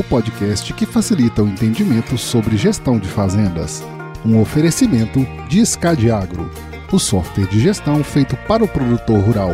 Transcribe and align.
o 0.00 0.04
podcast 0.04 0.72
que 0.72 0.86
facilita 0.86 1.42
o 1.42 1.48
entendimento 1.48 2.16
sobre 2.16 2.56
gestão 2.56 2.98
de 2.98 3.06
fazendas. 3.06 3.84
Um 4.24 4.40
oferecimento 4.40 5.26
de 5.46 5.64
Scadiagro, 5.64 6.50
o 6.90 6.98
software 6.98 7.46
de 7.46 7.60
gestão 7.60 8.02
feito 8.02 8.34
para 8.48 8.64
o 8.64 8.68
produtor 8.68 9.20
rural. 9.20 9.52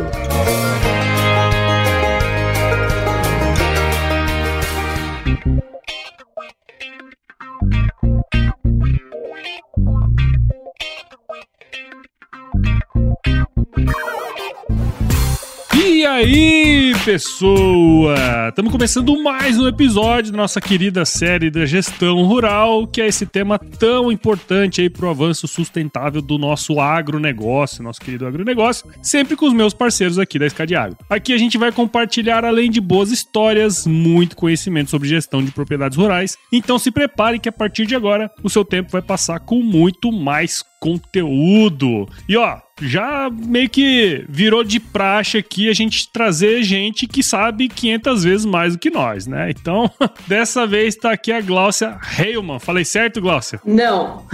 Aí, 16.07 16.93
pessoa! 17.03 18.15
Estamos 18.49 18.71
começando 18.71 19.21
mais 19.21 19.59
um 19.59 19.67
episódio 19.67 20.31
da 20.31 20.37
nossa 20.37 20.61
querida 20.61 21.03
série 21.05 21.51
da 21.51 21.65
gestão 21.65 22.23
rural, 22.23 22.87
que 22.87 23.01
é 23.01 23.07
esse 23.07 23.25
tema 23.25 23.59
tão 23.59 24.11
importante 24.11 24.81
aí 24.81 24.89
para 24.89 25.05
o 25.05 25.09
avanço 25.09 25.47
sustentável 25.47 26.21
do 26.21 26.37
nosso 26.37 26.79
agronegócio, 26.79 27.83
nosso 27.83 27.99
querido 27.99 28.25
agronegócio, 28.25 28.89
sempre 29.01 29.35
com 29.35 29.47
os 29.47 29.53
meus 29.53 29.73
parceiros 29.73 30.17
aqui 30.17 30.39
da 30.39 30.45
Escadiagro. 30.45 30.97
Aqui 31.09 31.33
a 31.33 31.37
gente 31.37 31.57
vai 31.57 31.71
compartilhar, 31.71 32.45
além 32.45 32.71
de 32.71 32.79
boas 32.79 33.11
histórias, 33.11 33.85
muito 33.85 34.35
conhecimento 34.35 34.89
sobre 34.89 35.09
gestão 35.09 35.43
de 35.43 35.51
propriedades 35.51 35.97
rurais. 35.97 36.37
Então 36.51 36.79
se 36.79 36.89
prepare 36.89 37.39
que 37.39 37.49
a 37.49 37.53
partir 37.53 37.85
de 37.85 37.95
agora 37.95 38.31
o 38.41 38.49
seu 38.49 38.63
tempo 38.63 38.91
vai 38.91 39.01
passar 39.01 39.39
com 39.41 39.61
muito 39.61 40.11
mais 40.11 40.63
conteúdo. 40.79 42.07
E 42.29 42.37
ó, 42.37 42.59
já 42.81 43.29
meio 43.29 43.69
que 43.69 44.25
virou 44.29 44.63
de 44.63 44.79
praxe 44.79 45.37
aqui 45.37 45.69
a 45.69 45.73
gente 45.73 46.09
trazer 46.09 46.63
gente 46.63 47.07
que 47.07 47.23
sabe 47.23 47.67
500 47.67 48.23
vezes 48.23 48.45
mais 48.45 48.73
do 48.73 48.79
que 48.79 48.89
nós, 48.89 49.27
né? 49.27 49.49
Então, 49.49 49.89
dessa 50.27 50.65
vez 50.67 50.95
tá 50.95 51.11
aqui 51.11 51.31
a 51.31 51.41
Gláucia 51.41 51.97
Heilmann. 52.17 52.59
Falei 52.59 52.85
certo, 52.85 53.21
Gláucia? 53.21 53.59
Não. 53.65 54.25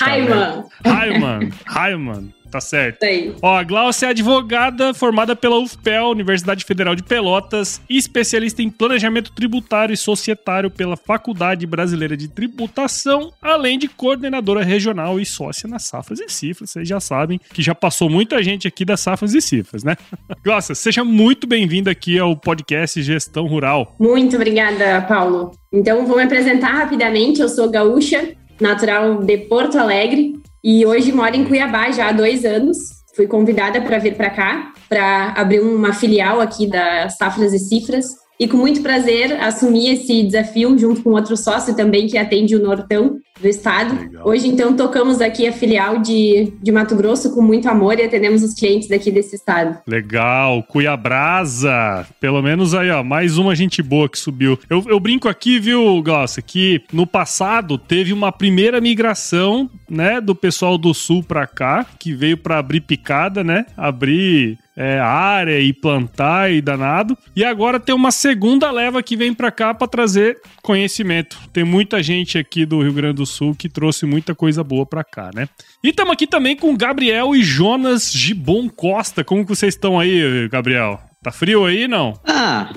Heilmann. 0.00 0.64
Heilmann. 0.84 1.50
Heilmann 1.74 2.35
tá 2.56 2.60
certo. 2.60 2.98
Ó, 3.42 3.56
a 3.56 3.62
Glaucia 3.62 4.06
é 4.06 4.10
advogada 4.10 4.94
formada 4.94 5.36
pela 5.36 5.58
UFPEL, 5.58 6.08
Universidade 6.08 6.64
Federal 6.64 6.94
de 6.94 7.02
Pelotas, 7.02 7.80
e 7.88 7.96
especialista 7.96 8.62
em 8.62 8.70
planejamento 8.70 9.32
tributário 9.32 9.92
e 9.92 9.96
societário 9.96 10.70
pela 10.70 10.96
Faculdade 10.96 11.66
Brasileira 11.66 12.16
de 12.16 12.28
Tributação, 12.28 13.32
além 13.40 13.78
de 13.78 13.88
coordenadora 13.88 14.64
regional 14.64 15.20
e 15.20 15.26
sócia 15.26 15.68
nas 15.68 15.84
Safras 15.84 16.20
e 16.20 16.28
Cifras. 16.28 16.70
Vocês 16.70 16.88
já 16.88 17.00
sabem 17.00 17.40
que 17.52 17.62
já 17.62 17.74
passou 17.74 18.08
muita 18.08 18.42
gente 18.42 18.66
aqui 18.66 18.84
das 18.84 19.00
Safras 19.00 19.34
e 19.34 19.40
Cifras, 19.40 19.84
né? 19.84 19.96
Glaucia, 20.42 20.74
seja 20.74 21.04
muito 21.04 21.46
bem-vinda 21.46 21.90
aqui 21.90 22.18
ao 22.18 22.36
podcast 22.36 23.02
Gestão 23.02 23.46
Rural. 23.46 23.94
Muito 23.98 24.36
obrigada, 24.36 25.02
Paulo. 25.02 25.52
Então, 25.72 26.06
vou 26.06 26.16
me 26.16 26.22
apresentar 26.22 26.72
rapidamente. 26.72 27.40
Eu 27.40 27.48
sou 27.48 27.70
gaúcha, 27.70 28.32
natural 28.60 29.22
de 29.22 29.36
Porto 29.38 29.78
Alegre, 29.78 30.34
e 30.68 30.84
hoje 30.84 31.12
moro 31.12 31.36
em 31.36 31.44
Cuiabá 31.44 31.92
já 31.92 32.08
há 32.08 32.12
dois 32.12 32.44
anos. 32.44 32.76
Fui 33.14 33.28
convidada 33.28 33.80
para 33.80 34.00
vir 34.00 34.16
para 34.16 34.30
cá, 34.30 34.72
para 34.88 35.32
abrir 35.36 35.60
uma 35.60 35.92
filial 35.92 36.40
aqui 36.40 36.66
da 36.66 37.08
Safras 37.08 37.52
e 37.52 37.58
Cifras. 37.60 38.06
E 38.38 38.48
com 38.48 38.56
muito 38.56 38.82
prazer 38.82 39.40
assumi 39.40 39.88
esse 39.88 40.24
desafio 40.24 40.76
junto 40.76 41.04
com 41.04 41.10
outro 41.10 41.36
sócio 41.36 41.74
também 41.76 42.08
que 42.08 42.18
atende 42.18 42.56
o 42.56 42.62
Nortão 42.62 43.20
do 43.40 43.48
estado. 43.48 43.98
Legal. 43.98 44.26
Hoje, 44.26 44.48
então, 44.48 44.74
tocamos 44.74 45.20
aqui 45.20 45.46
a 45.46 45.52
filial 45.52 45.98
de, 45.98 46.52
de 46.62 46.72
Mato 46.72 46.96
Grosso 46.96 47.34
com 47.34 47.42
muito 47.42 47.68
amor 47.68 47.98
e 47.98 48.02
atendemos 48.02 48.42
os 48.42 48.54
clientes 48.54 48.88
daqui 48.88 49.10
desse 49.10 49.36
estado. 49.36 49.78
Legal, 49.86 50.62
Cuiabrasa. 50.64 52.06
Pelo 52.20 52.42
menos 52.42 52.74
aí, 52.74 52.90
ó, 52.90 53.02
mais 53.02 53.38
uma 53.38 53.54
gente 53.54 53.82
boa 53.82 54.08
que 54.08 54.18
subiu. 54.18 54.58
Eu, 54.68 54.84
eu 54.86 55.00
brinco 55.00 55.28
aqui, 55.28 55.58
viu, 55.58 56.02
Glaucia, 56.02 56.42
que 56.42 56.82
no 56.92 57.06
passado 57.06 57.78
teve 57.78 58.12
uma 58.12 58.32
primeira 58.32 58.80
migração, 58.80 59.70
né, 59.88 60.20
do 60.20 60.34
pessoal 60.34 60.76
do 60.76 60.92
sul 60.92 61.22
para 61.22 61.46
cá, 61.46 61.86
que 61.98 62.12
veio 62.12 62.36
para 62.36 62.58
abrir 62.58 62.80
picada, 62.80 63.42
né? 63.42 63.66
Abrir 63.76 64.58
é, 64.76 64.98
área 64.98 65.58
e 65.58 65.72
plantar 65.72 66.52
e 66.52 66.60
danado. 66.60 67.16
E 67.34 67.44
agora 67.44 67.80
tem 67.80 67.94
uma 67.94 68.10
segunda 68.10 68.70
leva 68.70 69.02
que 69.02 69.16
vem 69.16 69.32
para 69.32 69.50
cá 69.50 69.72
para 69.72 69.88
trazer 69.88 70.38
conhecimento. 70.62 71.38
Tem 71.52 71.64
muita 71.64 72.02
gente 72.02 72.36
aqui 72.36 72.66
do 72.66 72.82
Rio 72.82 72.92
Grande 72.92 73.16
do 73.16 73.26
Sul 73.26 73.54
que 73.54 73.68
trouxe 73.68 74.04
muita 74.04 74.34
coisa 74.34 74.62
boa 74.62 74.84
para 74.84 75.02
cá, 75.02 75.30
né? 75.34 75.48
E 75.82 75.88
estamos 75.88 76.12
aqui 76.12 76.26
também 76.26 76.56
com 76.56 76.76
Gabriel 76.76 77.34
e 77.34 77.42
Jonas 77.42 78.12
Gibon 78.12 78.68
Costa. 78.68 79.24
Como 79.24 79.44
que 79.44 79.54
vocês 79.54 79.74
estão 79.74 79.98
aí, 79.98 80.48
Gabriel? 80.48 81.00
Tá 81.22 81.32
frio 81.32 81.64
aí, 81.64 81.88
não? 81.88 82.14
Ah, 82.24 82.72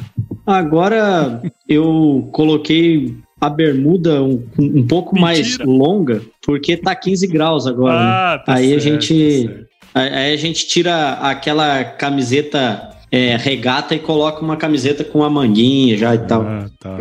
agora 0.47 1.41
eu 1.67 2.29
coloquei 2.31 3.15
a 3.39 3.49
bermuda 3.49 4.21
um, 4.21 4.43
um 4.57 4.85
pouco 4.85 5.15
Mentira. 5.15 5.27
mais 5.31 5.57
longa, 5.59 6.21
porque 6.45 6.75
tá 6.75 6.93
15 6.95 7.27
graus 7.27 7.65
agora. 7.67 7.95
Né? 7.95 8.05
Ah, 8.05 8.35
né? 8.37 8.43
tá 8.45 8.53
Aí 8.55 8.69
certo, 8.69 8.77
a 8.77 8.83
gente 8.83 9.47
tá 9.47 9.69
Aí 9.93 10.33
a 10.33 10.37
gente 10.37 10.67
tira 10.67 11.13
aquela 11.13 11.83
camiseta 11.83 12.91
é, 13.11 13.35
regata 13.35 13.95
e 13.95 13.99
coloca 13.99 14.41
uma 14.41 14.55
camiseta 14.55 15.03
com 15.03 15.23
a 15.23 15.29
manguinha 15.29 15.97
já 15.97 16.13
e 16.13 16.19
tal. 16.19 16.43
Ah, 16.43 16.69
tá. 16.79 16.97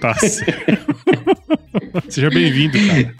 Tá 0.00 0.14
certo. 0.26 0.96
Seja 2.08 2.28
bem-vindo, 2.28 2.76
cara. 2.86 3.14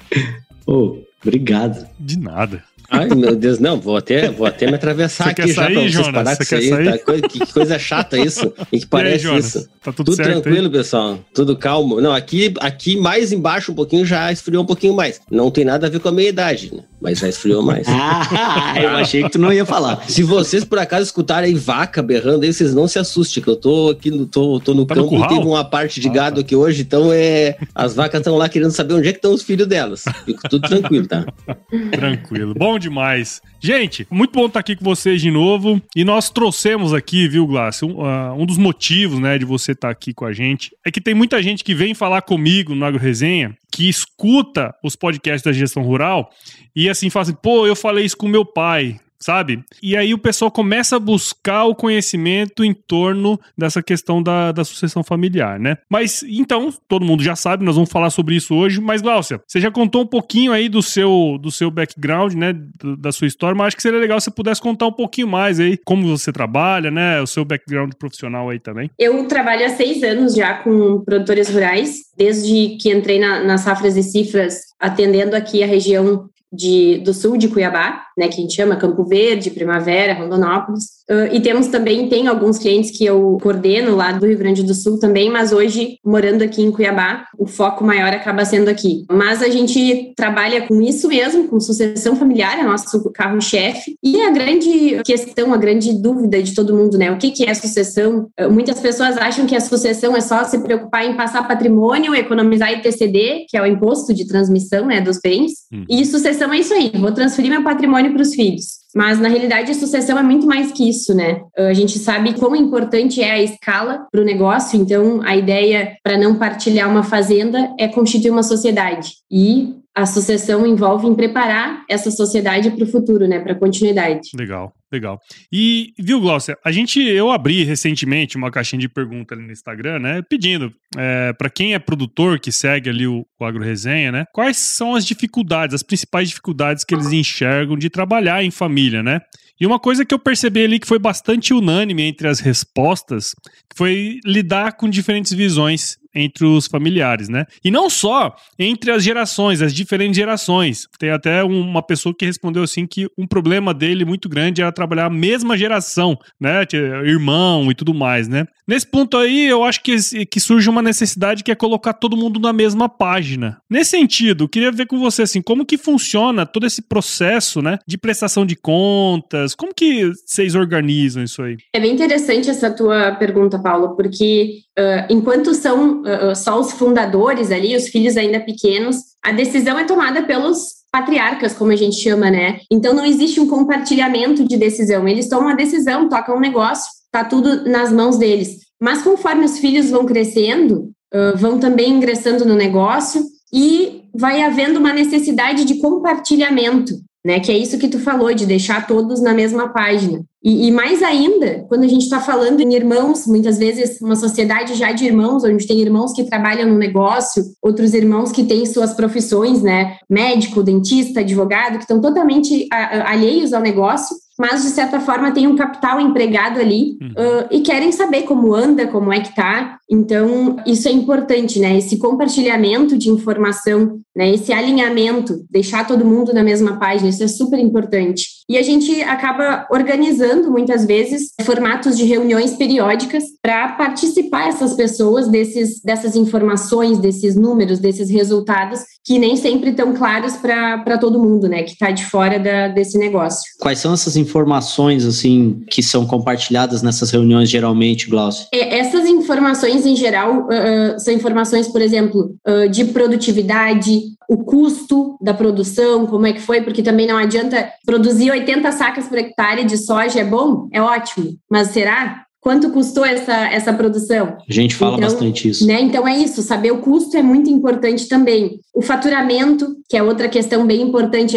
Oh, 0.66 0.98
obrigado. 1.22 1.86
De 1.98 2.18
nada. 2.18 2.62
Ai, 2.90 3.06
meu 3.08 3.36
Deus, 3.36 3.58
não, 3.58 3.78
vou 3.78 3.96
até, 3.96 4.30
vou 4.30 4.46
até 4.46 4.66
me 4.66 4.74
atravessar 4.74 5.24
Você 5.24 5.30
aqui 5.42 5.52
já 5.52 5.62
sair, 5.64 5.72
pra 5.74 5.82
vocês 5.82 5.92
Jonas? 5.92 6.12
parar 6.12 6.36
Você 6.36 6.56
com 6.56 6.62
isso 6.62 6.74
aí. 6.74 6.98
Tá? 6.98 7.28
Que 7.28 7.52
coisa 7.52 7.78
chata 7.78 8.18
isso. 8.18 8.52
E 8.72 8.80
que 8.80 8.86
parece 8.88 9.26
aí, 9.28 9.38
isso. 9.38 9.68
Tá 9.82 9.92
tudo, 9.92 10.06
tudo 10.06 10.16
certo, 10.16 10.42
tranquilo, 10.42 10.66
hein? 10.66 10.72
pessoal. 10.72 11.18
Tudo 11.34 11.56
calmo. 11.56 12.00
Não, 12.00 12.12
aqui, 12.12 12.52
aqui 12.60 12.96
mais 12.96 13.30
embaixo 13.32 13.72
um 13.72 13.74
pouquinho 13.74 14.06
já 14.06 14.32
esfriou 14.32 14.62
um 14.62 14.66
pouquinho 14.66 14.94
mais. 14.94 15.20
Não 15.30 15.50
tem 15.50 15.64
nada 15.64 15.86
a 15.86 15.90
ver 15.90 16.00
com 16.00 16.08
a 16.08 16.12
meia 16.12 16.28
idade, 16.30 16.74
né? 16.74 16.82
Mas 17.00 17.18
já 17.18 17.28
esfriou 17.28 17.62
mais. 17.62 17.86
ah, 17.90 18.74
eu 18.80 18.90
achei 18.90 19.22
que 19.22 19.30
tu 19.30 19.38
não 19.38 19.52
ia 19.52 19.64
falar. 19.66 20.02
Se 20.08 20.22
vocês 20.22 20.64
por 20.64 20.78
acaso 20.78 21.04
escutarem 21.04 21.54
vaca 21.54 22.02
berrando 22.02 22.44
aí, 22.44 22.52
vocês 22.52 22.74
não 22.74 22.88
se 22.88 22.98
assustem, 22.98 23.42
que 23.42 23.48
eu 23.50 23.56
tô 23.56 23.90
aqui 23.90 24.10
no, 24.10 24.26
tô, 24.26 24.58
tô 24.60 24.72
no 24.74 24.84
Tá 24.86 24.94
no 24.94 25.02
campo 25.02 25.14
e 25.14 25.18
curral? 25.18 25.28
teve 25.36 25.46
uma 25.48 25.64
parte 25.64 26.00
de 26.00 26.08
Ah, 26.08 26.12
gado 26.12 26.36
tá. 26.36 26.40
aqui 26.40 26.56
hoje, 26.56 26.82
então 26.82 27.10
é. 27.12 27.56
As 27.74 27.94
vacas 27.94 28.20
estão 28.20 28.36
lá 28.36 28.48
querendo 28.48 28.70
saber 28.72 28.94
onde 28.94 29.08
é 29.08 29.12
que 29.12 29.18
estão 29.18 29.32
os 29.34 29.42
filhos 29.42 29.66
delas. 29.66 30.04
Fico 30.24 30.40
tudo 30.48 30.66
tranquilo, 30.68 31.06
tá? 31.06 31.24
Tranquilo. 31.92 32.54
Bom 32.54 32.77
demais. 32.78 33.40
Gente, 33.60 34.06
muito 34.10 34.32
bom 34.32 34.46
estar 34.46 34.60
aqui 34.60 34.76
com 34.76 34.84
vocês 34.84 35.20
de 35.20 35.30
novo. 35.30 35.80
E 35.94 36.04
nós 36.04 36.30
trouxemos 36.30 36.94
aqui, 36.94 37.28
viu, 37.28 37.46
Glass? 37.46 37.82
Um, 37.82 38.04
ah, 38.04 38.34
um 38.34 38.46
dos 38.46 38.56
motivos, 38.56 39.18
né, 39.18 39.38
de 39.38 39.44
você 39.44 39.72
estar 39.72 39.90
aqui 39.90 40.14
com 40.14 40.24
a 40.24 40.32
gente 40.32 40.70
é 40.84 40.90
que 40.90 41.00
tem 41.00 41.14
muita 41.14 41.42
gente 41.42 41.64
que 41.64 41.74
vem 41.74 41.94
falar 41.94 42.22
comigo 42.22 42.74
no 42.74 42.84
Agro 42.84 43.00
Resenha 43.00 43.56
que 43.70 43.88
escuta 43.88 44.74
os 44.82 44.96
podcasts 44.96 45.42
da 45.42 45.52
gestão 45.52 45.82
rural 45.82 46.30
e 46.74 46.88
assim 46.88 47.10
fala 47.10 47.24
assim, 47.24 47.34
pô, 47.34 47.66
eu 47.66 47.76
falei 47.76 48.04
isso 48.04 48.16
com 48.16 48.28
meu 48.28 48.44
pai. 48.44 48.98
Sabe? 49.20 49.64
E 49.82 49.96
aí 49.96 50.14
o 50.14 50.18
pessoal 50.18 50.50
começa 50.50 50.96
a 50.96 51.00
buscar 51.00 51.64
o 51.64 51.74
conhecimento 51.74 52.64
em 52.64 52.72
torno 52.72 53.38
dessa 53.56 53.82
questão 53.82 54.22
da, 54.22 54.52
da 54.52 54.64
sucessão 54.64 55.02
familiar, 55.02 55.58
né? 55.58 55.76
Mas 55.90 56.22
então, 56.22 56.72
todo 56.88 57.04
mundo 57.04 57.22
já 57.22 57.34
sabe, 57.34 57.64
nós 57.64 57.74
vamos 57.74 57.90
falar 57.90 58.10
sobre 58.10 58.36
isso 58.36 58.54
hoje. 58.54 58.80
Mas, 58.80 59.02
Glaucia, 59.02 59.40
você 59.46 59.60
já 59.60 59.70
contou 59.70 60.02
um 60.02 60.06
pouquinho 60.06 60.52
aí 60.52 60.68
do 60.68 60.82
seu, 60.82 61.36
do 61.40 61.50
seu 61.50 61.70
background, 61.70 62.34
né? 62.34 62.52
do- 62.52 62.96
da 62.96 63.10
sua 63.12 63.26
história, 63.26 63.56
mas 63.56 63.68
acho 63.68 63.76
que 63.76 63.82
seria 63.82 63.98
legal 63.98 64.20
se 64.20 64.24
você 64.26 64.30
pudesse 64.30 64.60
contar 64.60 64.86
um 64.86 64.92
pouquinho 64.92 65.26
mais 65.28 65.58
aí, 65.58 65.76
como 65.84 66.06
você 66.06 66.32
trabalha, 66.32 66.90
né? 66.90 67.20
O 67.20 67.26
seu 67.26 67.44
background 67.44 67.92
profissional 67.98 68.48
aí 68.50 68.58
também. 68.60 68.90
Eu 68.98 69.26
trabalho 69.26 69.66
há 69.66 69.70
seis 69.70 70.02
anos 70.02 70.34
já 70.34 70.54
com 70.54 71.00
produtores 71.04 71.48
rurais, 71.48 71.96
desde 72.16 72.76
que 72.80 72.92
entrei 72.92 73.18
na, 73.18 73.42
nas 73.42 73.62
Safras 73.62 73.96
e 73.96 74.02
Cifras, 74.02 74.60
atendendo 74.78 75.34
aqui 75.34 75.62
a 75.62 75.66
região 75.66 76.28
de, 76.52 76.98
do 76.98 77.12
sul 77.12 77.36
de 77.36 77.48
Cuiabá, 77.48 78.02
né, 78.16 78.26
que 78.28 78.34
a 78.34 78.40
gente 78.40 78.54
chama 78.54 78.76
Campo 78.76 79.04
Verde, 79.04 79.50
Primavera, 79.50 80.14
Rondonópolis. 80.14 80.98
Uh, 81.10 81.32
e 81.32 81.40
temos 81.40 81.68
também, 81.68 82.08
tem 82.08 82.26
alguns 82.26 82.58
clientes 82.58 82.90
que 82.90 83.04
eu 83.04 83.38
coordeno 83.42 83.94
lá 83.94 84.12
do 84.12 84.26
Rio 84.26 84.36
Grande 84.36 84.62
do 84.62 84.74
Sul 84.74 84.98
também, 84.98 85.30
mas 85.30 85.52
hoje, 85.52 85.98
morando 86.04 86.42
aqui 86.42 86.62
em 86.62 86.70
Cuiabá, 86.70 87.24
o 87.38 87.46
foco 87.46 87.84
maior 87.84 88.12
acaba 88.12 88.44
sendo 88.44 88.68
aqui. 88.68 89.04
Mas 89.10 89.42
a 89.42 89.48
gente 89.48 90.12
trabalha 90.16 90.66
com 90.66 90.82
isso 90.82 91.08
mesmo, 91.08 91.48
com 91.48 91.60
sucessão 91.60 92.16
familiar, 92.16 92.58
é 92.58 92.62
nosso 92.62 93.10
carro-chefe. 93.12 93.96
E 94.02 94.20
a 94.20 94.30
grande 94.30 95.00
questão, 95.04 95.54
a 95.54 95.56
grande 95.56 95.92
dúvida 95.94 96.42
de 96.42 96.54
todo 96.54 96.74
mundo, 96.74 96.98
né? 96.98 97.10
O 97.10 97.18
que, 97.18 97.30
que 97.30 97.44
é 97.44 97.54
sucessão? 97.54 98.28
Uh, 98.38 98.50
muitas 98.50 98.80
pessoas 98.80 99.16
acham 99.16 99.46
que 99.46 99.56
a 99.56 99.60
sucessão 99.60 100.16
é 100.16 100.20
só 100.20 100.44
se 100.44 100.58
preocupar 100.58 101.04
em 101.04 101.14
passar 101.14 101.46
patrimônio, 101.46 102.14
economizar 102.14 102.72
ITCD, 102.72 103.46
que 103.48 103.56
é 103.56 103.62
o 103.62 103.66
imposto 103.66 104.12
de 104.12 104.26
transmissão 104.26 104.86
né, 104.86 105.00
dos 105.00 105.20
bens. 105.22 105.52
Hum. 105.72 105.84
E 105.88 106.04
sucessão 106.04 106.37
é 106.40 106.58
isso 106.58 106.74
aí, 106.74 106.92
vou 106.94 107.12
transferir 107.12 107.50
meu 107.50 107.62
patrimônio 107.62 108.12
para 108.12 108.22
os 108.22 108.34
filhos. 108.34 108.78
Mas, 108.94 109.20
na 109.20 109.28
realidade, 109.28 109.70
a 109.70 109.74
sucessão 109.74 110.18
é 110.18 110.22
muito 110.22 110.46
mais 110.46 110.72
que 110.72 110.88
isso, 110.88 111.14
né? 111.14 111.42
A 111.56 111.74
gente 111.74 111.98
sabe 111.98 112.34
quão 112.34 112.56
importante 112.56 113.22
é 113.22 113.30
a 113.30 113.42
escala 113.42 114.06
para 114.10 114.20
o 114.20 114.24
negócio, 114.24 114.80
então 114.80 115.20
a 115.24 115.36
ideia 115.36 115.96
para 116.02 116.16
não 116.16 116.36
partilhar 116.36 116.90
uma 116.90 117.02
fazenda 117.02 117.72
é 117.78 117.86
constituir 117.86 118.30
uma 118.30 118.42
sociedade. 118.42 119.12
E 119.30 119.74
a 119.98 120.06
sucessão 120.06 120.64
envolve 120.64 121.08
em 121.08 121.14
preparar 121.14 121.84
essa 121.88 122.08
sociedade 122.08 122.70
para 122.70 122.84
o 122.84 122.86
futuro, 122.86 123.26
né, 123.26 123.40
para 123.40 123.52
a 123.52 123.58
continuidade. 123.58 124.30
Legal, 124.32 124.72
legal. 124.92 125.18
E 125.52 125.92
viu, 125.98 126.20
Glaucia, 126.20 126.56
a 126.64 126.70
gente 126.70 127.00
eu 127.00 127.32
abri 127.32 127.64
recentemente 127.64 128.36
uma 128.36 128.48
caixinha 128.48 128.78
de 128.78 128.88
pergunta 128.88 129.34
ali 129.34 129.44
no 129.44 129.50
Instagram, 129.50 129.98
né, 129.98 130.22
pedindo 130.22 130.72
é, 130.96 131.32
para 131.32 131.50
quem 131.50 131.74
é 131.74 131.80
produtor 131.80 132.38
que 132.38 132.52
segue 132.52 132.88
ali 132.88 133.08
o, 133.08 133.26
o 133.40 133.44
Agro 133.44 133.64
Resenha, 133.64 134.12
né, 134.12 134.24
quais 134.32 134.56
são 134.56 134.94
as 134.94 135.04
dificuldades, 135.04 135.74
as 135.74 135.82
principais 135.82 136.28
dificuldades 136.28 136.84
que 136.84 136.94
eles 136.94 137.12
enxergam 137.12 137.76
de 137.76 137.90
trabalhar 137.90 138.44
em 138.44 138.52
família, 138.52 139.02
né? 139.02 139.20
E 139.60 139.66
uma 139.66 139.80
coisa 139.80 140.04
que 140.04 140.14
eu 140.14 140.20
percebi 140.20 140.62
ali 140.62 140.78
que 140.78 140.86
foi 140.86 141.00
bastante 141.00 141.52
unânime 141.52 142.04
entre 142.04 142.28
as 142.28 142.38
respostas 142.38 143.34
foi 143.74 144.20
lidar 144.24 144.76
com 144.76 144.88
diferentes 144.88 145.32
visões 145.32 145.98
entre 146.18 146.44
os 146.44 146.66
familiares, 146.66 147.28
né? 147.28 147.46
E 147.64 147.70
não 147.70 147.88
só 147.88 148.34
entre 148.58 148.90
as 148.90 149.02
gerações, 149.02 149.62
as 149.62 149.72
diferentes 149.72 150.16
gerações. 150.16 150.86
Tem 150.98 151.10
até 151.10 151.42
uma 151.44 151.82
pessoa 151.82 152.14
que 152.16 152.26
respondeu 152.26 152.62
assim 152.62 152.86
que 152.86 153.06
um 153.16 153.26
problema 153.26 153.72
dele 153.72 154.04
muito 154.04 154.28
grande 154.28 154.62
era 154.62 154.72
trabalhar 154.72 155.06
a 155.06 155.10
mesma 155.10 155.56
geração, 155.56 156.18
né? 156.40 156.64
Irmão 157.04 157.70
e 157.70 157.74
tudo 157.74 157.94
mais, 157.94 158.28
né? 158.28 158.46
Nesse 158.66 158.86
ponto 158.86 159.16
aí, 159.16 159.46
eu 159.46 159.64
acho 159.64 159.82
que, 159.82 159.96
que 160.26 160.38
surge 160.38 160.68
uma 160.68 160.82
necessidade 160.82 161.42
que 161.42 161.50
é 161.50 161.54
colocar 161.54 161.94
todo 161.94 162.16
mundo 162.16 162.38
na 162.38 162.52
mesma 162.52 162.88
página. 162.88 163.58
Nesse 163.70 163.90
sentido, 163.90 164.44
eu 164.44 164.48
queria 164.48 164.70
ver 164.70 164.86
com 164.86 164.98
você 164.98 165.22
assim, 165.22 165.40
como 165.40 165.64
que 165.64 165.78
funciona 165.78 166.44
todo 166.44 166.66
esse 166.66 166.82
processo, 166.82 167.62
né, 167.62 167.78
de 167.86 167.96
prestação 167.96 168.44
de 168.44 168.56
contas? 168.56 169.54
Como 169.54 169.74
que 169.74 170.12
vocês 170.26 170.54
organizam 170.54 171.22
isso 171.22 171.42
aí? 171.42 171.56
É 171.74 171.80
bem 171.80 171.94
interessante 171.94 172.50
essa 172.50 172.70
tua 172.70 173.12
pergunta, 173.12 173.58
Paulo, 173.58 173.96
porque 173.96 174.60
uh, 174.78 175.12
enquanto 175.12 175.54
são 175.54 176.02
uh, 176.30 176.36
só 176.36 176.58
os 176.58 176.72
fundadores 176.72 177.50
ali, 177.50 177.76
os 177.76 177.88
filhos 177.88 178.16
ainda 178.16 178.40
pequenos, 178.40 178.96
a 179.22 179.32
decisão 179.32 179.78
é 179.78 179.84
tomada 179.84 180.22
pelos 180.22 180.78
patriarcas, 180.90 181.52
como 181.52 181.72
a 181.72 181.76
gente 181.76 181.96
chama, 181.96 182.30
né? 182.30 182.60
Então 182.70 182.94
não 182.94 183.04
existe 183.04 183.40
um 183.40 183.46
compartilhamento 183.46 184.46
de 184.46 184.56
decisão. 184.56 185.06
Eles 185.06 185.28
tomam 185.28 185.50
a 185.50 185.54
decisão, 185.54 186.08
tocam 186.08 186.36
um 186.36 186.40
negócio, 186.40 186.90
tá 187.12 187.24
tudo 187.24 187.68
nas 187.68 187.92
mãos 187.92 188.16
deles. 188.16 188.58
Mas 188.80 189.02
conforme 189.02 189.44
os 189.44 189.58
filhos 189.58 189.90
vão 189.90 190.06
crescendo, 190.06 190.90
uh, 191.14 191.36
vão 191.36 191.58
também 191.58 191.90
ingressando 191.90 192.44
no 192.44 192.54
negócio 192.54 193.22
e 193.52 194.02
vai 194.14 194.42
havendo 194.42 194.78
uma 194.78 194.92
necessidade 194.92 195.64
de 195.64 195.78
compartilhamento 195.78 196.94
né? 197.28 197.40
Que 197.40 197.52
é 197.52 197.58
isso 197.58 197.76
que 197.76 197.88
tu 197.88 197.98
falou, 197.98 198.32
de 198.32 198.46
deixar 198.46 198.86
todos 198.86 199.20
na 199.20 199.34
mesma 199.34 199.68
página. 199.68 200.24
E, 200.42 200.66
e 200.66 200.70
mais 200.70 201.02
ainda, 201.02 201.66
quando 201.68 201.84
a 201.84 201.86
gente 201.86 202.04
está 202.04 202.22
falando 202.22 202.60
em 202.60 202.72
irmãos, 202.72 203.26
muitas 203.26 203.58
vezes 203.58 204.00
uma 204.00 204.16
sociedade 204.16 204.72
já 204.72 204.92
de 204.92 205.04
irmãos, 205.04 205.44
onde 205.44 205.66
tem 205.66 205.78
irmãos 205.78 206.14
que 206.14 206.24
trabalham 206.24 206.66
no 206.66 206.78
negócio, 206.78 207.44
outros 207.62 207.92
irmãos 207.92 208.32
que 208.32 208.44
têm 208.44 208.64
suas 208.64 208.94
profissões, 208.94 209.62
né? 209.62 209.98
Médico, 210.08 210.62
dentista, 210.62 211.20
advogado, 211.20 211.76
que 211.76 211.84
estão 211.84 212.00
totalmente 212.00 212.66
alheios 213.04 213.52
ao 213.52 213.60
negócio, 213.60 214.16
mas 214.38 214.62
de 214.62 214.68
certa 214.68 215.00
forma 215.00 215.32
tem 215.32 215.46
um 215.46 215.56
capital 215.56 216.00
empregado 216.00 216.60
ali 216.60 216.96
uhum. 217.02 217.08
uh, 217.08 217.48
e 217.50 217.60
querem 217.60 217.90
saber 217.90 218.22
como 218.22 218.54
anda, 218.54 218.86
como 218.86 219.12
é 219.12 219.20
que 219.20 219.34
tá. 219.34 219.78
Então, 219.90 220.56
isso 220.64 220.88
é 220.88 220.92
importante, 220.92 221.58
né? 221.58 221.76
Esse 221.76 221.98
compartilhamento 221.98 222.96
de 222.96 223.10
informação, 223.10 224.00
né? 224.16 224.30
Esse 224.32 224.52
alinhamento, 224.52 225.44
deixar 225.50 225.86
todo 225.86 226.04
mundo 226.04 226.32
na 226.32 226.44
mesma 226.44 226.78
página, 226.78 227.10
isso 227.10 227.24
é 227.24 227.28
super 227.28 227.58
importante. 227.58 228.37
E 228.48 228.56
a 228.56 228.62
gente 228.62 229.02
acaba 229.02 229.66
organizando 229.70 230.50
muitas 230.50 230.86
vezes 230.86 231.32
formatos 231.42 231.96
de 231.96 232.04
reuniões 232.04 232.54
periódicas 232.54 233.24
para 233.42 233.68
participar 233.72 234.48
essas 234.48 234.74
pessoas 234.74 235.28
desses, 235.28 235.82
dessas 235.82 236.16
informações, 236.16 236.98
desses 236.98 237.36
números, 237.36 237.78
desses 237.78 238.08
resultados 238.08 238.80
que 239.04 239.18
nem 239.18 239.36
sempre 239.36 239.70
estão 239.70 239.94
claros 239.94 240.36
para 240.36 240.98
todo 240.98 241.18
mundo, 241.18 241.48
né? 241.48 241.62
Que 241.62 241.72
está 241.72 241.90
de 241.90 242.04
fora 242.04 242.38
da, 242.38 242.68
desse 242.68 242.98
negócio. 242.98 243.42
Quais 243.58 243.78
são 243.78 243.94
essas 243.94 244.16
informações 244.16 245.04
assim 245.04 245.62
que 245.70 245.82
são 245.82 246.06
compartilhadas 246.06 246.82
nessas 246.82 247.10
reuniões 247.10 247.48
geralmente, 247.48 248.08
Glaucio? 248.08 248.46
É, 248.52 248.78
essas 248.78 249.06
informações 249.06 249.86
em 249.86 249.96
geral 249.96 250.46
uh, 250.46 250.98
são 251.00 251.12
informações, 251.12 251.68
por 251.68 251.80
exemplo, 251.80 252.34
uh, 252.46 252.68
de 252.68 252.84
produtividade, 252.86 254.00
o 254.28 254.44
custo 254.44 255.16
da 255.22 255.32
produção, 255.32 256.06
como 256.06 256.26
é 256.26 256.34
que 256.34 256.40
foi, 256.40 256.60
porque 256.60 256.82
também 256.82 257.06
não 257.06 257.16
adianta 257.16 257.70
produzir 257.86 258.30
80 258.38 258.72
sacas 258.72 259.08
por 259.08 259.18
hectare 259.18 259.64
de 259.64 259.76
soja 259.76 260.20
é 260.20 260.24
bom, 260.24 260.68
é 260.72 260.80
ótimo, 260.80 261.36
mas 261.50 261.68
será? 261.68 262.24
Quanto 262.40 262.70
custou 262.70 263.04
essa, 263.04 263.32
essa 263.48 263.72
produção? 263.72 264.38
A 264.48 264.52
gente 264.52 264.74
fala 264.74 264.96
então, 264.96 265.08
bastante 265.08 265.48
isso. 265.48 265.66
Né, 265.66 265.80
então 265.82 266.06
é 266.06 266.16
isso, 266.16 266.40
saber 266.40 266.70
o 266.70 266.78
custo 266.78 267.16
é 267.16 267.22
muito 267.22 267.50
importante 267.50 268.08
também. 268.08 268.60
O 268.74 268.80
faturamento, 268.80 269.76
que 269.88 269.96
é 269.96 270.02
outra 270.02 270.28
questão 270.28 270.66
bem 270.66 270.82
importante, 270.82 271.36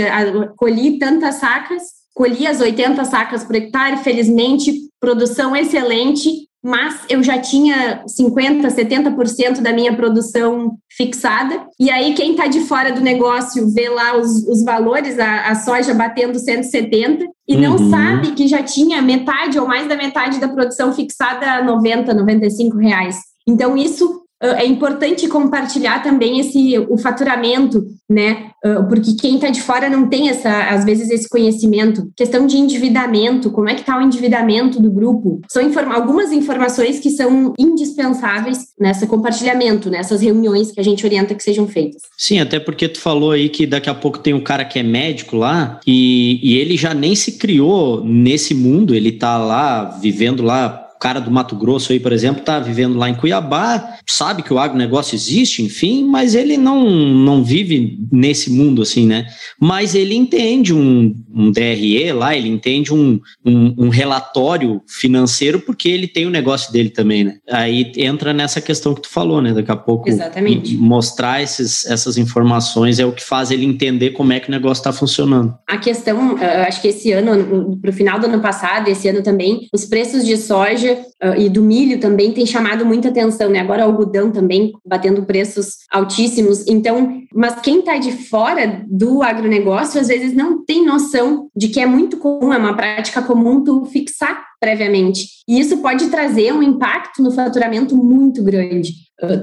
colhi 0.56 1.00
tantas 1.00 1.36
sacas, 1.36 1.84
colhi 2.14 2.46
as 2.46 2.62
80 2.62 3.04
sacas 3.06 3.44
por 3.44 3.56
hectare, 3.56 3.98
felizmente, 3.98 4.74
produção 5.00 5.56
excelente, 5.56 6.30
mas 6.64 7.02
eu 7.10 7.24
já 7.24 7.40
tinha 7.40 8.04
50%, 8.06 8.68
70% 8.68 9.62
da 9.62 9.74
minha 9.74 9.96
produção 9.96 10.78
fixada. 10.96 11.66
E 11.80 11.90
aí, 11.90 12.14
quem 12.14 12.32
está 12.32 12.48
de 12.48 12.62
fora 12.62 12.92
do 12.92 13.02
negócio 13.02 13.68
vê 13.74 13.90
lá 13.90 14.16
os, 14.18 14.48
os 14.48 14.64
valores, 14.64 15.18
a, 15.18 15.50
a, 15.50 15.56
soja 15.56 15.94
batendo 15.94 16.38
170, 16.38 17.26
e 17.48 17.56
uhum. 17.56 17.62
não 17.62 17.90
sabe 17.90 18.34
que 18.34 18.48
já 18.48 18.62
tinha 18.62 19.02
metade 19.02 19.60
ou 19.60 19.68
mais 19.68 19.88
da 19.88 19.96
metade 19.96 20.40
da 20.40 20.48
produção 20.48 20.94
fixada 20.94 21.46
a 21.54 21.64
90, 21.64 22.14
95 22.14 22.78
reais. 22.78 23.18
Então, 23.48 23.76
isso 23.76 24.22
é 24.42 24.66
importante 24.66 25.28
compartilhar 25.28 26.02
também 26.02 26.40
esse 26.40 26.78
o 26.90 26.98
faturamento, 26.98 27.86
né? 28.10 28.50
Porque 28.90 29.14
quem 29.14 29.36
está 29.36 29.50
de 29.50 29.62
fora 29.62 29.90
não 29.90 30.08
tem 30.08 30.30
essa, 30.30 30.70
às 30.70 30.84
vezes, 30.84 31.10
esse 31.10 31.28
conhecimento. 31.28 32.12
Questão 32.16 32.46
de 32.46 32.58
endividamento, 32.58 33.52
como 33.52 33.70
é 33.70 33.74
que 33.74 33.82
está 33.82 33.98
o 33.98 34.02
endividamento 34.02 34.82
do 34.82 34.92
grupo? 34.92 35.42
São 35.50 35.62
inform 35.62 35.92
algumas 35.92 36.32
informações 36.32 37.00
que 37.00 37.10
são 37.10 37.54
indispensáveis 37.58 38.68
nessa 38.80 39.08
compartilhamento, 39.08 39.90
nessas 39.90 40.22
reuniões 40.22 40.72
que 40.72 40.80
a 40.80 40.84
gente 40.84 41.06
orienta 41.06 41.34
que 41.34 41.44
sejam 41.44 41.68
feitas. 41.68 42.02
Sim, 42.18 42.40
até 42.40 42.60
porque 42.60 42.88
tu 42.88 43.00
falou 43.00 43.32
aí 43.32 43.50
que 43.50 43.66
daqui 43.66 43.90
a 43.90 43.96
pouco 43.96 44.20
tem 44.20 44.34
um 44.34 44.44
cara 44.44 44.66
que 44.66 44.80
é 44.80 44.84
médico 44.84 45.36
lá 45.36 45.80
e, 45.86 46.40
e 46.44 46.58
ele 46.58 46.78
já 46.78 46.94
nem 46.94 47.16
se 47.16 47.34
criou 47.34 48.04
nesse 48.04 48.54
mundo, 48.54 48.96
ele 48.96 49.10
está 49.10 49.38
lá 49.38 49.86
vivendo 50.02 50.44
lá 50.44 50.81
cara 51.02 51.20
do 51.20 51.32
Mato 51.32 51.56
Grosso 51.56 51.92
aí, 51.92 52.00
por 52.00 52.14
exemplo, 52.14 52.42
está 52.42 52.60
vivendo 52.60 52.96
lá 52.96 53.10
em 53.10 53.16
Cuiabá, 53.16 53.96
sabe 54.06 54.44
que 54.44 54.54
o 54.54 54.60
agronegócio 54.60 55.16
existe, 55.16 55.64
enfim, 55.64 56.06
mas 56.06 56.36
ele 56.36 56.58
não, 56.58 56.88
não 56.88 57.44
vive 57.44 57.98
nesse 58.12 58.52
mundo 58.52 58.84
assim, 58.84 59.08
né? 59.08 59.26
Mas 59.60 59.96
ele 59.96 60.14
entende 60.14 60.72
um, 60.72 61.16
um 61.34 61.52
DRE 61.52 62.12
lá, 62.12 62.38
ele 62.38 62.50
entende 62.50 62.94
um, 62.94 63.20
um, 63.44 63.86
um 63.86 63.90
relatório 63.90 64.80
financeiro 64.88 65.60
porque 65.60 65.90
ele 65.90 66.08
tem 66.08 66.28
o 66.28 66.30
negócio 66.30 66.72
dele 66.72 66.92
também, 66.92 67.24
né? 67.24 67.38
Aí 67.50 67.92
entra 67.98 68.32
nessa 68.32 68.62
questão 68.62 68.94
que 68.94 69.02
tu 69.02 69.10
falou, 69.10 69.42
né? 69.42 69.54
Daqui 69.54 69.72
a 69.72 69.76
pouco 69.76 70.08
Exatamente. 70.08 70.76
mostrar 70.76 71.42
esses, 71.42 71.84
essas 71.88 72.16
informações 72.16 73.00
é 73.00 73.06
o 73.06 73.12
que 73.12 73.24
faz 73.24 73.50
ele 73.50 73.66
entender 73.66 74.12
como 74.12 74.34
é 74.34 74.40
que 74.40 74.50
o 74.50 74.52
negócio 74.52 74.82
está 74.82 74.94
funcionando. 74.94 75.56
A 75.68 75.80
questão, 75.80 76.38
acho 76.68 76.80
que 76.80 76.90
esse 76.90 77.12
ano, 77.12 77.76
para 77.82 77.90
o 77.90 77.94
final 77.94 78.20
do 78.20 78.28
ano 78.28 78.40
passado, 78.40 78.88
esse 78.88 79.08
ano 79.08 79.24
também, 79.24 79.68
os 79.74 79.86
preços 79.86 80.24
de 80.24 80.38
soja 80.38 80.91
uh, 80.94 81.40
e 81.40 81.50
do 81.50 81.62
milho 81.62 82.00
também 82.00 82.32
tem 82.32 82.46
chamado 82.46 82.86
muita 82.86 83.10
atenção, 83.10 83.50
né? 83.50 83.60
Agora 83.60 83.86
o 83.86 83.92
algodão 83.92 84.32
também 84.32 84.74
batendo 84.86 85.24
preços 85.24 85.78
altíssimos. 85.92 86.66
Então, 86.68 87.22
mas 87.34 87.60
quem 87.62 87.80
está 87.80 87.98
de 87.98 88.12
fora 88.12 88.84
do 88.88 89.22
agronegócio 89.22 90.00
às 90.00 90.08
vezes 90.08 90.34
não 90.34 90.64
tem 90.64 90.86
noção 90.86 91.50
de 91.56 91.70
que 91.70 91.80
é 91.80 91.86
muito 91.86 92.18
comum, 92.18 92.54
é 92.54 92.58
uma 92.58 92.76
prática 92.76 93.22
comum 93.22 93.64
tu 93.64 93.86
fixar 93.86 94.51
previamente. 94.62 95.28
E 95.48 95.60
isso 95.60 95.78
pode 95.78 96.08
trazer 96.10 96.54
um 96.54 96.62
impacto 96.62 97.24
no 97.24 97.32
faturamento 97.32 97.98
muito 97.98 98.44
grande, 98.44 98.94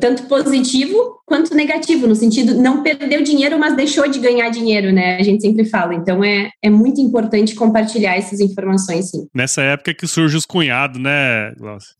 tanto 0.00 0.22
positivo 0.24 1.18
quanto 1.26 1.54
negativo, 1.54 2.06
no 2.06 2.14
sentido 2.14 2.54
não 2.54 2.82
perdeu 2.82 3.22
dinheiro, 3.22 3.58
mas 3.58 3.76
deixou 3.76 4.08
de 4.08 4.20
ganhar 4.20 4.48
dinheiro, 4.48 4.92
né? 4.92 5.16
A 5.16 5.22
gente 5.22 5.42
sempre 5.42 5.64
fala. 5.64 5.94
Então 5.94 6.22
é, 6.22 6.50
é 6.62 6.70
muito 6.70 7.00
importante 7.00 7.54
compartilhar 7.54 8.16
essas 8.16 8.40
informações, 8.40 9.10
sim. 9.10 9.26
Nessa 9.34 9.62
época 9.62 9.92
que 9.92 10.06
surge 10.06 10.36
os 10.36 10.46
cunhados, 10.46 11.00
né, 11.00 11.52
Glaucio? 11.58 11.94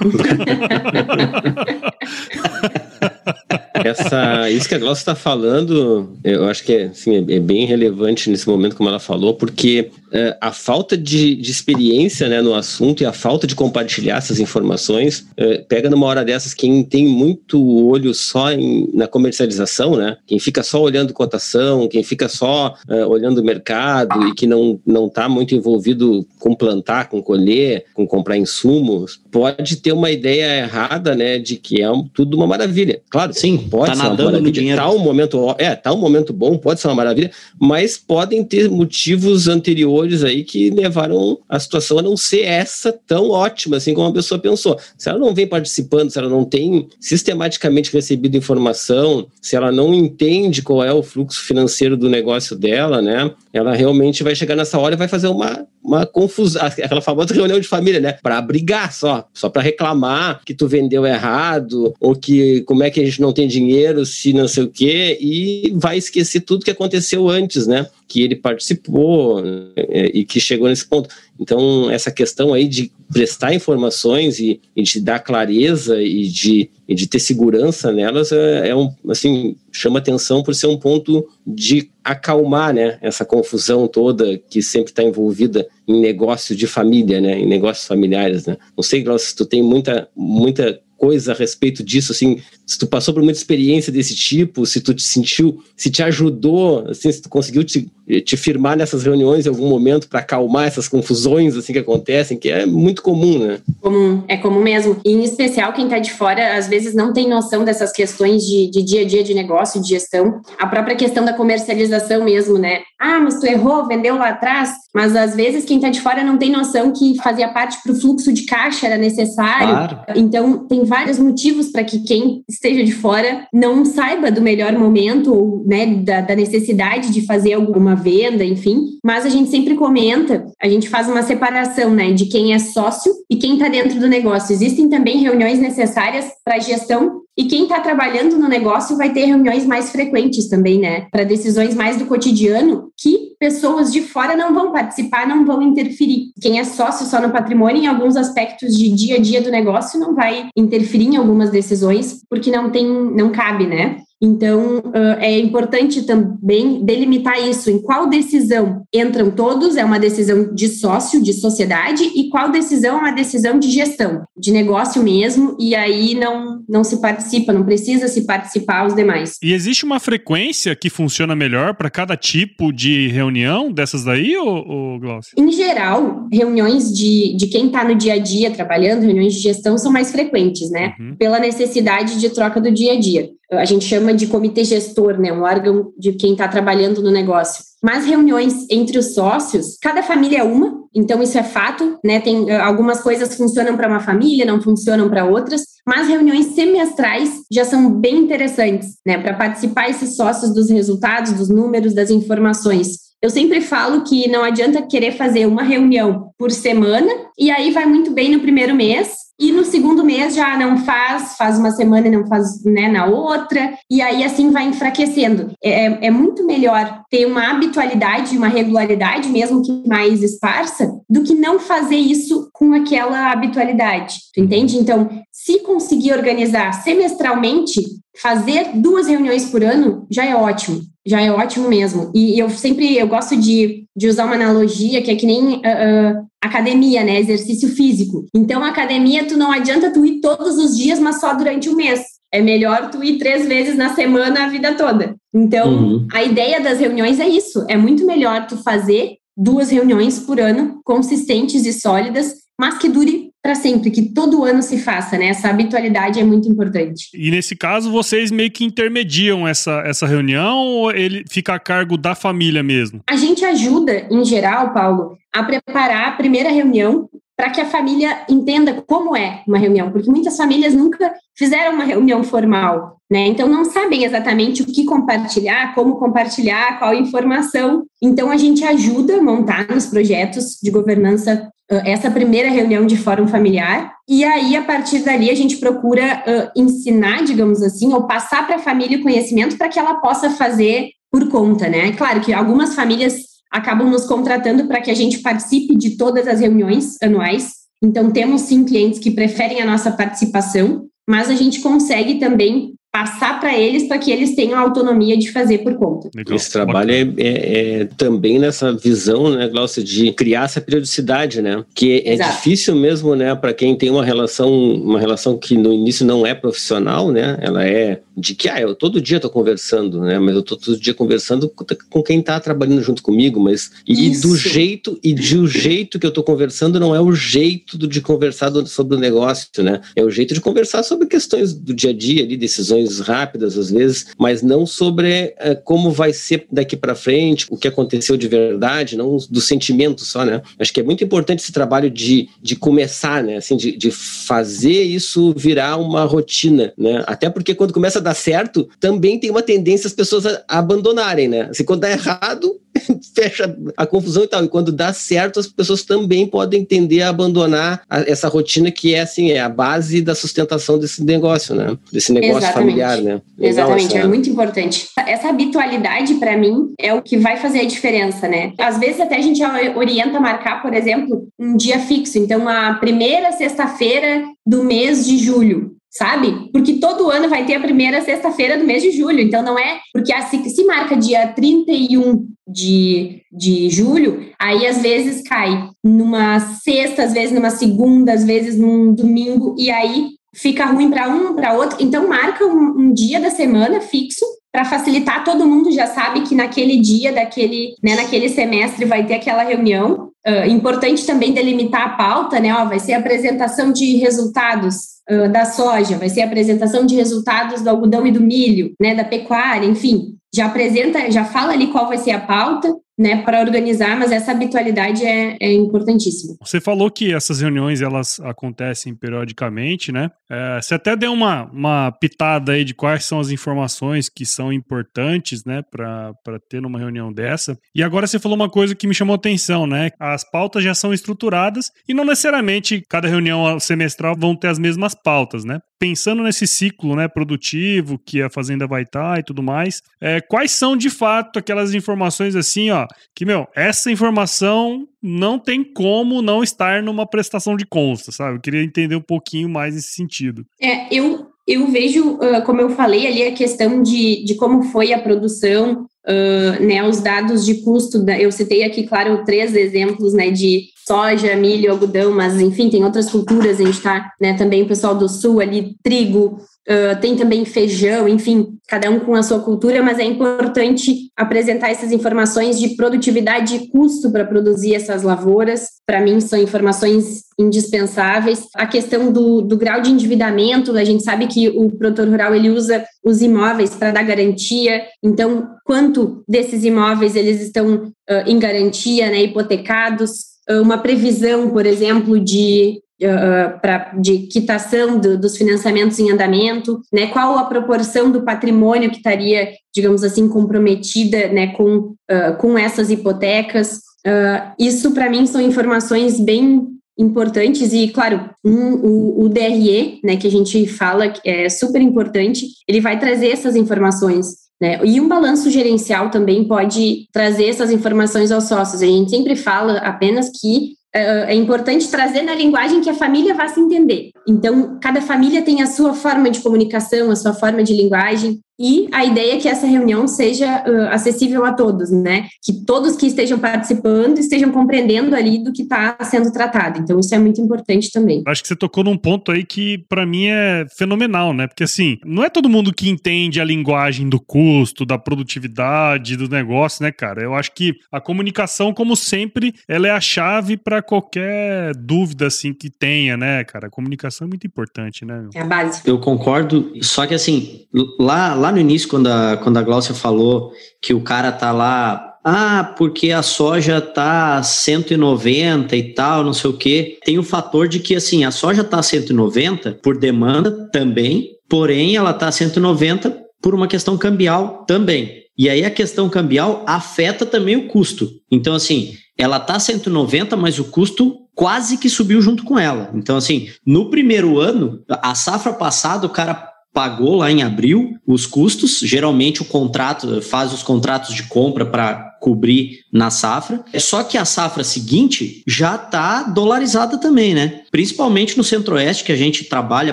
Essa, 3.84 4.50
isso 4.50 4.68
que 4.68 4.74
a 4.74 4.78
Glaucia 4.78 5.02
está 5.02 5.14
falando, 5.14 6.16
eu 6.24 6.48
acho 6.48 6.64
que 6.64 6.72
é, 6.72 6.84
assim, 6.86 7.16
é, 7.16 7.36
é, 7.36 7.40
bem 7.40 7.66
relevante 7.66 8.30
nesse 8.30 8.48
momento, 8.48 8.76
como 8.76 8.88
ela 8.88 8.98
falou, 8.98 9.34
porque 9.34 9.90
é, 10.16 10.34
a 10.40 10.50
falta 10.50 10.96
de, 10.96 11.34
de, 11.34 11.50
experiência 11.50 12.26
né, 12.26 12.40
no 12.40 12.54
assunto 12.54 13.02
e 13.02 13.06
a 13.06 13.12
falta 13.12 13.46
de 13.46 13.54
compartilhar 13.54 14.16
essas 14.16 14.40
informações 14.40 15.26
é, 15.36 15.58
pega 15.58 15.90
numa 15.90 16.06
hora 16.06 16.24
dessas 16.24 16.54
quem 16.54 16.82
tem 16.82 17.06
muito 17.06 17.62
olho 17.86 18.14
só 18.14 18.50
em, 18.50 18.88
na 18.94 19.06
comercialização, 19.06 19.94
né? 19.94 20.16
Quem 20.26 20.38
fica 20.38 20.62
só 20.62 20.80
olhando 20.80 21.12
cotação, 21.12 21.86
quem 21.86 22.02
fica 22.02 22.28
só 22.28 22.74
é, 22.88 23.04
olhando 23.04 23.42
o 23.42 23.44
mercado 23.44 24.26
e 24.28 24.34
que 24.34 24.46
não 24.46 24.80
não 24.86 25.06
está 25.06 25.28
muito 25.28 25.54
envolvido 25.54 26.26
com 26.38 26.54
plantar, 26.54 27.10
com 27.10 27.22
colher, 27.22 27.84
com 27.92 28.06
comprar 28.06 28.38
insumos, 28.38 29.20
pode 29.30 29.76
ter 29.76 29.92
uma 29.92 30.10
ideia 30.10 30.60
errada, 30.64 31.14
né, 31.14 31.38
de 31.38 31.56
que 31.56 31.82
é 31.82 31.90
um, 31.90 32.04
tudo 32.04 32.38
uma 32.38 32.46
maravilha. 32.46 33.02
Claro, 33.10 33.34
sim, 33.34 33.58
pode 33.58 33.90
tá 33.90 33.96
ser 33.96 34.06
uma 34.06 34.16
maravilha. 34.16 34.76
Tá 34.76 34.90
um 34.90 34.98
momento, 34.98 35.54
é, 35.58 35.74
tá 35.74 35.92
um 35.92 35.98
momento 35.98 36.32
bom, 36.32 36.56
pode 36.56 36.80
ser 36.80 36.88
uma 36.88 36.94
maravilha, 36.94 37.30
mas 37.60 37.98
podem 37.98 38.42
ter 38.42 38.70
motivos 38.70 39.46
anteriores 39.46 40.05
aí 40.24 40.44
que 40.44 40.70
levaram 40.70 41.38
a 41.48 41.58
situação 41.58 41.98
a 41.98 42.02
não 42.02 42.16
ser 42.16 42.42
essa 42.42 42.92
tão 42.92 43.30
ótima 43.30 43.76
assim 43.76 43.94
como 43.94 44.08
a 44.08 44.12
pessoa 44.12 44.38
pensou. 44.38 44.78
Se 44.96 45.08
ela 45.08 45.18
não 45.18 45.34
vem 45.34 45.46
participando, 45.46 46.10
se 46.10 46.18
ela 46.18 46.28
não 46.28 46.44
tem 46.44 46.88
sistematicamente 47.00 47.92
recebido 47.92 48.36
informação, 48.36 49.26
se 49.40 49.56
ela 49.56 49.70
não 49.70 49.94
entende 49.94 50.62
qual 50.62 50.84
é 50.84 50.92
o 50.92 51.02
fluxo 51.02 51.42
financeiro 51.42 51.96
do 51.96 52.08
negócio 52.08 52.56
dela, 52.56 53.00
né? 53.00 53.30
Ela 53.56 53.74
realmente 53.74 54.22
vai 54.22 54.34
chegar 54.34 54.56
nessa 54.56 54.78
hora 54.78 54.94
e 54.94 54.98
vai 54.98 55.08
fazer 55.08 55.28
uma 55.28 55.66
uma 55.86 56.04
confusão, 56.04 56.66
aquela 56.66 57.00
famosa 57.00 57.32
reunião 57.32 57.60
de 57.60 57.68
família, 57.68 58.00
né? 58.00 58.18
Para 58.20 58.42
brigar 58.42 58.92
só, 58.92 59.26
só 59.32 59.48
para 59.48 59.62
reclamar 59.62 60.42
que 60.44 60.52
tu 60.52 60.66
vendeu 60.66 61.06
errado 61.06 61.94
ou 62.00 62.14
que 62.16 62.62
como 62.62 62.82
é 62.82 62.90
que 62.90 63.00
a 63.00 63.04
gente 63.04 63.20
não 63.20 63.32
tem 63.32 63.46
dinheiro 63.46 64.04
se 64.04 64.32
não 64.32 64.48
sei 64.48 64.64
o 64.64 64.68
quê 64.68 65.16
e 65.20 65.72
vai 65.76 65.96
esquecer 65.96 66.40
tudo 66.40 66.64
que 66.64 66.70
aconteceu 66.72 67.28
antes, 67.28 67.68
né? 67.68 67.86
Que 68.08 68.22
ele 68.22 68.34
participou 68.34 69.40
é, 69.76 70.10
e 70.12 70.24
que 70.24 70.40
chegou 70.40 70.68
nesse 70.68 70.86
ponto. 70.86 71.08
Então, 71.38 71.90
essa 71.90 72.10
questão 72.10 72.52
aí 72.52 72.66
de 72.66 72.90
prestar 73.12 73.54
informações 73.54 74.40
e, 74.40 74.60
e 74.74 74.82
de 74.82 75.00
dar 75.00 75.20
clareza 75.20 76.02
e 76.02 76.26
de, 76.26 76.70
e 76.88 76.94
de 76.94 77.06
ter 77.06 77.18
segurança 77.18 77.92
nelas 77.92 78.32
é, 78.32 78.68
é, 78.68 78.76
um, 78.76 78.92
assim, 79.08 79.56
chama 79.72 79.98
atenção 79.98 80.42
por 80.42 80.54
ser 80.54 80.66
um 80.66 80.78
ponto 80.78 81.26
de 81.46 81.90
acalmar, 82.04 82.72
né, 82.72 82.98
essa 83.00 83.24
confusão 83.24 83.88
toda 83.88 84.38
que 84.38 84.62
sempre 84.62 84.92
está 84.92 85.02
envolvida 85.02 85.66
em 85.86 86.00
negócio 86.00 86.54
de 86.54 86.66
família, 86.66 87.20
né, 87.20 87.38
em 87.38 87.46
negócios 87.46 87.86
familiares, 87.86 88.46
né. 88.46 88.56
Não 88.76 88.82
sei, 88.82 89.02
Glaucio, 89.02 89.28
se 89.28 89.36
tu 89.36 89.44
tem 89.44 89.62
muita, 89.62 90.08
muita 90.14 90.80
coisa 90.96 91.32
a 91.32 91.34
respeito 91.34 91.82
disso, 91.82 92.12
assim, 92.12 92.40
se 92.66 92.76
tu 92.78 92.86
passou 92.86 93.14
por 93.14 93.22
muita 93.22 93.38
experiência 93.38 93.92
desse 93.92 94.14
tipo, 94.14 94.66
se 94.66 94.80
tu 94.80 94.92
te 94.92 95.02
sentiu, 95.02 95.62
se 95.76 95.88
te 95.88 96.02
ajudou, 96.02 96.84
assim, 96.88 97.12
se 97.12 97.22
tu 97.22 97.28
conseguiu 97.28 97.62
te, 97.62 97.88
te 98.24 98.36
firmar 98.36 98.76
nessas 98.76 99.04
reuniões 99.04 99.46
em 99.46 99.48
algum 99.48 99.68
momento 99.68 100.08
para 100.08 100.18
acalmar 100.18 100.66
essas 100.66 100.88
confusões, 100.88 101.56
assim, 101.56 101.72
que 101.72 101.78
acontecem, 101.78 102.36
que 102.36 102.50
é 102.50 102.66
muito 102.66 103.02
comum, 103.02 103.38
né? 103.38 103.60
Comum, 103.80 104.24
é 104.26 104.36
comum 104.36 104.60
mesmo. 104.60 104.96
E, 105.04 105.12
em 105.12 105.22
especial, 105.22 105.72
quem 105.72 105.84
está 105.84 106.00
de 106.00 106.12
fora, 106.12 106.56
às 106.56 106.66
vezes 106.66 106.92
não 106.92 107.12
tem 107.12 107.28
noção 107.28 107.64
dessas 107.64 107.92
questões 107.92 108.42
de, 108.42 108.68
de 108.68 108.82
dia 108.82 109.02
a 109.02 109.04
dia 109.04 109.22
de 109.22 109.32
negócio, 109.32 109.80
de 109.80 109.88
gestão. 109.88 110.40
A 110.58 110.66
própria 110.66 110.96
questão 110.96 111.24
da 111.24 111.32
comercialização 111.32 112.24
mesmo, 112.24 112.58
né? 112.58 112.80
Ah, 113.00 113.20
mas 113.20 113.38
tu 113.38 113.46
errou, 113.46 113.86
vendeu 113.86 114.16
lá 114.16 114.30
atrás. 114.30 114.72
Mas, 114.92 115.14
às 115.14 115.36
vezes, 115.36 115.64
quem 115.64 115.76
está 115.76 115.90
de 115.90 116.00
fora 116.00 116.24
não 116.24 116.36
tem 116.36 116.50
noção 116.50 116.92
que 116.92 117.16
fazia 117.22 117.48
parte 117.48 117.78
para 117.82 117.92
o 117.92 117.94
fluxo 117.94 118.32
de 118.32 118.44
caixa, 118.44 118.86
era 118.86 118.96
necessário. 118.96 119.68
Claro. 119.68 119.98
Então, 120.16 120.66
tem 120.66 120.84
vários 120.84 121.18
motivos 121.18 121.68
para 121.68 121.84
que 121.84 122.00
quem 122.00 122.42
esteja 122.56 122.82
de 122.82 122.92
fora 122.92 123.46
não 123.52 123.84
saiba 123.84 124.30
do 124.30 124.42
melhor 124.42 124.72
momento 124.72 125.32
ou 125.32 125.64
né, 125.66 125.86
da, 125.86 126.20
da, 126.20 126.34
necessidade 126.34 127.12
de 127.12 127.24
fazer 127.24 127.54
alguma 127.54 127.94
venda, 127.94 128.44
enfim. 128.44 128.98
Mas 129.04 129.24
a 129.24 129.28
gente 129.28 129.50
sempre 129.50 129.74
comenta, 129.74 130.46
a 130.60 130.68
gente 130.68 130.88
faz 130.88 131.08
uma 131.08 131.22
separação 131.22 131.90
né, 131.90 132.12
de 132.12 132.26
quem 132.26 132.52
é 132.52 132.58
sócio 132.58 133.12
e 133.30 133.36
quem 133.36 133.54
está 133.54 133.68
dentro 133.68 134.00
do 134.00 134.08
negócio. 134.08 134.52
Existem 134.52 134.88
também 134.88 135.18
reuniões 135.18 135.58
necessárias 135.58 136.26
para 136.44 136.58
gestão 136.58 137.22
e 137.36 137.44
quem 137.44 137.64
está 137.64 137.80
trabalhando 137.80 138.38
no 138.38 138.48
negócio 138.48 138.96
vai 138.96 139.12
ter 139.12 139.26
reuniões 139.26 139.66
mais 139.66 139.90
frequentes 139.90 140.48
também, 140.48 140.78
né? 140.78 141.06
Para 141.10 141.22
decisões 141.22 141.74
mais 141.74 141.98
do 141.98 142.06
cotidiano 142.06 142.90
que 142.98 143.35
pessoas 143.38 143.92
de 143.92 144.02
fora 144.02 144.36
não 144.36 144.54
vão 144.54 144.72
participar, 144.72 145.26
não 145.26 145.44
vão 145.44 145.62
interferir. 145.62 146.32
Quem 146.40 146.58
é 146.58 146.64
sócio 146.64 147.06
só 147.06 147.20
no 147.20 147.30
patrimônio, 147.30 147.82
em 147.82 147.86
alguns 147.86 148.16
aspectos 148.16 148.76
de 148.76 148.88
dia 148.90 149.16
a 149.16 149.20
dia 149.20 149.40
do 149.40 149.50
negócio, 149.50 150.00
não 150.00 150.14
vai 150.14 150.48
interferir 150.56 151.06
em 151.06 151.16
algumas 151.16 151.50
decisões, 151.50 152.22
porque 152.28 152.50
não 152.50 152.70
tem, 152.70 152.86
não 152.86 153.30
cabe, 153.30 153.66
né? 153.66 153.98
Então, 154.20 154.82
é 155.18 155.38
importante 155.38 156.02
também 156.02 156.84
delimitar 156.84 157.38
isso, 157.46 157.70
em 157.70 157.80
qual 157.80 158.08
decisão 158.08 158.82
entram 158.94 159.30
todos, 159.30 159.76
é 159.76 159.84
uma 159.84 159.98
decisão 159.98 160.54
de 160.54 160.68
sócio, 160.68 161.22
de 161.22 161.32
sociedade, 161.32 162.02
e 162.14 162.28
qual 162.30 162.50
decisão 162.50 162.96
é 162.96 163.00
uma 163.00 163.10
decisão 163.12 163.58
de 163.58 163.70
gestão, 163.70 164.24
de 164.36 164.50
negócio 164.50 165.02
mesmo, 165.02 165.56
e 165.60 165.74
aí 165.74 166.14
não, 166.14 166.62
não 166.68 166.82
se 166.82 167.00
participa, 167.00 167.52
não 167.52 167.64
precisa 167.64 168.08
se 168.08 168.24
participar 168.24 168.86
os 168.86 168.94
demais. 168.94 169.36
E 169.42 169.52
existe 169.52 169.84
uma 169.84 170.00
frequência 170.00 170.74
que 170.74 170.88
funciona 170.88 171.36
melhor 171.36 171.74
para 171.74 171.90
cada 171.90 172.16
tipo 172.16 172.72
de 172.72 173.08
reunião 173.08 173.70
dessas 173.70 174.04
daí, 174.04 174.36
ou, 174.36 174.66
ou 174.66 174.98
Glaucio? 174.98 175.32
Em 175.36 175.52
geral, 175.52 176.26
reuniões 176.32 176.92
de, 176.92 177.36
de 177.36 177.48
quem 177.48 177.66
está 177.66 177.84
no 177.84 177.94
dia 177.94 178.14
a 178.14 178.18
dia 178.18 178.50
trabalhando, 178.50 179.02
reuniões 179.02 179.34
de 179.34 179.40
gestão 179.40 179.76
são 179.76 179.92
mais 179.92 180.10
frequentes, 180.10 180.70
né? 180.70 180.94
Uhum. 180.98 181.16
Pela 181.16 181.38
necessidade 181.38 182.18
de 182.18 182.30
troca 182.30 182.60
do 182.60 182.72
dia 182.72 182.94
a 182.94 183.00
dia 183.00 183.30
a 183.50 183.64
gente 183.64 183.84
chama 183.84 184.12
de 184.12 184.26
comitê 184.26 184.64
gestor, 184.64 185.18
né, 185.18 185.32
um 185.32 185.42
órgão 185.42 185.92
de 185.96 186.12
quem 186.12 186.32
está 186.32 186.48
trabalhando 186.48 187.02
no 187.02 187.10
negócio. 187.10 187.64
Mas 187.82 188.04
reuniões 188.04 188.66
entre 188.70 188.98
os 188.98 189.14
sócios, 189.14 189.76
cada 189.80 190.02
família 190.02 190.38
é 190.38 190.42
uma, 190.42 190.82
então 190.94 191.22
isso 191.22 191.38
é 191.38 191.42
fato, 191.42 191.98
né? 192.02 192.18
Tem 192.20 192.50
eh, 192.50 192.56
algumas 192.58 193.02
coisas 193.02 193.36
funcionam 193.36 193.76
para 193.76 193.86
uma 193.86 194.00
família, 194.00 194.46
não 194.46 194.60
funcionam 194.60 195.08
para 195.08 195.26
outras, 195.26 195.62
mas 195.86 196.08
reuniões 196.08 196.46
semestrais 196.46 197.42
já 197.52 197.64
são 197.64 197.90
bem 197.90 198.16
interessantes, 198.16 198.96
né, 199.06 199.18
para 199.18 199.34
participar 199.34 199.90
esses 199.90 200.16
sócios 200.16 200.54
dos 200.54 200.70
resultados, 200.70 201.32
dos 201.32 201.48
números, 201.48 201.94
das 201.94 202.10
informações. 202.10 203.06
Eu 203.22 203.30
sempre 203.30 203.60
falo 203.60 204.02
que 204.04 204.28
não 204.28 204.42
adianta 204.42 204.82
querer 204.82 205.12
fazer 205.12 205.46
uma 205.46 205.62
reunião 205.62 206.30
por 206.38 206.50
semana 206.50 207.10
e 207.38 207.50
aí 207.50 207.70
vai 207.70 207.86
muito 207.86 208.10
bem 208.10 208.30
no 208.30 208.40
primeiro 208.40 208.74
mês 208.74 209.25
e 209.38 209.52
no 209.52 209.64
segundo 209.64 210.04
mês 210.04 210.34
já 210.34 210.56
não 210.56 210.78
faz, 210.78 211.36
faz 211.36 211.58
uma 211.58 211.70
semana 211.70 212.08
e 212.08 212.10
não 212.10 212.26
faz 212.26 212.64
né, 212.64 212.88
na 212.88 213.06
outra, 213.06 213.74
e 213.90 214.00
aí 214.00 214.24
assim 214.24 214.50
vai 214.50 214.64
enfraquecendo. 214.64 215.52
É, 215.62 215.86
é, 215.86 216.06
é 216.06 216.10
muito 216.10 216.46
melhor 216.46 217.02
ter 217.10 217.26
uma 217.26 217.50
habitualidade, 217.50 218.36
uma 218.36 218.48
regularidade, 218.48 219.28
mesmo 219.28 219.62
que 219.62 219.86
mais 219.86 220.22
esparsa, 220.22 220.90
do 221.08 221.22
que 221.22 221.34
não 221.34 221.58
fazer 221.58 221.96
isso 221.96 222.48
com 222.52 222.72
aquela 222.72 223.30
habitualidade, 223.30 224.16
tu 224.34 224.40
entende? 224.40 224.78
Então, 224.78 225.08
se 225.30 225.60
conseguir 225.60 226.12
organizar 226.12 226.72
semestralmente, 226.72 227.80
fazer 228.20 228.70
duas 228.74 229.06
reuniões 229.06 229.50
por 229.50 229.62
ano 229.62 230.06
já 230.10 230.24
é 230.24 230.34
ótimo 230.34 230.80
já 231.06 231.22
é 231.22 231.30
ótimo 231.30 231.68
mesmo. 231.68 232.10
E 232.12 232.36
eu 232.36 232.50
sempre 232.50 232.98
eu 232.98 233.06
gosto 233.06 233.36
de, 233.36 233.84
de 233.96 234.08
usar 234.08 234.24
uma 234.24 234.34
analogia 234.34 235.00
que 235.00 235.10
é 235.10 235.14
que 235.14 235.24
nem 235.24 235.54
uh, 235.54 235.58
uh, 235.58 236.26
academia, 236.46 237.04
né? 237.04 237.20
Exercício 237.20 237.68
físico. 237.68 238.26
Então, 238.34 238.64
academia, 238.64 239.24
tu 239.24 239.36
não 239.36 239.52
adianta 239.52 239.92
tu 239.92 240.04
ir 240.04 240.20
todos 240.20 240.56
os 240.56 240.76
dias, 240.76 240.98
mas 240.98 241.20
só 241.20 241.34
durante 241.34 241.68
um 241.68 241.76
mês. 241.76 242.00
É 242.32 242.40
melhor 242.40 242.90
tu 242.90 243.02
ir 243.04 243.18
três 243.18 243.46
vezes 243.46 243.76
na 243.76 243.94
semana 243.94 244.44
a 244.44 244.48
vida 244.48 244.74
toda. 244.74 245.14
Então, 245.32 245.68
uhum. 245.68 246.06
a 246.12 246.22
ideia 246.22 246.60
das 246.60 246.80
reuniões 246.80 247.20
é 247.20 247.28
isso. 247.28 247.64
É 247.68 247.76
muito 247.76 248.04
melhor 248.04 248.46
tu 248.46 248.56
fazer 248.62 249.16
duas 249.36 249.70
reuniões 249.70 250.18
por 250.18 250.40
ano, 250.40 250.80
consistentes 250.84 251.66
e 251.66 251.72
sólidas, 251.72 252.34
mas 252.58 252.78
que 252.78 252.88
dure 252.88 253.30
para 253.46 253.54
sempre, 253.54 253.92
que 253.92 254.02
todo 254.02 254.42
ano 254.42 254.60
se 254.60 254.76
faça, 254.76 255.16
né? 255.16 255.26
Essa 255.26 255.48
habitualidade 255.48 256.18
é 256.18 256.24
muito 256.24 256.48
importante. 256.48 257.08
E 257.14 257.30
nesse 257.30 257.54
caso, 257.54 257.92
vocês 257.92 258.32
meio 258.32 258.50
que 258.50 258.64
intermediam 258.64 259.46
essa, 259.46 259.84
essa 259.86 260.04
reunião 260.04 260.56
ou 260.56 260.90
ele 260.90 261.22
fica 261.30 261.54
a 261.54 261.58
cargo 261.60 261.96
da 261.96 262.16
família 262.16 262.60
mesmo? 262.60 263.02
A 263.08 263.14
gente 263.14 263.44
ajuda, 263.44 264.08
em 264.10 264.24
geral, 264.24 264.74
Paulo, 264.74 265.16
a 265.32 265.44
preparar 265.44 266.08
a 266.08 266.12
primeira 266.16 266.50
reunião 266.50 267.08
para 267.36 267.50
que 267.50 267.60
a 267.60 267.66
família 267.66 268.24
entenda 268.30 268.82
como 268.86 269.14
é 269.14 269.42
uma 269.46 269.58
reunião, 269.58 269.90
porque 269.90 270.10
muitas 270.10 270.36
famílias 270.36 270.72
nunca 270.74 271.12
fizeram 271.36 271.74
uma 271.74 271.84
reunião 271.84 272.24
formal, 272.24 272.96
né? 273.10 273.26
Então 273.26 273.46
não 273.46 273.64
sabem 273.64 274.04
exatamente 274.04 274.62
o 274.62 274.66
que 274.66 274.86
compartilhar, 274.86 275.74
como 275.74 275.96
compartilhar, 275.96 276.78
qual 276.78 276.94
informação. 276.94 277.84
Então 278.02 278.30
a 278.30 278.36
gente 278.36 278.64
ajuda 278.64 279.18
a 279.18 279.22
montar 279.22 279.68
nos 279.68 279.86
projetos 279.86 280.58
de 280.62 280.70
governança 280.70 281.50
essa 281.68 282.10
primeira 282.10 282.48
reunião 282.48 282.86
de 282.86 282.96
fórum 282.96 283.26
familiar, 283.26 283.92
e 284.08 284.24
aí, 284.24 284.54
a 284.54 284.62
partir 284.62 285.00
dali, 285.00 285.28
a 285.28 285.34
gente 285.34 285.56
procura 285.56 286.22
ensinar, 286.54 287.24
digamos 287.24 287.60
assim, 287.60 287.92
ou 287.92 288.04
passar 288.04 288.46
para 288.46 288.54
a 288.54 288.60
família 288.60 288.98
o 288.98 289.02
conhecimento 289.02 289.58
para 289.58 289.68
que 289.68 289.78
ela 289.78 289.94
possa 289.94 290.30
fazer 290.30 290.90
por 291.10 291.28
conta, 291.28 291.68
né? 291.68 291.90
Claro 291.92 292.20
que 292.20 292.32
algumas 292.32 292.74
famílias 292.74 293.35
acabam 293.50 293.88
nos 293.90 294.04
contratando 294.04 294.66
para 294.66 294.80
que 294.80 294.90
a 294.90 294.94
gente 294.94 295.18
participe 295.18 295.76
de 295.76 295.96
todas 295.96 296.28
as 296.28 296.40
reuniões 296.40 296.96
anuais, 297.02 297.52
então 297.82 298.10
temos 298.10 298.42
sim 298.42 298.64
clientes 298.64 298.98
que 298.98 299.10
preferem 299.10 299.60
a 299.60 299.66
nossa 299.66 299.90
participação, 299.90 300.86
mas 301.08 301.30
a 301.30 301.34
gente 301.34 301.60
consegue 301.60 302.18
também 302.18 302.75
passar 302.92 303.38
para 303.38 303.56
eles 303.58 303.86
para 303.86 303.98
que 303.98 304.10
eles 304.10 304.34
tenham 304.34 304.58
a 304.58 304.62
autonomia 304.62 305.18
de 305.18 305.30
fazer 305.30 305.58
por 305.58 305.74
conta. 305.74 306.08
Legal. 306.14 306.34
Esse 306.34 306.50
trabalho 306.50 306.90
é, 306.90 307.02
é, 307.18 307.80
é, 307.80 307.84
também 307.84 308.38
nessa 308.38 308.72
visão, 308.72 309.28
né, 309.28 309.48
Glaucia, 309.48 309.84
de 309.84 310.12
criar 310.12 310.44
essa 310.44 310.62
periodicidade, 310.62 311.42
né? 311.42 311.62
Que 311.74 312.00
é 312.06 312.14
Exato. 312.14 312.36
difícil 312.36 312.74
mesmo, 312.74 313.14
né, 313.14 313.34
para 313.34 313.52
quem 313.52 313.76
tem 313.76 313.90
uma 313.90 314.04
relação, 314.04 314.50
uma 314.50 314.98
relação 314.98 315.36
que 315.36 315.58
no 315.58 315.74
início 315.74 316.06
não 316.06 316.26
é 316.26 316.34
profissional, 316.34 317.12
né? 317.12 317.36
Ela 317.42 317.66
é 317.66 318.00
de 318.16 318.34
que 318.34 318.48
ah, 318.48 318.58
eu 318.58 318.74
todo 318.74 319.00
dia 319.00 319.18
estou 319.18 319.30
conversando, 319.30 320.00
né? 320.00 320.18
Mas 320.18 320.34
eu 320.34 320.40
estou 320.40 320.56
todo 320.56 320.80
dia 320.80 320.94
conversando 320.94 321.52
com 321.90 322.02
quem 322.02 322.20
está 322.20 322.40
trabalhando 322.40 322.82
junto 322.82 323.02
comigo, 323.02 323.38
mas 323.38 323.72
e, 323.86 324.06
e, 324.06 324.20
do 324.20 324.34
jeito 324.34 324.98
e 325.04 325.12
de 325.12 325.36
o 325.36 325.46
jeito 325.46 325.98
que 325.98 326.06
eu 326.06 326.08
estou 326.08 326.24
conversando 326.24 326.80
não 326.80 326.94
é 326.94 327.00
o 327.00 327.12
jeito 327.12 327.76
de 327.76 328.00
conversar 328.00 328.50
sobre 328.64 328.96
o 328.96 328.98
negócio, 328.98 329.62
né? 329.62 329.82
É 329.94 330.02
o 330.02 330.08
jeito 330.08 330.32
de 330.32 330.40
conversar 330.40 330.82
sobre 330.82 331.06
questões 331.06 331.52
do 331.52 331.74
dia 331.74 331.90
a 331.90 331.92
dia, 331.92 332.24
ali, 332.24 332.38
decisões 332.38 332.85
rápidas 333.00 333.58
às 333.58 333.70
vezes, 333.70 334.06
mas 334.18 334.42
não 334.42 334.66
sobre 334.66 335.34
é, 335.38 335.54
como 335.54 335.90
vai 335.90 336.12
ser 336.12 336.46
daqui 336.50 336.76
para 336.76 336.94
frente, 336.94 337.46
o 337.50 337.56
que 337.56 337.68
aconteceu 337.68 338.16
de 338.16 338.28
verdade, 338.28 338.96
não 338.96 339.16
do 339.30 339.40
sentimento 339.40 340.02
só, 340.04 340.24
né? 340.24 340.42
Acho 340.58 340.72
que 340.72 340.80
é 340.80 340.82
muito 340.82 341.04
importante 341.04 341.40
esse 341.42 341.52
trabalho 341.52 341.90
de, 341.90 342.28
de 342.40 342.56
começar, 342.56 343.22
né? 343.22 343.36
Assim, 343.36 343.56
de, 343.56 343.76
de 343.76 343.90
fazer 343.90 344.82
isso 344.82 345.34
virar 345.36 345.76
uma 345.76 346.04
rotina, 346.04 346.72
né? 346.76 347.04
Até 347.06 347.28
porque 347.28 347.54
quando 347.54 347.72
começa 347.72 348.00
dá 348.00 348.14
certo, 348.14 348.68
também 348.80 349.18
tem 349.18 349.30
uma 349.30 349.42
tendência 349.42 349.86
as 349.86 349.92
pessoas 349.92 350.26
a, 350.26 350.42
abandonarem, 350.48 351.28
né? 351.28 351.50
Se 351.52 351.64
quando 351.64 351.80
dá 351.80 351.90
errado, 351.90 352.60
fecha 353.14 353.56
a 353.76 353.86
confusão 353.86 354.24
e 354.24 354.28
tal. 354.28 354.44
E 354.44 354.48
quando 354.48 354.72
dá 354.72 354.92
certo, 354.92 355.40
as 355.40 355.46
pessoas 355.46 355.82
também 355.82 356.26
podem 356.26 356.64
tender 356.64 357.02
a 357.02 357.08
abandonar 357.08 357.82
a, 357.88 358.00
essa 358.00 358.28
rotina 358.28 358.70
que 358.70 358.94
é 358.94 359.00
assim, 359.00 359.30
é 359.30 359.40
a 359.40 359.48
base 359.48 360.00
da 360.00 360.14
sustentação 360.14 360.78
desse 360.78 361.02
negócio, 361.04 361.54
né? 361.54 361.76
Desse 361.92 362.12
negócio 362.12 362.38
Exatamente. 362.38 362.54
familiar, 362.54 362.96
né? 362.98 363.20
Legal, 363.38 363.66
Exatamente, 363.70 363.96
é 363.96 364.06
muito 364.06 364.30
importante. 364.30 364.88
Essa 365.06 365.28
habitualidade, 365.28 366.14
para 366.14 366.36
mim, 366.36 366.72
é 366.78 366.92
o 366.94 367.02
que 367.02 367.16
vai 367.16 367.36
fazer 367.36 367.60
a 367.60 367.64
diferença, 367.64 368.28
né? 368.28 368.52
Às 368.58 368.78
vezes 368.78 369.00
até 369.00 369.16
a 369.16 369.22
gente 369.22 369.42
orienta 369.76 370.18
a 370.18 370.20
marcar, 370.20 370.62
por 370.62 370.74
exemplo, 370.74 371.28
um 371.38 371.56
dia 371.56 371.78
fixo. 371.80 372.18
Então, 372.18 372.48
a 372.48 372.74
primeira 372.74 373.32
sexta-feira 373.32 374.24
do 374.46 374.64
mês 374.64 375.06
de 375.06 375.18
julho 375.18 375.75
sabe? 375.90 376.50
Porque 376.52 376.74
todo 376.74 377.10
ano 377.10 377.28
vai 377.28 377.46
ter 377.46 377.54
a 377.54 377.60
primeira 377.60 378.02
sexta-feira 378.02 378.58
do 378.58 378.64
mês 378.64 378.82
de 378.82 378.90
julho, 378.90 379.20
então 379.20 379.42
não 379.42 379.58
é 379.58 379.80
porque 379.92 380.12
se, 380.22 380.50
se 380.50 380.64
marca 380.64 380.96
dia 380.96 381.28
31 381.28 382.26
de, 382.46 383.22
de 383.32 383.70
julho, 383.70 384.30
aí 384.38 384.66
às 384.66 384.82
vezes 384.82 385.22
cai 385.22 385.70
numa 385.82 386.38
sexta, 386.40 387.04
às 387.04 387.12
vezes 387.12 387.32
numa 387.32 387.50
segunda, 387.50 388.12
às 388.12 388.24
vezes 388.24 388.58
num 388.58 388.94
domingo, 388.94 389.54
e 389.58 389.70
aí 389.70 390.10
fica 390.34 390.66
ruim 390.66 390.90
para 390.90 391.08
um, 391.08 391.34
para 391.34 391.54
outro. 391.54 391.78
Então 391.80 392.08
marca 392.08 392.44
um, 392.44 392.74
um 392.78 392.92
dia 392.92 393.18
da 393.20 393.30
semana 393.30 393.80
fixo 393.80 394.24
para 394.56 394.64
facilitar, 394.64 395.22
todo 395.22 395.46
mundo 395.46 395.70
já 395.70 395.86
sabe 395.86 396.22
que 396.22 396.34
naquele 396.34 396.80
dia, 396.80 397.12
daquele, 397.12 397.74
né, 397.84 397.94
naquele 397.94 398.26
semestre 398.30 398.86
vai 398.86 399.04
ter 399.04 399.16
aquela 399.16 399.42
reunião. 399.42 400.08
Uh, 400.26 400.48
importante 400.48 401.04
também 401.04 401.34
delimitar 401.34 401.82
a 401.82 401.88
pauta, 401.90 402.40
né? 402.40 402.54
Ó, 402.54 402.64
vai 402.64 402.80
ser 402.80 402.94
apresentação 402.94 403.70
de 403.70 403.98
resultados 403.98 404.76
uh, 405.10 405.30
da 405.30 405.44
soja, 405.44 405.98
vai 405.98 406.08
ser 406.08 406.22
a 406.22 406.24
apresentação 406.24 406.86
de 406.86 406.96
resultados 406.96 407.60
do 407.60 407.68
algodão 407.68 408.06
e 408.06 408.10
do 408.10 408.22
milho, 408.22 408.72
né, 408.80 408.94
da 408.94 409.04
pecuária, 409.04 409.66
enfim, 409.66 410.16
já 410.34 410.46
apresenta, 410.46 411.10
já 411.10 411.26
fala 411.26 411.52
ali 411.52 411.66
qual 411.66 411.86
vai 411.86 411.98
ser 411.98 412.12
a 412.12 412.20
pauta, 412.20 412.74
né, 412.98 413.22
para 413.22 413.40
organizar, 413.40 413.98
mas 413.98 414.10
essa 414.10 414.32
habitualidade 414.32 415.04
é, 415.04 415.36
é, 415.40 415.52
importantíssima. 415.52 416.36
Você 416.40 416.60
falou 416.60 416.90
que 416.90 417.12
essas 417.12 417.40
reuniões 417.40 417.82
elas 417.82 418.18
acontecem 418.20 418.94
periodicamente, 418.94 419.92
né? 419.92 420.10
É, 420.30 420.60
você 420.60 420.74
até 420.74 420.96
deu 420.96 421.12
uma, 421.12 421.44
uma 421.52 421.92
pitada 421.92 422.52
aí 422.52 422.64
de 422.64 422.74
quais 422.74 423.04
são 423.04 423.20
as 423.20 423.30
informações 423.30 424.08
que 424.08 424.24
são 424.24 424.52
importantes, 424.52 425.44
né, 425.44 425.62
para 425.70 426.14
ter 426.48 426.60
numa 426.62 426.78
reunião 426.78 427.12
dessa. 427.12 427.56
E 427.74 427.82
agora 427.82 428.06
você 428.06 428.18
falou 428.18 428.36
uma 428.36 428.48
coisa 428.48 428.74
que 428.74 428.86
me 428.86 428.94
chamou 428.94 429.14
atenção, 429.14 429.66
né? 429.66 429.90
As 430.00 430.28
pautas 430.28 430.64
já 430.64 430.74
são 430.74 430.94
estruturadas 430.94 431.66
e 431.88 431.92
não 431.92 432.04
necessariamente 432.04 432.82
cada 432.88 433.08
reunião 433.08 433.60
semestral 433.60 434.14
vão 434.18 434.34
ter 434.34 434.48
as 434.48 434.58
mesmas 434.58 434.94
pautas, 434.94 435.44
né? 435.44 435.58
Pensando 435.78 436.22
nesse 436.22 436.46
ciclo, 436.46 436.96
né, 436.96 437.06
produtivo 437.06 437.98
que 437.98 438.22
a 438.22 438.30
fazenda 438.30 438.66
vai 438.66 438.82
estar 438.82 439.18
e 439.18 439.22
tudo 439.22 439.42
mais, 439.42 439.82
é, 440.00 440.22
quais 440.22 440.52
são 440.52 440.74
de 440.74 440.88
fato 440.88 441.38
aquelas 441.38 441.74
informações 441.74 442.34
assim, 442.34 442.70
ó, 442.70 442.85
que, 443.14 443.24
meu, 443.24 443.46
essa 443.54 443.90
informação 443.90 444.86
não 445.02 445.38
tem 445.38 445.62
como 445.62 446.22
não 446.22 446.42
estar 446.42 446.82
numa 446.82 447.06
prestação 447.06 447.56
de 447.56 447.66
consta, 447.66 448.10
sabe? 448.12 448.36
Eu 448.36 448.40
queria 448.40 448.62
entender 448.62 448.96
um 448.96 449.02
pouquinho 449.02 449.48
mais 449.48 449.74
nesse 449.74 449.92
sentido. 449.92 450.44
É, 450.60 450.94
eu, 450.94 451.26
eu 451.46 451.66
vejo, 451.68 452.18
como 452.44 452.60
eu 452.60 452.70
falei 452.70 453.06
ali, 453.06 453.22
a 453.22 453.32
questão 453.32 453.82
de, 453.82 454.24
de 454.24 454.34
como 454.34 454.64
foi 454.64 454.92
a 454.92 455.00
produção, 455.00 455.86
uh, 456.06 456.64
né, 456.64 456.82
os 456.82 457.00
dados 457.00 457.44
de 457.44 457.62
custo, 457.62 458.02
da, 458.02 458.18
eu 458.18 458.32
citei 458.32 458.64
aqui, 458.64 458.86
claro, 458.86 459.24
três 459.24 459.54
exemplos, 459.54 460.12
né, 460.12 460.30
de 460.30 460.68
soja, 460.86 461.34
milho, 461.36 461.72
algodão, 461.72 462.12
mas 462.12 462.40
enfim, 462.40 462.70
tem 462.70 462.84
outras 462.84 463.10
culturas, 463.10 463.60
a 463.60 463.64
gente 463.64 463.78
está, 463.78 464.12
né, 464.20 464.34
também 464.34 464.62
o 464.62 464.68
pessoal 464.68 464.94
do 464.94 465.08
sul 465.08 465.40
ali, 465.40 465.74
trigo, 465.82 466.38
Uh, 466.68 467.00
tem 467.00 467.14
também 467.14 467.44
feijão, 467.44 468.08
enfim, 468.08 468.58
cada 468.66 468.90
um 468.90 468.98
com 468.98 469.14
a 469.14 469.22
sua 469.22 469.38
cultura, 469.38 469.80
mas 469.84 470.00
é 470.00 470.04
importante 470.04 471.12
apresentar 471.16 471.70
essas 471.70 471.92
informações 471.92 472.58
de 472.58 472.70
produtividade 472.70 473.54
e 473.54 473.68
custo 473.68 474.10
para 474.10 474.24
produzir 474.24 474.74
essas 474.74 475.04
lavouras. 475.04 475.68
Para 475.86 476.00
mim, 476.00 476.20
são 476.20 476.36
informações 476.36 477.22
indispensáveis. 477.38 478.48
A 478.52 478.66
questão 478.66 479.12
do, 479.12 479.42
do 479.42 479.56
grau 479.56 479.80
de 479.80 479.92
endividamento, 479.92 480.76
a 480.76 480.82
gente 480.82 481.04
sabe 481.04 481.28
que 481.28 481.48
o 481.50 481.70
produtor 481.70 482.08
rural 482.08 482.34
ele 482.34 482.50
usa 482.50 482.84
os 483.04 483.22
imóveis 483.22 483.70
para 483.70 483.92
dar 483.92 484.02
garantia, 484.02 484.82
então, 485.00 485.46
quanto 485.64 486.24
desses 486.26 486.64
imóveis 486.64 487.14
eles 487.14 487.40
estão 487.40 487.74
uh, 487.76 487.92
em 488.26 488.40
garantia, 488.40 489.08
né, 489.08 489.22
hipotecados, 489.22 490.35
uma 490.50 490.78
previsão, 490.78 491.50
por 491.50 491.66
exemplo, 491.66 492.20
de 492.20 492.80
uh, 493.02 493.60
pra, 493.60 493.92
de 493.98 494.18
quitação 494.26 494.98
do, 494.98 495.18
dos 495.18 495.36
financiamentos 495.36 495.98
em 495.98 496.10
andamento, 496.10 496.80
né? 496.92 497.08
Qual 497.08 497.38
a 497.38 497.44
proporção 497.44 498.10
do 498.10 498.22
patrimônio 498.22 498.90
que 498.90 498.96
estaria, 498.96 499.50
digamos 499.74 500.02
assim, 500.02 500.28
comprometida, 500.28 501.28
né, 501.28 501.48
com, 501.48 501.76
uh, 501.76 502.36
com 502.38 502.58
essas 502.58 502.90
hipotecas? 502.90 503.78
Uh, 504.06 504.54
isso, 504.58 504.92
para 504.92 505.10
mim, 505.10 505.26
são 505.26 505.40
informações 505.40 506.20
bem 506.20 506.68
importantes 506.98 507.72
e, 507.74 507.88
claro, 507.88 508.30
um, 508.42 508.74
o, 508.74 509.24
o 509.24 509.28
DRE, 509.28 510.00
né, 510.02 510.16
que 510.16 510.26
a 510.26 510.30
gente 510.30 510.66
fala 510.66 511.10
que 511.10 511.28
é 511.28 511.48
super 511.50 511.82
importante, 511.82 512.46
ele 512.66 512.80
vai 512.80 512.98
trazer 512.98 513.28
essas 513.28 513.54
informações 513.54 514.45
né? 514.60 514.80
E 514.84 515.00
um 515.00 515.08
balanço 515.08 515.50
gerencial 515.50 516.10
também 516.10 516.44
pode 516.44 517.06
trazer 517.12 517.46
essas 517.46 517.70
informações 517.70 518.32
aos 518.32 518.44
sócios. 518.44 518.82
A 518.82 518.86
gente 518.86 519.10
sempre 519.10 519.36
fala 519.36 519.78
apenas 519.78 520.30
que 520.30 520.74
é, 520.94 521.32
é 521.32 521.34
importante 521.34 521.88
trazer 521.90 522.22
na 522.22 522.34
linguagem 522.34 522.80
que 522.80 522.88
a 522.88 522.94
família 522.94 523.34
vá 523.34 523.48
se 523.48 523.60
entender. 523.60 524.10
Então, 524.26 524.78
cada 524.80 525.00
família 525.00 525.42
tem 525.42 525.62
a 525.62 525.66
sua 525.66 525.94
forma 525.94 526.30
de 526.30 526.40
comunicação, 526.40 527.10
a 527.10 527.16
sua 527.16 527.32
forma 527.32 527.62
de 527.62 527.74
linguagem, 527.74 528.40
e 528.58 528.88
a 528.90 529.04
ideia 529.04 529.34
é 529.34 529.36
que 529.36 529.48
essa 529.48 529.66
reunião 529.66 530.08
seja 530.08 530.64
uh, 530.66 530.88
acessível 530.88 531.44
a 531.44 531.52
todos, 531.52 531.90
né? 531.90 532.26
Que 532.42 532.64
todos 532.64 532.96
que 532.96 533.06
estejam 533.06 533.38
participando 533.38 534.18
estejam 534.18 534.50
compreendendo 534.50 535.14
ali 535.14 535.44
do 535.44 535.52
que 535.52 535.62
está 535.62 535.96
sendo 536.02 536.32
tratado. 536.32 536.80
Então, 536.80 536.98
isso 536.98 537.14
é 537.14 537.18
muito 537.18 537.38
importante 537.38 537.92
também. 537.92 538.22
Acho 538.26 538.40
que 538.40 538.48
você 538.48 538.56
tocou 538.56 538.82
num 538.82 538.96
ponto 538.96 539.30
aí 539.30 539.44
que, 539.44 539.84
para 539.88 540.06
mim, 540.06 540.28
é 540.28 540.64
fenomenal, 540.74 541.34
né? 541.34 541.46
Porque, 541.46 541.64
assim, 541.64 541.98
não 542.02 542.24
é 542.24 542.30
todo 542.30 542.48
mundo 542.48 542.72
que 542.72 542.88
entende 542.88 543.42
a 543.42 543.44
linguagem 543.44 544.08
do 544.08 544.18
custo, 544.18 544.86
da 544.86 544.96
produtividade, 544.96 546.16
do 546.16 546.26
negócio, 546.26 546.82
né, 546.82 546.90
cara? 546.90 547.22
Eu 547.22 547.34
acho 547.34 547.52
que 547.52 547.74
a 547.92 548.00
comunicação, 548.00 548.72
como 548.72 548.96
sempre, 548.96 549.54
ela 549.68 549.86
é 549.86 549.90
a 549.90 550.00
chave 550.00 550.56
para 550.56 550.80
qualquer 550.80 551.74
dúvida, 551.76 552.28
assim, 552.28 552.54
que 552.54 552.70
tenha, 552.70 553.18
né, 553.18 553.44
cara? 553.44 553.66
A 553.66 553.70
comunicação 553.70 554.15
é 554.24 554.26
muito 554.26 554.46
importante, 554.46 555.04
né? 555.04 555.28
É 555.34 555.40
a 555.40 555.44
base. 555.44 555.82
Eu 555.84 555.98
concordo, 555.98 556.72
só 556.82 557.06
que, 557.06 557.14
assim, 557.14 557.66
lá, 557.98 558.34
lá 558.34 558.46
lá 558.46 558.52
no 558.52 558.58
início, 558.58 558.88
quando 558.88 559.08
a, 559.08 559.36
quando 559.36 559.56
a 559.56 559.62
Glaucia 559.62 559.94
falou 559.94 560.52
que 560.80 560.94
o 560.94 561.00
cara 561.00 561.32
tá 561.32 561.50
lá 561.50 562.14
ah, 562.24 562.74
porque 562.76 563.12
a 563.12 563.22
soja 563.22 563.80
tá 563.80 564.42
190 564.42 565.76
e 565.76 565.94
tal, 565.94 566.24
não 566.24 566.32
sei 566.32 566.50
o 566.50 566.56
quê. 566.56 566.98
Tem 567.04 567.18
o 567.18 567.22
fator 567.22 567.68
de 567.68 567.78
que, 567.78 567.94
assim, 567.94 568.24
a 568.24 568.32
soja 568.32 568.64
tá 568.64 568.82
190 568.82 569.78
por 569.82 569.96
demanda 569.96 570.68
também, 570.72 571.30
porém 571.48 571.94
ela 571.94 572.12
tá 572.12 572.30
190 572.32 573.16
por 573.40 573.54
uma 573.54 573.68
questão 573.68 573.96
cambial 573.96 574.64
também. 574.66 575.22
E 575.38 575.48
aí 575.48 575.64
a 575.64 575.70
questão 575.70 576.08
cambial 576.08 576.64
afeta 576.66 577.24
também 577.24 577.54
o 577.54 577.68
custo. 577.68 578.10
Então, 578.28 578.54
assim, 578.54 578.94
ela 579.16 579.40
tá 579.40 579.58
190, 579.58 580.36
mas 580.36 580.58
o 580.58 580.64
custo 580.64 581.26
quase 581.34 581.76
que 581.76 581.88
subiu 581.88 582.20
junto 582.20 582.44
com 582.44 582.58
ela. 582.58 582.90
Então, 582.94 583.16
assim, 583.16 583.50
no 583.64 583.90
primeiro 583.90 584.38
ano, 584.38 584.82
a 584.88 585.14
safra 585.14 585.52
passada, 585.52 586.06
o 586.06 586.10
cara 586.10 586.34
pagou 586.76 587.14
lá 587.14 587.32
em 587.32 587.42
abril 587.42 587.96
os 588.06 588.26
custos. 588.26 588.80
Geralmente 588.80 589.40
o 589.40 589.46
contrato 589.46 590.20
faz 590.20 590.52
os 590.52 590.62
contratos 590.62 591.14
de 591.14 591.22
compra 591.22 591.64
para 591.64 592.16
cobrir 592.20 592.80
na 592.92 593.08
safra. 593.10 593.64
É 593.72 593.78
só 593.78 594.02
que 594.02 594.18
a 594.18 594.26
safra 594.26 594.62
seguinte 594.62 595.42
já 595.46 595.76
está 595.76 596.24
dolarizada 596.24 596.98
também, 596.98 597.34
né? 597.34 597.62
Principalmente 597.70 598.36
no 598.36 598.44
Centro-Oeste, 598.44 599.04
que 599.04 599.12
a 599.12 599.16
gente 599.16 599.44
trabalha 599.44 599.92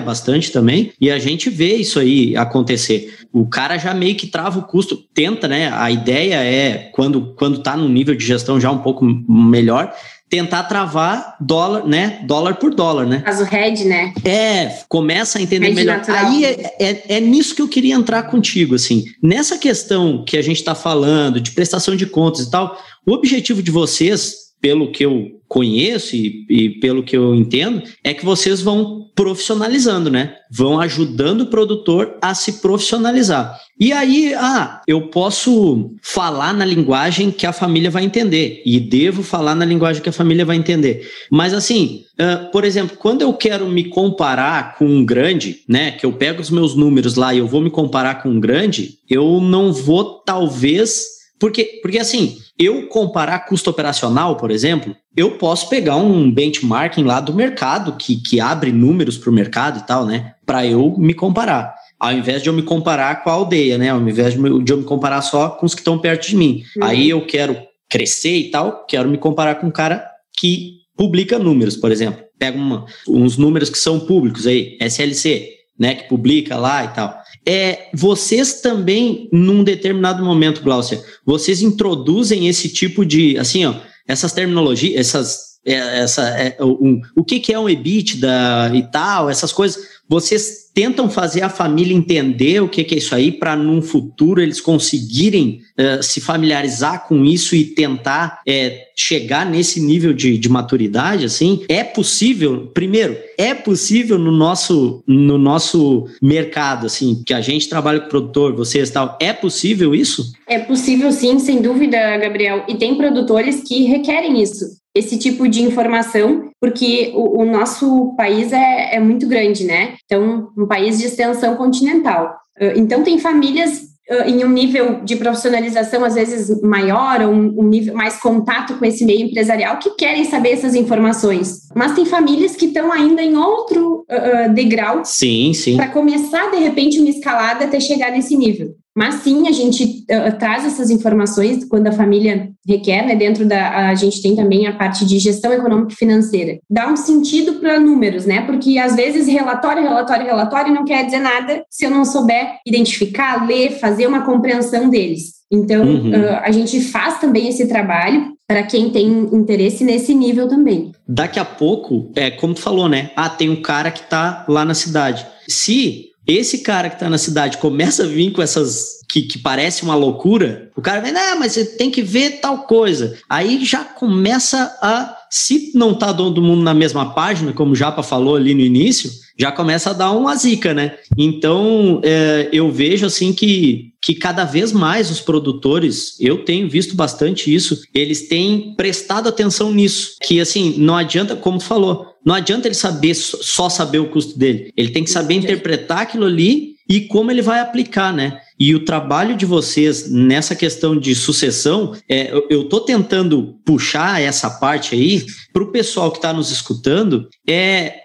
bastante 0.00 0.52
também, 0.52 0.92
e 1.00 1.10
a 1.10 1.18
gente 1.18 1.48
vê 1.48 1.76
isso 1.76 1.98
aí 1.98 2.36
acontecer. 2.36 3.18
O 3.32 3.46
cara 3.46 3.78
já 3.78 3.94
meio 3.94 4.14
que 4.14 4.26
trava 4.26 4.58
o 4.58 4.64
custo, 4.64 4.96
tenta, 5.14 5.48
né? 5.48 5.72
A 5.72 5.90
ideia 5.90 6.36
é, 6.36 6.90
quando, 6.92 7.34
quando 7.34 7.62
tá 7.62 7.76
num 7.76 7.88
nível 7.88 8.14
de 8.14 8.24
gestão 8.26 8.60
já 8.60 8.70
um 8.70 8.78
pouco 8.78 9.04
melhor, 9.04 9.90
tentar 10.28 10.64
travar 10.64 11.36
dólar, 11.40 11.86
né? 11.86 12.20
Dólar 12.26 12.56
por 12.56 12.74
dólar, 12.74 13.06
né? 13.06 13.22
Faz 13.24 13.40
o 13.40 13.44
head, 13.44 13.84
né? 13.84 14.12
É, 14.24 14.82
começa 14.88 15.38
a 15.38 15.42
entender 15.42 15.72
melhor. 15.72 15.98
Natural. 15.98 16.26
Aí 16.26 16.44
é, 16.44 16.76
é, 16.80 17.16
é, 17.16 17.20
nisso 17.20 17.54
que 17.54 17.62
eu 17.62 17.68
queria 17.68 17.94
entrar 17.94 18.24
contigo, 18.24 18.74
assim. 18.74 19.04
Nessa 19.22 19.58
questão 19.58 20.24
que 20.24 20.36
a 20.36 20.42
gente 20.42 20.56
está 20.56 20.74
falando 20.74 21.40
de 21.40 21.52
prestação 21.52 21.94
de 21.94 22.06
contas 22.06 22.46
e 22.46 22.50
tal, 22.50 22.78
o 23.06 23.12
objetivo 23.12 23.62
de 23.62 23.70
vocês 23.70 24.43
pelo 24.64 24.90
que 24.90 25.04
eu 25.04 25.42
conheço 25.46 26.16
e, 26.16 26.46
e, 26.48 26.70
pelo 26.80 27.02
que 27.02 27.14
eu 27.14 27.34
entendo, 27.34 27.82
é 28.02 28.14
que 28.14 28.24
vocês 28.24 28.62
vão 28.62 29.10
profissionalizando, 29.14 30.10
né? 30.10 30.36
Vão 30.50 30.80
ajudando 30.80 31.42
o 31.42 31.46
produtor 31.48 32.16
a 32.22 32.34
se 32.34 32.62
profissionalizar. 32.62 33.60
E 33.78 33.92
aí, 33.92 34.32
ah, 34.32 34.80
eu 34.88 35.08
posso 35.08 35.94
falar 36.00 36.54
na 36.54 36.64
linguagem 36.64 37.30
que 37.30 37.46
a 37.46 37.52
família 37.52 37.90
vai 37.90 38.04
entender 38.04 38.62
e 38.64 38.80
devo 38.80 39.22
falar 39.22 39.54
na 39.54 39.66
linguagem 39.66 40.02
que 40.02 40.08
a 40.08 40.12
família 40.12 40.46
vai 40.46 40.56
entender. 40.56 41.10
Mas 41.30 41.52
assim, 41.52 42.04
uh, 42.18 42.50
por 42.50 42.64
exemplo, 42.64 42.96
quando 42.96 43.20
eu 43.20 43.34
quero 43.34 43.68
me 43.68 43.84
comparar 43.84 44.76
com 44.76 44.86
um 44.86 45.04
grande, 45.04 45.58
né? 45.68 45.90
Que 45.90 46.06
eu 46.06 46.12
pego 46.14 46.40
os 46.40 46.50
meus 46.50 46.74
números 46.74 47.16
lá 47.16 47.34
e 47.34 47.38
eu 47.38 47.46
vou 47.46 47.60
me 47.60 47.70
comparar 47.70 48.22
com 48.22 48.30
um 48.30 48.40
grande, 48.40 48.98
eu 49.10 49.42
não 49.42 49.74
vou 49.74 50.22
talvez 50.24 51.13
porque, 51.44 51.78
porque 51.82 51.98
assim, 51.98 52.38
eu 52.58 52.86
comparar 52.86 53.40
custo 53.40 53.68
operacional, 53.68 54.34
por 54.38 54.50
exemplo, 54.50 54.96
eu 55.14 55.32
posso 55.32 55.68
pegar 55.68 55.96
um 55.96 56.32
benchmarking 56.32 57.04
lá 57.04 57.20
do 57.20 57.34
mercado, 57.34 57.98
que, 57.98 58.16
que 58.16 58.40
abre 58.40 58.72
números 58.72 59.18
para 59.18 59.28
o 59.28 59.32
mercado 59.34 59.78
e 59.78 59.82
tal, 59.86 60.06
né? 60.06 60.32
Para 60.46 60.66
eu 60.66 60.96
me 60.96 61.12
comparar. 61.12 61.74
Ao 62.00 62.14
invés 62.14 62.42
de 62.42 62.48
eu 62.48 62.54
me 62.54 62.62
comparar 62.62 63.22
com 63.22 63.28
a 63.28 63.34
aldeia, 63.34 63.76
né? 63.76 63.90
Ao 63.90 64.00
invés 64.00 64.32
de 64.32 64.72
eu 64.72 64.78
me 64.78 64.84
comparar 64.84 65.20
só 65.20 65.50
com 65.50 65.66
os 65.66 65.74
que 65.74 65.82
estão 65.82 65.98
perto 65.98 66.28
de 66.28 66.34
mim. 66.34 66.62
Uhum. 66.78 66.84
Aí 66.84 67.10
eu 67.10 67.26
quero 67.26 67.58
crescer 67.90 68.38
e 68.38 68.50
tal, 68.50 68.86
quero 68.86 69.10
me 69.10 69.18
comparar 69.18 69.56
com 69.56 69.66
um 69.66 69.70
cara 69.70 70.02
que 70.38 70.78
publica 70.96 71.38
números, 71.38 71.76
por 71.76 71.92
exemplo. 71.92 72.24
Pega 72.38 72.56
uma, 72.56 72.86
uns 73.06 73.36
números 73.36 73.68
que 73.68 73.76
são 73.76 74.00
públicos 74.00 74.46
aí, 74.46 74.78
SLC, 74.80 75.50
né? 75.78 75.94
Que 75.94 76.08
publica 76.08 76.56
lá 76.56 76.86
e 76.86 76.88
tal 76.88 77.22
é, 77.46 77.88
vocês 77.92 78.60
também, 78.60 79.28
num 79.32 79.62
determinado 79.62 80.24
momento, 80.24 80.62
Glaucia, 80.62 81.02
vocês 81.24 81.60
introduzem 81.62 82.48
esse 82.48 82.68
tipo 82.68 83.04
de, 83.04 83.36
assim, 83.38 83.64
ó, 83.66 83.74
essas 84.08 84.32
terminologias, 84.32 84.98
essas, 84.98 85.53
essa, 85.72 86.28
é, 86.28 86.56
um, 86.60 87.00
o 87.16 87.24
que, 87.24 87.40
que 87.40 87.52
é 87.52 87.58
um 87.58 87.68
EBITDA 87.68 88.72
e 88.74 88.82
tal, 88.90 89.30
essas 89.30 89.52
coisas, 89.52 89.82
vocês 90.08 90.64
tentam 90.74 91.08
fazer 91.08 91.42
a 91.42 91.48
família 91.48 91.96
entender 91.96 92.60
o 92.60 92.68
que, 92.68 92.84
que 92.84 92.94
é 92.94 92.98
isso 92.98 93.14
aí 93.14 93.32
para 93.32 93.56
num 93.56 93.80
futuro 93.80 94.42
eles 94.42 94.60
conseguirem 94.60 95.60
uh, 95.78 96.02
se 96.02 96.20
familiarizar 96.20 97.06
com 97.06 97.24
isso 97.24 97.54
e 97.54 97.64
tentar 97.64 98.40
uh, 98.46 98.74
chegar 98.96 99.46
nesse 99.46 99.80
nível 99.80 100.12
de, 100.12 100.36
de 100.36 100.48
maturidade 100.48 101.24
assim? 101.24 101.64
É 101.68 101.84
possível? 101.84 102.66
Primeiro 102.74 103.16
é 103.38 103.54
possível 103.54 104.18
no 104.18 104.32
nosso 104.32 105.02
no 105.06 105.38
nosso 105.38 106.06
mercado 106.20 106.86
assim 106.86 107.22
que 107.24 107.32
a 107.32 107.40
gente 107.40 107.68
trabalha 107.68 108.00
com 108.00 108.08
produtor 108.08 108.54
vocês 108.54 108.90
tal 108.90 109.16
é 109.20 109.32
possível 109.32 109.94
isso? 109.94 110.32
É 110.46 110.58
possível 110.58 111.10
sim 111.12 111.38
sem 111.38 111.62
dúvida 111.62 112.16
Gabriel. 112.18 112.64
E 112.68 112.74
tem 112.74 112.96
produtores 112.96 113.62
que 113.66 113.84
requerem 113.84 114.42
isso 114.42 114.83
esse 114.94 115.18
tipo 115.18 115.48
de 115.48 115.62
informação, 115.62 116.50
porque 116.60 117.12
o, 117.14 117.42
o 117.42 117.44
nosso 117.44 118.14
país 118.16 118.52
é, 118.52 118.94
é, 118.94 119.00
muito 119.00 119.26
grande, 119.26 119.64
né? 119.64 119.94
Então, 120.04 120.48
um 120.56 120.66
país 120.66 120.98
de 120.98 121.06
extensão 121.06 121.56
continental. 121.56 122.36
Então, 122.76 123.02
tem 123.02 123.18
famílias 123.18 123.94
em 124.26 124.44
um 124.44 124.50
nível 124.50 125.00
de 125.02 125.16
profissionalização 125.16 126.04
às 126.04 126.14
vezes 126.14 126.60
maior, 126.60 127.22
ou 127.22 127.32
um, 127.32 127.60
um, 127.60 127.62
nível 127.64 127.94
mais 127.94 128.20
contato 128.20 128.74
com 128.74 128.84
esse 128.84 129.04
meio 129.04 129.26
empresarial 129.26 129.78
que 129.78 129.90
querem 129.90 130.24
saber 130.24 130.50
essas 130.50 130.74
informações. 130.74 131.68
Mas 131.74 131.94
tem 131.94 132.04
famílias 132.04 132.54
que 132.54 132.66
estão 132.66 132.92
ainda 132.92 133.22
em 133.22 133.34
outro 133.34 134.04
uh, 134.10 134.52
degrau. 134.52 135.00
Sim, 135.04 135.54
sim. 135.54 135.76
Para 135.76 135.88
começar 135.88 136.50
de 136.50 136.58
repente 136.58 137.00
uma 137.00 137.08
escalada 137.08 137.64
até 137.64 137.80
chegar 137.80 138.12
nesse 138.12 138.36
nível. 138.36 138.74
Mas 138.96 139.16
sim, 139.16 139.48
a 139.48 139.52
gente 139.52 140.04
uh, 140.04 140.38
traz 140.38 140.64
essas 140.64 140.88
informações 140.88 141.64
quando 141.64 141.88
a 141.88 141.92
família 141.92 142.50
requer, 142.66 143.04
né? 143.04 143.16
Dentro 143.16 143.44
da. 143.44 143.88
A 143.88 143.94
gente 143.94 144.22
tem 144.22 144.36
também 144.36 144.66
a 144.66 144.72
parte 144.72 145.04
de 145.04 145.18
gestão 145.18 145.52
econômica 145.52 145.92
e 145.92 145.96
financeira. 145.96 146.58
Dá 146.70 146.88
um 146.88 146.96
sentido 146.96 147.54
para 147.54 147.80
números, 147.80 148.24
né? 148.24 148.42
Porque 148.42 148.78
às 148.78 148.94
vezes 148.94 149.26
relatório, 149.26 149.82
relatório, 149.82 150.26
relatório 150.26 150.72
não 150.72 150.84
quer 150.84 151.04
dizer 151.04 151.18
nada 151.18 151.64
se 151.68 151.84
eu 151.84 151.90
não 151.90 152.04
souber 152.04 152.58
identificar, 152.64 153.46
ler, 153.46 153.78
fazer 153.80 154.06
uma 154.06 154.24
compreensão 154.24 154.88
deles. 154.88 155.34
Então, 155.50 155.84
uhum. 155.84 156.10
uh, 156.10 156.40
a 156.42 156.50
gente 156.52 156.80
faz 156.80 157.20
também 157.20 157.48
esse 157.48 157.66
trabalho 157.66 158.32
para 158.46 158.62
quem 158.62 158.90
tem 158.90 159.06
interesse 159.32 159.84
nesse 159.84 160.14
nível 160.14 160.48
também. 160.48 160.92
Daqui 161.06 161.38
a 161.38 161.44
pouco, 161.44 162.10
é 162.14 162.30
como 162.30 162.54
tu 162.54 162.60
falou, 162.60 162.88
né? 162.88 163.10
Ah, 163.16 163.28
tem 163.28 163.48
um 163.48 163.60
cara 163.60 163.90
que 163.90 164.00
está 164.00 164.44
lá 164.48 164.64
na 164.64 164.74
cidade. 164.74 165.26
Se 165.48 166.10
esse 166.26 166.58
cara 166.58 166.88
que 166.88 166.98
tá 166.98 167.08
na 167.10 167.18
cidade 167.18 167.58
começa 167.58 168.04
a 168.04 168.06
vir 168.06 168.32
com 168.32 168.40
essas 168.40 169.00
que, 169.08 169.22
que 169.22 169.38
parece 169.38 169.82
uma 169.82 169.94
loucura, 169.94 170.70
o 170.74 170.82
cara 170.82 171.00
vem, 171.00 171.14
ah, 171.16 171.36
mas 171.38 171.52
você 171.52 171.64
tem 171.64 171.90
que 171.90 172.02
ver 172.02 172.40
tal 172.40 172.64
coisa. 172.64 173.16
Aí 173.28 173.64
já 173.64 173.84
começa 173.84 174.76
a, 174.80 175.16
se 175.30 175.70
não 175.74 175.94
tá 175.94 176.12
todo 176.12 176.42
mundo 176.42 176.62
na 176.62 176.74
mesma 176.74 177.14
página, 177.14 177.52
como 177.52 177.72
o 177.72 177.76
Japa 177.76 178.02
falou 178.02 178.36
ali 178.36 178.54
no 178.54 178.60
início, 178.60 179.10
já 179.38 179.50
começa 179.50 179.90
a 179.90 179.94
dar 179.94 180.12
uma 180.12 180.36
zica, 180.36 180.72
né? 180.72 180.96
Então, 181.16 182.00
é, 182.04 182.48
eu 182.52 182.70
vejo 182.70 183.04
assim 183.04 183.32
que, 183.32 183.92
que 184.00 184.14
cada 184.14 184.44
vez 184.44 184.72
mais 184.72 185.10
os 185.10 185.20
produtores, 185.20 186.16
eu 186.20 186.44
tenho 186.44 186.68
visto 186.68 186.94
bastante 186.94 187.52
isso, 187.52 187.82
eles 187.92 188.28
têm 188.28 188.74
prestado 188.76 189.28
atenção 189.28 189.72
nisso. 189.72 190.16
Que 190.22 190.40
assim, 190.40 190.74
não 190.78 190.96
adianta, 190.96 191.34
como 191.34 191.58
tu 191.58 191.64
falou, 191.64 192.06
não 192.24 192.34
adianta 192.34 192.68
ele 192.68 192.74
saber 192.74 193.14
só 193.14 193.68
saber 193.68 193.98
o 193.98 194.08
custo 194.08 194.38
dele. 194.38 194.72
Ele 194.76 194.90
tem 194.90 195.04
que 195.04 195.10
saber 195.10 195.34
interpretar 195.34 195.98
aquilo 195.98 196.24
ali 196.24 196.74
e 196.88 197.02
como 197.02 197.30
ele 197.30 197.42
vai 197.42 197.60
aplicar, 197.60 198.12
né? 198.12 198.38
E 198.58 198.74
o 198.74 198.84
trabalho 198.84 199.36
de 199.36 199.44
vocês 199.44 200.10
nessa 200.10 200.54
questão 200.54 200.96
de 200.96 201.14
sucessão, 201.14 201.94
é, 202.08 202.32
eu 202.48 202.62
estou 202.62 202.80
tentando 202.80 203.58
puxar 203.64 204.22
essa 204.22 204.48
parte 204.48 204.94
aí 204.94 205.24
para 205.52 205.62
o 205.62 205.72
pessoal 205.72 206.10
que 206.10 206.18
está 206.18 206.32
nos 206.32 206.52
escutando, 206.52 207.28
é, 207.48 207.96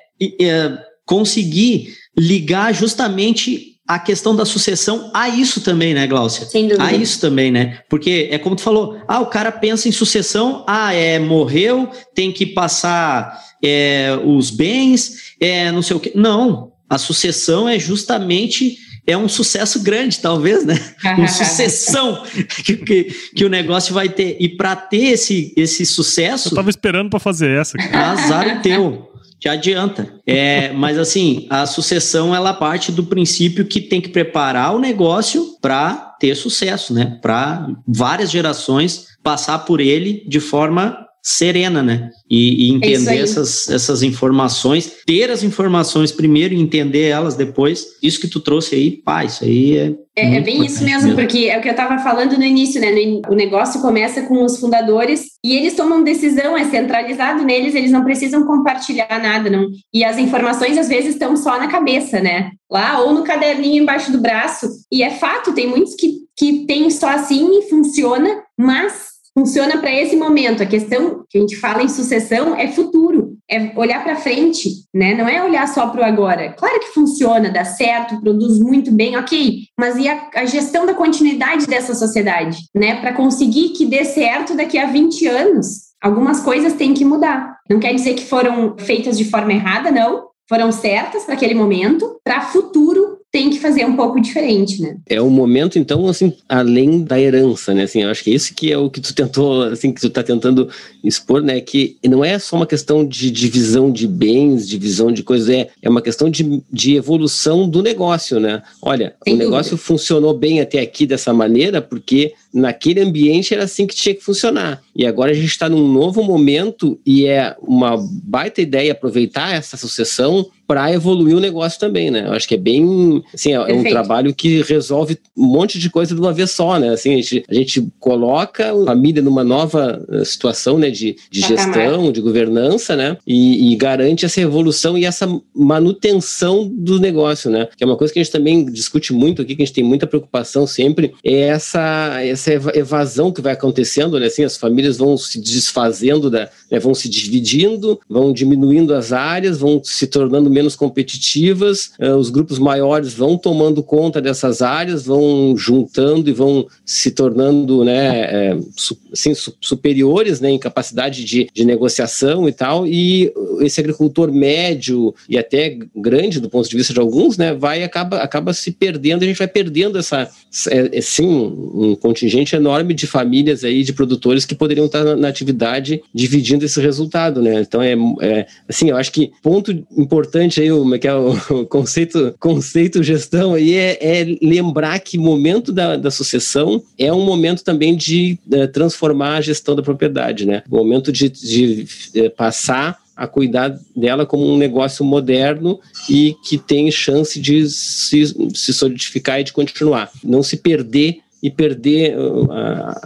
é 0.41 0.88
conseguir 1.09 1.95
ligar 2.15 2.71
justamente 2.71 3.79
a 3.87 3.97
questão 3.97 4.35
da 4.35 4.45
sucessão 4.45 5.09
a 5.11 5.27
isso 5.27 5.61
também, 5.61 5.95
né, 5.95 6.05
Glaucia? 6.05 6.45
Sem 6.45 6.67
dúvida. 6.67 6.83
A 6.83 6.93
isso 6.93 7.19
também, 7.19 7.49
né? 7.49 7.79
Porque 7.89 8.29
é 8.29 8.37
como 8.37 8.55
tu 8.55 8.61
falou, 8.61 9.01
ah, 9.07 9.19
o 9.19 9.25
cara 9.25 9.51
pensa 9.51 9.89
em 9.89 9.91
sucessão, 9.91 10.63
ah, 10.67 10.93
é, 10.93 11.17
morreu, 11.17 11.89
tem 12.13 12.31
que 12.31 12.45
passar 12.45 13.41
é, 13.65 14.19
os 14.23 14.51
bens, 14.51 15.33
é, 15.41 15.71
não 15.71 15.81
sei 15.81 15.95
o 15.95 15.99
quê. 15.99 16.11
Não, 16.13 16.73
a 16.87 16.99
sucessão 16.99 17.67
é 17.67 17.79
justamente 17.79 18.77
é 19.07 19.17
um 19.17 19.27
sucesso 19.27 19.81
grande, 19.81 20.19
talvez, 20.19 20.63
né? 20.63 20.75
Uma 21.17 21.27
sucessão 21.27 22.23
que, 22.63 22.77
que, 22.77 23.03
que, 23.35 23.43
o 23.43 23.49
negócio 23.49 23.91
vai 23.91 24.07
ter. 24.07 24.37
E 24.39 24.47
para 24.47 24.75
ter 24.75 25.13
esse, 25.13 25.51
esse 25.57 25.83
sucesso. 25.83 26.49
Eu 26.49 26.55
tava 26.55 26.69
esperando 26.69 27.09
para 27.09 27.19
fazer 27.19 27.49
essa. 27.59 27.75
Azar 27.91 28.59
o 28.59 28.61
teu 28.61 29.08
te 29.39 29.47
adianta. 29.47 30.13
É, 30.27 30.71
mas 30.73 30.97
assim, 30.97 31.47
a 31.49 31.65
sucessão 31.65 32.35
ela 32.35 32.53
parte 32.53 32.91
do 32.91 33.05
princípio 33.05 33.65
que 33.65 33.79
tem 33.79 34.01
que 34.01 34.09
preparar 34.09 34.75
o 34.75 34.79
negócio 34.79 35.57
para 35.61 36.15
ter 36.19 36.35
sucesso, 36.35 36.93
né? 36.93 37.17
Para 37.21 37.67
várias 37.87 38.29
gerações 38.29 39.07
passar 39.23 39.59
por 39.59 39.79
ele 39.79 40.25
de 40.27 40.39
forma 40.39 41.05
serena, 41.29 41.83
né? 41.83 42.09
E, 42.29 42.69
e 42.69 42.73
entender 42.73 43.17
é 43.17 43.21
essas, 43.21 43.69
essas 43.69 44.01
informações, 44.01 44.91
ter 45.05 45.29
as 45.29 45.43
informações 45.43 46.11
primeiro 46.11 46.55
e 46.55 46.59
entender 46.59 47.07
elas 47.07 47.35
depois. 47.35 47.85
Isso 48.01 48.19
que 48.19 48.27
tu 48.27 48.39
trouxe 48.39 48.75
aí, 48.75 48.91
pá, 48.91 49.23
isso 49.23 49.43
aí 49.43 49.77
é. 49.77 49.93
É, 50.15 50.37
é 50.37 50.41
bem 50.41 50.65
isso 50.65 50.83
mesmo, 50.83 51.09
mesmo, 51.09 51.15
porque 51.15 51.45
é 51.45 51.57
o 51.57 51.61
que 51.61 51.67
eu 51.67 51.73
estava 51.73 51.99
falando 51.99 52.35
no 52.35 52.43
início, 52.43 52.81
né? 52.81 52.89
O 53.29 53.35
negócio 53.35 53.79
começa 53.79 54.23
com 54.23 54.43
os 54.43 54.59
fundadores 54.59 55.25
e 55.45 55.55
eles 55.55 55.75
tomam 55.75 56.03
decisão, 56.03 56.57
é 56.57 56.65
centralizado 56.65 57.45
neles, 57.45 57.75
eles 57.75 57.91
não 57.91 58.03
precisam 58.03 58.45
compartilhar 58.45 59.21
nada, 59.21 59.49
não. 59.49 59.67
E 59.93 60.03
as 60.03 60.17
informações 60.17 60.77
às 60.77 60.89
vezes 60.89 61.13
estão 61.13 61.37
só 61.37 61.57
na 61.59 61.67
cabeça, 61.67 62.19
né? 62.19 62.51
Lá 62.69 62.99
ou 63.01 63.13
no 63.13 63.23
caderninho 63.23 63.83
embaixo 63.83 64.11
do 64.11 64.19
braço. 64.19 64.67
E 64.91 65.03
é 65.03 65.11
fato, 65.11 65.53
tem 65.53 65.67
muitos 65.67 65.93
que, 65.93 66.11
que 66.35 66.65
tem 66.65 66.89
só 66.89 67.09
assim 67.09 67.59
e 67.59 67.69
funciona, 67.69 68.41
mas 68.57 69.08
funciona 69.39 69.77
para 69.77 69.93
esse 69.93 70.17
momento. 70.17 70.61
A 70.61 70.65
questão 70.65 71.23
que 71.29 71.37
a 71.37 71.41
gente 71.41 71.55
fala 71.55 71.81
em 71.81 71.87
sucessão 71.87 72.55
é 72.55 72.67
futuro, 72.67 73.37
é 73.49 73.71
olhar 73.77 74.03
para 74.03 74.17
frente, 74.17 74.69
né? 74.93 75.13
Não 75.13 75.29
é 75.29 75.41
olhar 75.41 75.65
só 75.67 75.87
para 75.87 76.01
o 76.01 76.03
agora. 76.03 76.51
Claro 76.53 76.79
que 76.81 76.93
funciona, 76.93 77.49
dá 77.49 77.63
certo, 77.63 78.19
produz 78.19 78.59
muito 78.59 78.91
bem, 78.91 79.15
ok. 79.15 79.61
Mas 79.79 79.95
e 79.97 80.09
a, 80.09 80.29
a 80.35 80.45
gestão 80.45 80.85
da 80.85 80.93
continuidade 80.93 81.67
dessa 81.67 81.95
sociedade, 81.95 82.57
né? 82.75 82.99
Para 82.99 83.13
conseguir 83.13 83.69
que 83.69 83.85
dê 83.85 84.03
certo 84.03 84.57
daqui 84.57 84.77
a 84.77 84.87
20 84.87 85.27
anos. 85.27 85.89
Algumas 86.01 86.41
coisas 86.41 86.73
têm 86.73 86.93
que 86.93 87.05
mudar. 87.05 87.57
Não 87.69 87.79
quer 87.79 87.93
dizer 87.93 88.15
que 88.15 88.25
foram 88.25 88.75
feitas 88.77 89.17
de 89.17 89.23
forma 89.23 89.53
errada, 89.53 89.89
não. 89.89 90.27
Foram 90.49 90.71
certas 90.71 91.23
para 91.23 91.35
aquele 91.35 91.53
momento, 91.53 92.19
para 92.23 92.41
futuro 92.41 93.18
tem 93.39 93.49
que 93.49 93.59
fazer 93.59 93.85
um 93.85 93.95
pouco 93.95 94.19
diferente, 94.19 94.81
né? 94.81 94.97
É 95.07 95.21
um 95.21 95.29
momento, 95.29 95.79
então, 95.79 96.07
assim, 96.07 96.33
além 96.47 97.05
da 97.05 97.17
herança, 97.17 97.73
né? 97.73 97.83
Assim, 97.83 98.03
eu 98.03 98.09
acho 98.09 98.21
que 98.21 98.31
isso 98.31 98.53
que 98.53 98.69
é 98.69 98.77
o 98.77 98.89
que 98.89 98.99
tu 98.99 99.15
tentou, 99.15 99.63
assim, 99.63 99.93
que 99.93 100.01
tu 100.01 100.09
tá 100.09 100.21
tentando 100.21 100.67
expor, 101.01 101.41
né? 101.41 101.61
Que 101.61 101.95
não 102.03 102.25
é 102.25 102.37
só 102.37 102.57
uma 102.57 102.67
questão 102.67 103.05
de 103.05 103.31
divisão 103.31 103.89
de 103.89 104.05
bens, 104.05 104.67
divisão 104.67 105.09
de 105.09 105.23
coisas, 105.23 105.47
é, 105.47 105.69
é 105.81 105.89
uma 105.89 106.01
questão 106.01 106.29
de, 106.29 106.61
de 106.69 106.97
evolução 106.97 107.69
do 107.69 107.81
negócio, 107.81 108.41
né? 108.41 108.61
Olha, 108.81 109.15
Sem 109.23 109.35
o 109.35 109.37
negócio 109.37 109.71
dúvida. 109.71 109.87
funcionou 109.87 110.33
bem 110.33 110.59
até 110.59 110.81
aqui 110.81 111.05
dessa 111.05 111.33
maneira 111.33 111.81
porque 111.81 112.33
naquele 112.53 112.99
ambiente 112.99 113.53
era 113.53 113.63
assim 113.63 113.87
que 113.87 113.95
tinha 113.95 114.13
que 114.13 114.23
funcionar. 114.23 114.81
E 114.93 115.05
agora 115.05 115.31
a 115.31 115.35
gente 115.35 115.47
está 115.47 115.69
num 115.69 115.87
novo 115.87 116.21
momento 116.23 116.99
e 117.05 117.25
é 117.25 117.55
uma 117.61 117.95
baita 118.23 118.61
ideia 118.61 118.91
aproveitar 118.91 119.55
essa 119.55 119.77
sucessão 119.77 120.45
para 120.69 120.93
evoluir 120.93 121.35
o 121.35 121.39
negócio 121.39 121.79
também, 121.79 122.11
né? 122.11 122.27
Eu 122.27 122.33
acho 122.33 122.47
que 122.47 122.53
é 122.53 122.57
bem, 122.57 123.23
assim, 123.33 123.53
é, 123.53 123.73
um 123.73 123.83
trabalho 123.85 124.35
que 124.35 124.61
resolve 124.61 125.17
um 125.35 125.47
monte 125.47 125.79
de 125.79 125.89
coisa 125.89 126.13
de 126.13 126.21
uma 126.21 126.31
vez 126.31 126.51
só, 126.51 126.77
né? 126.77 126.89
Assim, 126.89 127.13
a 127.13 127.15
gente, 127.15 127.43
a 127.49 127.53
gente 127.55 127.87
coloca 127.99 128.71
a 128.71 128.85
família 128.85 129.19
numa 129.19 129.43
nova 129.43 129.99
eh, 130.11 130.23
situação, 130.23 130.77
né, 130.77 130.91
de, 130.91 131.15
de 131.31 131.41
gestão, 131.41 132.11
de 132.11 132.21
governança, 132.21 132.95
né? 132.95 133.17
E, 133.25 133.73
e, 133.73 133.75
garante 133.77 134.25
essa 134.25 134.39
evolução 134.41 134.95
e 134.95 135.05
essa 135.05 135.27
manutenção 135.55 136.69
do 136.71 136.99
negócio, 136.99 137.49
né? 137.49 137.67
Que 137.75 137.83
é 137.83 137.87
uma 137.87 137.97
coisa 137.97 138.13
que 138.13 138.19
a 138.19 138.23
gente 138.23 138.31
também 138.31 138.63
discute 138.63 139.11
muito 139.11 139.41
aqui, 139.41 139.55
que 139.55 139.63
a 139.63 139.65
gente 139.65 139.73
tem 139.73 139.83
muita 139.83 140.05
preocupação 140.05 140.67
sempre, 140.67 141.15
é 141.23 141.47
essa, 141.47 142.21
essa 142.21 142.53
evasão 142.75 143.31
que 143.31 143.41
vai 143.41 143.53
acontecendo, 143.53 144.19
né? 144.19 144.27
Assim, 144.27 144.43
as 144.43 144.55
famílias 144.55 144.97
vão 144.97 145.17
se 145.17 145.41
desfazendo, 145.41 146.29
da, 146.29 146.47
né? 146.69 146.77
vão 146.77 146.93
se 146.93 147.09
dividindo, 147.09 147.99
vão 148.07 148.31
diminuindo 148.31 148.93
as 148.93 149.11
áreas, 149.11 149.57
vão 149.57 149.81
se 149.83 150.05
tornando 150.05 150.58
menos 150.59 150.75
competitivas, 150.75 151.91
uh, 151.99 152.15
os 152.15 152.29
grupos 152.29 152.59
maiores 152.59 153.13
vão 153.13 153.37
tomando 153.37 153.81
conta 153.81 154.21
dessas 154.21 154.61
áreas, 154.61 155.05
vão 155.05 155.55
juntando 155.57 156.29
e 156.29 156.33
vão 156.33 156.67
se 156.85 157.11
tornando 157.11 157.83
né, 157.83 158.59
su, 158.75 158.97
assim, 159.11 159.33
su, 159.33 159.55
superiores 159.61 160.41
né, 160.41 160.49
em 160.49 160.59
capacidade 160.59 161.23
de, 161.23 161.49
de 161.53 161.65
negociação 161.65 162.47
e 162.47 162.51
tal, 162.51 162.85
e 162.85 163.31
esse 163.61 163.79
agricultor 163.79 164.31
médio 164.31 165.13
e 165.27 165.37
até 165.37 165.77
grande 165.95 166.39
do 166.39 166.49
ponto 166.49 166.69
de 166.69 166.75
vista 166.75 166.93
de 166.93 166.99
alguns, 166.99 167.37
né, 167.37 167.53
vai 167.53 167.83
acaba, 167.83 168.17
acaba 168.17 168.53
se 168.53 168.71
perdendo, 168.71 169.23
a 169.23 169.27
gente 169.27 169.37
vai 169.37 169.47
perdendo 169.47 169.97
essa, 169.97 170.29
é, 170.69 171.01
sim, 171.01 171.27
um 171.27 171.95
contingente 171.95 172.55
enorme 172.55 172.93
de 172.93 173.07
famílias 173.07 173.63
aí, 173.63 173.83
de 173.83 173.93
produtores 173.93 174.45
que 174.45 174.55
poderiam 174.55 174.87
estar 174.87 175.03
na, 175.03 175.15
na 175.15 175.27
atividade 175.27 176.01
dividindo 176.13 176.65
esse 176.65 176.81
resultado, 176.81 177.41
né? 177.41 177.61
Então 177.61 177.81
é, 177.81 177.95
é 178.21 178.47
assim, 178.67 178.89
eu 178.89 178.97
acho 178.97 179.11
que 179.11 179.31
ponto 179.41 179.71
importante 179.95 180.48
importante 180.49 180.61
aí, 180.61 180.71
o, 180.71 180.99
que 180.99 181.07
é 181.07 181.13
o 181.53 181.65
conceito, 181.65 182.35
conceito 182.39 183.03
gestão 183.03 183.53
aí 183.53 183.75
é, 183.75 183.97
é 184.01 184.37
lembrar 184.41 184.99
que 184.99 185.17
momento 185.17 185.71
da, 185.71 185.95
da 185.95 186.11
sucessão 186.11 186.83
é 186.97 187.13
um 187.13 187.23
momento 187.23 187.63
também 187.63 187.95
de 187.95 188.37
é, 188.51 188.67
transformar 188.67 189.37
a 189.37 189.41
gestão 189.41 189.75
da 189.75 189.83
propriedade, 189.83 190.45
né? 190.45 190.63
O 190.69 190.75
momento 190.75 191.11
de, 191.11 191.29
de, 191.29 191.85
é, 192.15 192.29
passar 192.29 192.99
a 193.15 193.27
cuidar 193.27 193.77
dela 193.95 194.25
como 194.25 194.47
um 194.47 194.57
negócio 194.57 195.03
moderno 195.03 195.79
e 196.09 196.35
que 196.47 196.57
tem 196.57 196.89
chance 196.89 197.39
de 197.39 197.69
se, 197.69 198.33
se 198.55 198.73
solidificar 198.73 199.41
e 199.41 199.43
de 199.43 199.51
continuar. 199.51 200.09
Não 200.23 200.41
se 200.41 200.55
perder 200.57 201.19
e 201.43 201.51
perder 201.51 202.17
uh, 202.17 202.47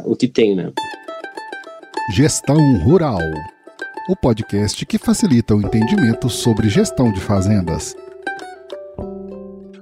o 0.06 0.16
que 0.16 0.28
tem, 0.28 0.56
né? 0.56 0.72
Gestão 2.16 2.58
Rural 2.84 3.20
o 4.08 4.16
podcast 4.16 4.86
que 4.86 4.98
facilita 4.98 5.56
o 5.56 5.62
entendimento 5.62 6.30
sobre 6.30 6.70
gestão 6.70 7.12
de 7.12 7.22
fazendas. 7.22 7.96